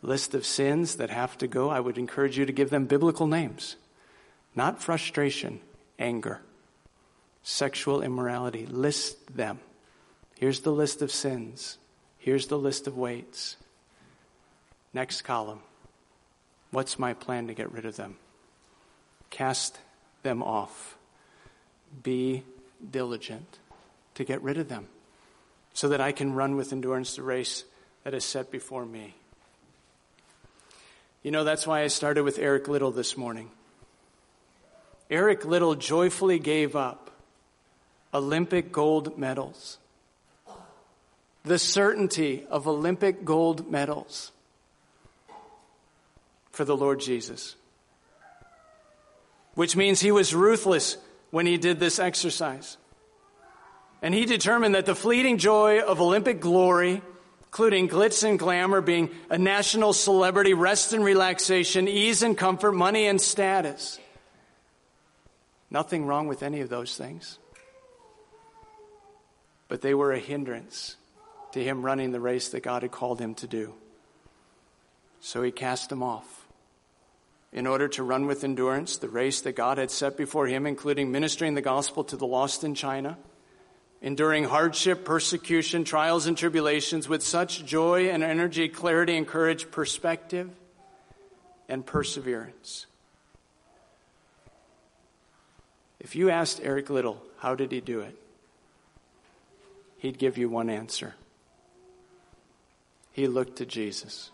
List 0.00 0.34
of 0.34 0.46
sins 0.46 0.96
that 0.96 1.10
have 1.10 1.36
to 1.38 1.48
go. 1.48 1.70
I 1.70 1.80
would 1.80 1.98
encourage 1.98 2.38
you 2.38 2.46
to 2.46 2.52
give 2.52 2.70
them 2.70 2.86
biblical 2.86 3.26
names. 3.26 3.74
Not 4.54 4.80
frustration, 4.80 5.60
anger, 5.98 6.40
sexual 7.42 8.00
immorality. 8.02 8.64
List 8.66 9.36
them. 9.36 9.58
Here's 10.36 10.60
the 10.60 10.70
list 10.70 11.02
of 11.02 11.10
sins. 11.10 11.78
Here's 12.18 12.46
the 12.46 12.58
list 12.58 12.86
of 12.86 12.96
weights. 12.96 13.56
Next 14.94 15.22
column. 15.22 15.60
What's 16.70 16.98
my 16.98 17.14
plan 17.14 17.48
to 17.48 17.54
get 17.54 17.72
rid 17.72 17.84
of 17.84 17.96
them? 17.96 18.16
Cast 19.30 19.78
them 20.22 20.42
off. 20.42 20.96
Be 22.02 22.42
diligent 22.90 23.58
to 24.14 24.24
get 24.24 24.42
rid 24.42 24.58
of 24.58 24.68
them 24.68 24.88
so 25.72 25.88
that 25.88 26.00
I 26.00 26.12
can 26.12 26.34
run 26.34 26.56
with 26.56 26.72
endurance 26.72 27.16
the 27.16 27.22
race 27.22 27.64
that 28.04 28.14
is 28.14 28.24
set 28.24 28.50
before 28.50 28.84
me. 28.84 29.14
You 31.22 31.30
know, 31.30 31.44
that's 31.44 31.66
why 31.66 31.82
I 31.82 31.88
started 31.88 32.22
with 32.22 32.38
Eric 32.38 32.68
Liddell 32.68 32.90
this 32.90 33.16
morning. 33.16 33.50
Eric 35.10 35.44
Liddell 35.44 35.74
joyfully 35.74 36.38
gave 36.38 36.76
up 36.76 37.10
Olympic 38.12 38.72
gold 38.72 39.18
medals, 39.18 39.78
the 41.44 41.58
certainty 41.58 42.44
of 42.50 42.66
Olympic 42.66 43.24
gold 43.24 43.70
medals 43.70 44.32
for 46.50 46.64
the 46.64 46.76
Lord 46.76 47.00
Jesus. 47.00 47.54
Which 49.58 49.74
means 49.74 50.00
he 50.00 50.12
was 50.12 50.36
ruthless 50.36 50.98
when 51.32 51.44
he 51.44 51.56
did 51.56 51.80
this 51.80 51.98
exercise. 51.98 52.76
And 54.00 54.14
he 54.14 54.24
determined 54.24 54.76
that 54.76 54.86
the 54.86 54.94
fleeting 54.94 55.36
joy 55.36 55.80
of 55.80 56.00
Olympic 56.00 56.38
glory, 56.38 57.02
including 57.46 57.88
glitz 57.88 58.22
and 58.22 58.38
glamour, 58.38 58.80
being 58.80 59.10
a 59.28 59.36
national 59.36 59.94
celebrity, 59.94 60.54
rest 60.54 60.92
and 60.92 61.04
relaxation, 61.04 61.88
ease 61.88 62.22
and 62.22 62.38
comfort, 62.38 62.70
money 62.70 63.08
and 63.08 63.20
status. 63.20 63.98
Nothing 65.72 66.06
wrong 66.06 66.28
with 66.28 66.44
any 66.44 66.60
of 66.60 66.68
those 66.68 66.96
things. 66.96 67.40
But 69.66 69.82
they 69.82 69.92
were 69.92 70.12
a 70.12 70.20
hindrance 70.20 70.94
to 71.50 71.64
him 71.64 71.82
running 71.82 72.12
the 72.12 72.20
race 72.20 72.50
that 72.50 72.62
God 72.62 72.82
had 72.82 72.92
called 72.92 73.18
him 73.18 73.34
to 73.34 73.48
do. 73.48 73.74
So 75.18 75.42
he 75.42 75.50
cast 75.50 75.88
them 75.88 76.04
off 76.04 76.37
in 77.52 77.66
order 77.66 77.88
to 77.88 78.02
run 78.02 78.26
with 78.26 78.44
endurance 78.44 78.98
the 78.98 79.08
race 79.08 79.40
that 79.42 79.56
God 79.56 79.78
had 79.78 79.90
set 79.90 80.16
before 80.16 80.46
him, 80.46 80.66
including 80.66 81.10
ministering 81.10 81.54
the 81.54 81.62
gospel 81.62 82.04
to 82.04 82.16
the 82.16 82.26
lost 82.26 82.62
in 82.62 82.74
China, 82.74 83.16
enduring 84.02 84.44
hardship, 84.44 85.04
persecution, 85.04 85.84
trials, 85.84 86.26
and 86.26 86.36
tribulations 86.36 87.08
with 87.08 87.22
such 87.22 87.64
joy 87.64 88.08
and 88.10 88.22
energy, 88.22 88.68
clarity, 88.68 89.16
and 89.16 89.26
courage, 89.26 89.70
perspective, 89.70 90.50
and 91.68 91.84
perseverance. 91.84 92.86
If 96.00 96.14
you 96.14 96.30
asked 96.30 96.60
Eric 96.62 96.90
Liddell, 96.90 97.20
how 97.38 97.54
did 97.54 97.72
he 97.72 97.80
do 97.80 98.00
it? 98.00 98.16
He'd 99.98 100.18
give 100.18 100.38
you 100.38 100.48
one 100.48 100.70
answer. 100.70 101.14
He 103.12 103.26
looked 103.26 103.56
to 103.56 103.66
Jesus, 103.66 104.30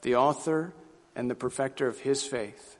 the 0.00 0.16
author 0.16 0.72
and 1.20 1.30
the 1.30 1.34
perfecter 1.34 1.86
of 1.86 1.98
his 1.98 2.24
faith. 2.24 2.78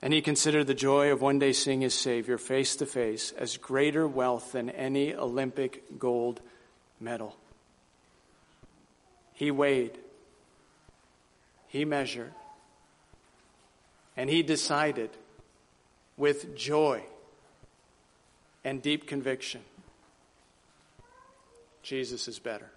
And 0.00 0.14
he 0.14 0.22
considered 0.22 0.66
the 0.66 0.72
joy 0.72 1.12
of 1.12 1.20
one 1.20 1.38
day 1.38 1.52
seeing 1.52 1.82
his 1.82 1.92
Savior 1.92 2.38
face 2.38 2.76
to 2.76 2.86
face 2.86 3.30
as 3.32 3.58
greater 3.58 4.08
wealth 4.08 4.52
than 4.52 4.70
any 4.70 5.14
Olympic 5.14 5.98
gold 5.98 6.40
medal. 6.98 7.36
He 9.34 9.50
weighed, 9.50 9.98
he 11.68 11.84
measured, 11.84 12.32
and 14.16 14.30
he 14.30 14.42
decided 14.42 15.10
with 16.16 16.56
joy 16.56 17.02
and 18.64 18.80
deep 18.80 19.06
conviction 19.06 19.60
Jesus 21.82 22.28
is 22.28 22.38
better. 22.38 22.70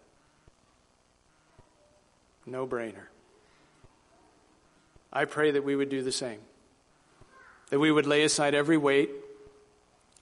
No 2.46 2.68
brainer. 2.68 3.08
I 5.12 5.26
pray 5.26 5.52
that 5.52 5.64
we 5.64 5.76
would 5.76 5.90
do 5.90 6.04
the 6.04 6.12
same. 6.12 6.40
That 7.70 7.80
we 7.80 7.92
would 7.92 8.06
lay 8.06 8.24
aside 8.24 8.54
every 8.54 8.78
weight 8.78 9.10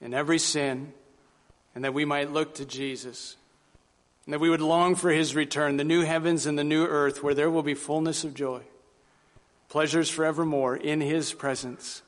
and 0.00 0.14
every 0.14 0.38
sin, 0.38 0.92
and 1.74 1.84
that 1.84 1.94
we 1.94 2.04
might 2.04 2.32
look 2.32 2.54
to 2.54 2.64
Jesus. 2.64 3.36
And 4.24 4.32
that 4.32 4.40
we 4.40 4.50
would 4.50 4.60
long 4.60 4.94
for 4.94 5.10
his 5.10 5.34
return, 5.34 5.76
the 5.76 5.84
new 5.84 6.02
heavens 6.02 6.46
and 6.46 6.58
the 6.58 6.64
new 6.64 6.84
earth, 6.84 7.22
where 7.22 7.34
there 7.34 7.50
will 7.50 7.62
be 7.62 7.74
fullness 7.74 8.24
of 8.24 8.34
joy, 8.34 8.62
pleasures 9.68 10.10
forevermore 10.10 10.76
in 10.76 11.00
his 11.00 11.32
presence. 11.32 12.02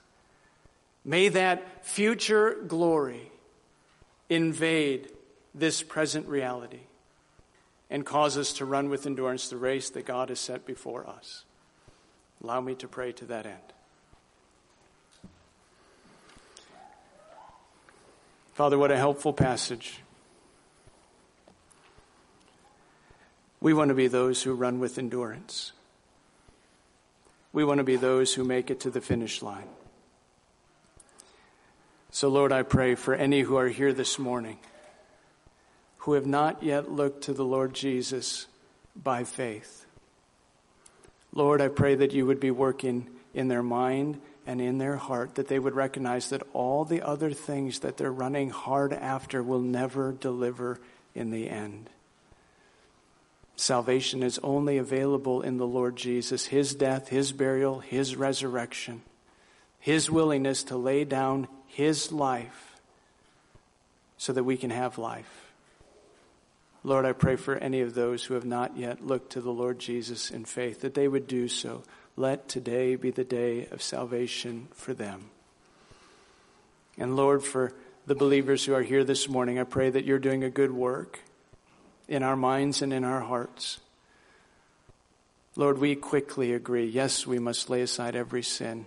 May 1.04 1.28
that 1.28 1.84
future 1.84 2.56
glory 2.66 3.32
invade 4.28 5.08
this 5.54 5.82
present 5.82 6.28
reality 6.28 6.80
and 7.88 8.06
cause 8.06 8.36
us 8.36 8.52
to 8.54 8.64
run 8.64 8.88
with 8.88 9.06
endurance 9.06 9.48
the 9.48 9.56
race 9.56 9.90
that 9.90 10.06
God 10.06 10.28
has 10.28 10.38
set 10.38 10.64
before 10.64 11.06
us. 11.08 11.44
Allow 12.42 12.60
me 12.60 12.74
to 12.76 12.88
pray 12.88 13.12
to 13.12 13.24
that 13.26 13.46
end. 13.46 13.56
Father, 18.54 18.78
what 18.78 18.90
a 18.90 18.96
helpful 18.96 19.32
passage. 19.32 20.00
We 23.60 23.74
want 23.74 23.88
to 23.88 23.94
be 23.94 24.08
those 24.08 24.42
who 24.42 24.54
run 24.54 24.80
with 24.80 24.98
endurance. 24.98 25.72
We 27.52 27.64
want 27.64 27.78
to 27.78 27.84
be 27.84 27.96
those 27.96 28.34
who 28.34 28.44
make 28.44 28.70
it 28.70 28.80
to 28.80 28.90
the 28.90 29.00
finish 29.00 29.42
line. 29.42 29.68
So, 32.10 32.28
Lord, 32.28 32.52
I 32.52 32.62
pray 32.62 32.94
for 32.94 33.14
any 33.14 33.42
who 33.42 33.56
are 33.56 33.68
here 33.68 33.92
this 33.92 34.18
morning 34.18 34.58
who 35.98 36.14
have 36.14 36.26
not 36.26 36.62
yet 36.62 36.90
looked 36.90 37.24
to 37.24 37.32
the 37.32 37.44
Lord 37.44 37.74
Jesus 37.74 38.46
by 38.96 39.24
faith. 39.24 39.86
Lord, 41.32 41.60
I 41.60 41.68
pray 41.68 41.94
that 41.94 42.12
you 42.12 42.26
would 42.26 42.40
be 42.40 42.50
working 42.50 43.08
in 43.34 43.48
their 43.48 43.62
mind 43.62 44.20
and 44.46 44.60
in 44.60 44.78
their 44.78 44.96
heart, 44.96 45.36
that 45.36 45.48
they 45.48 45.58
would 45.58 45.74
recognize 45.74 46.30
that 46.30 46.42
all 46.52 46.84
the 46.84 47.02
other 47.02 47.30
things 47.30 47.80
that 47.80 47.96
they're 47.96 48.10
running 48.10 48.50
hard 48.50 48.92
after 48.92 49.42
will 49.42 49.60
never 49.60 50.12
deliver 50.12 50.80
in 51.14 51.30
the 51.30 51.48
end. 51.48 51.88
Salvation 53.54 54.22
is 54.22 54.38
only 54.42 54.78
available 54.78 55.42
in 55.42 55.58
the 55.58 55.66
Lord 55.66 55.94
Jesus, 55.94 56.46
His 56.46 56.74
death, 56.74 57.08
His 57.08 57.30
burial, 57.30 57.80
His 57.80 58.16
resurrection, 58.16 59.02
His 59.78 60.10
willingness 60.10 60.64
to 60.64 60.76
lay 60.76 61.04
down 61.04 61.46
His 61.66 62.10
life 62.10 62.80
so 64.16 64.32
that 64.32 64.44
we 64.44 64.56
can 64.56 64.70
have 64.70 64.98
life. 64.98 65.49
Lord, 66.82 67.04
I 67.04 67.12
pray 67.12 67.36
for 67.36 67.56
any 67.56 67.82
of 67.82 67.94
those 67.94 68.24
who 68.24 68.34
have 68.34 68.46
not 68.46 68.76
yet 68.76 69.06
looked 69.06 69.32
to 69.32 69.40
the 69.40 69.50
Lord 69.50 69.78
Jesus 69.78 70.30
in 70.30 70.44
faith, 70.44 70.80
that 70.80 70.94
they 70.94 71.08
would 71.08 71.26
do 71.26 71.46
so. 71.46 71.82
Let 72.16 72.48
today 72.48 72.96
be 72.96 73.10
the 73.10 73.24
day 73.24 73.66
of 73.70 73.82
salvation 73.82 74.68
for 74.72 74.94
them. 74.94 75.30
And 76.96 77.16
Lord, 77.16 77.42
for 77.42 77.72
the 78.06 78.14
believers 78.14 78.64
who 78.64 78.74
are 78.74 78.82
here 78.82 79.04
this 79.04 79.28
morning, 79.28 79.58
I 79.58 79.64
pray 79.64 79.90
that 79.90 80.04
you're 80.04 80.18
doing 80.18 80.42
a 80.42 80.50
good 80.50 80.72
work 80.72 81.20
in 82.08 82.22
our 82.22 82.36
minds 82.36 82.82
and 82.82 82.92
in 82.92 83.04
our 83.04 83.20
hearts. 83.20 83.78
Lord, 85.56 85.78
we 85.78 85.94
quickly 85.94 86.54
agree 86.54 86.86
yes, 86.86 87.26
we 87.26 87.38
must 87.38 87.68
lay 87.68 87.82
aside 87.82 88.16
every 88.16 88.42
sin, 88.42 88.86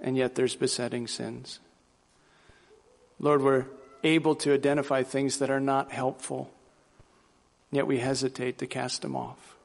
and 0.00 0.16
yet 0.16 0.34
there's 0.36 0.54
besetting 0.54 1.08
sins. 1.08 1.58
Lord, 3.18 3.42
we're 3.42 3.66
able 4.04 4.34
to 4.36 4.52
identify 4.52 5.02
things 5.02 5.38
that 5.38 5.50
are 5.50 5.60
not 5.60 5.90
helpful, 5.90 6.52
yet 7.72 7.86
we 7.86 7.98
hesitate 7.98 8.58
to 8.58 8.66
cast 8.66 9.02
them 9.02 9.16
off. 9.16 9.56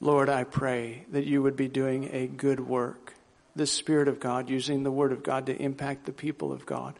Lord, 0.00 0.28
I 0.28 0.44
pray 0.44 1.04
that 1.12 1.26
you 1.26 1.42
would 1.42 1.56
be 1.56 1.68
doing 1.68 2.08
a 2.12 2.26
good 2.26 2.60
work, 2.60 3.14
the 3.54 3.66
Spirit 3.66 4.08
of 4.08 4.20
God, 4.20 4.48
using 4.48 4.82
the 4.82 4.90
Word 4.90 5.12
of 5.12 5.22
God 5.22 5.46
to 5.46 5.56
impact 5.56 6.06
the 6.06 6.12
people 6.12 6.52
of 6.52 6.64
God, 6.64 6.94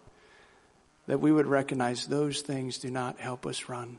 that 1.07 1.21
we 1.21 1.33
would 1.33 1.47
recognize 1.47 2.07
those 2.07 2.43
things 2.43 2.79
do 2.79 2.91
not 2.91 3.19
help 3.19 3.47
us 3.47 3.69
run. 3.69 3.99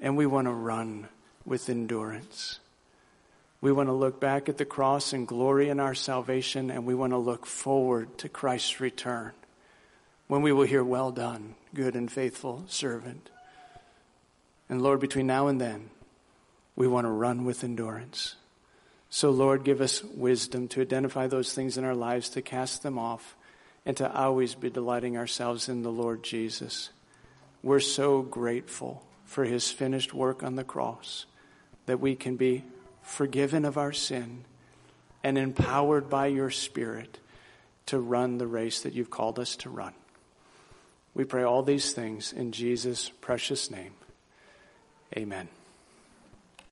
And 0.00 0.16
we 0.16 0.26
want 0.26 0.46
to 0.46 0.52
run 0.52 1.08
with 1.44 1.68
endurance. 1.68 2.60
We 3.60 3.72
want 3.72 3.88
to 3.88 3.92
look 3.92 4.20
back 4.20 4.48
at 4.48 4.56
the 4.56 4.64
cross 4.64 5.12
and 5.12 5.26
glory 5.26 5.68
in 5.68 5.80
our 5.80 5.94
salvation, 5.94 6.70
and 6.70 6.86
we 6.86 6.94
want 6.94 7.12
to 7.12 7.18
look 7.18 7.44
forward 7.44 8.16
to 8.18 8.28
Christ's 8.28 8.80
return 8.80 9.32
when 10.28 10.42
we 10.42 10.52
will 10.52 10.64
hear, 10.64 10.84
Well 10.84 11.10
done, 11.10 11.56
good 11.74 11.96
and 11.96 12.10
faithful 12.10 12.64
servant. 12.68 13.30
And 14.68 14.82
Lord, 14.82 15.00
between 15.00 15.26
now 15.26 15.48
and 15.48 15.60
then, 15.60 15.90
we 16.76 16.86
want 16.86 17.06
to 17.06 17.10
run 17.10 17.44
with 17.44 17.64
endurance. 17.64 18.36
So, 19.10 19.30
Lord, 19.30 19.64
give 19.64 19.80
us 19.80 20.04
wisdom 20.04 20.68
to 20.68 20.82
identify 20.82 21.26
those 21.26 21.54
things 21.54 21.78
in 21.78 21.84
our 21.84 21.94
lives, 21.94 22.28
to 22.30 22.42
cast 22.42 22.82
them 22.82 22.98
off, 22.98 23.34
and 23.86 23.96
to 23.96 24.12
always 24.12 24.54
be 24.54 24.68
delighting 24.68 25.16
ourselves 25.16 25.68
in 25.68 25.82
the 25.82 25.90
Lord 25.90 26.22
Jesus. 26.22 26.90
We're 27.62 27.80
so 27.80 28.20
grateful 28.20 29.02
for 29.24 29.44
his 29.44 29.70
finished 29.70 30.12
work 30.12 30.42
on 30.42 30.56
the 30.56 30.64
cross 30.64 31.24
that 31.86 32.00
we 32.00 32.14
can 32.14 32.36
be 32.36 32.64
forgiven 33.02 33.64
of 33.64 33.78
our 33.78 33.92
sin 33.92 34.44
and 35.24 35.38
empowered 35.38 36.10
by 36.10 36.26
your 36.26 36.50
Spirit 36.50 37.18
to 37.86 37.98
run 37.98 38.36
the 38.36 38.46
race 38.46 38.82
that 38.82 38.92
you've 38.92 39.10
called 39.10 39.38
us 39.38 39.56
to 39.56 39.70
run. 39.70 39.94
We 41.14 41.24
pray 41.24 41.42
all 41.42 41.62
these 41.62 41.92
things 41.92 42.32
in 42.32 42.52
Jesus' 42.52 43.08
precious 43.20 43.70
name. 43.70 43.94
Amen. 45.16 45.48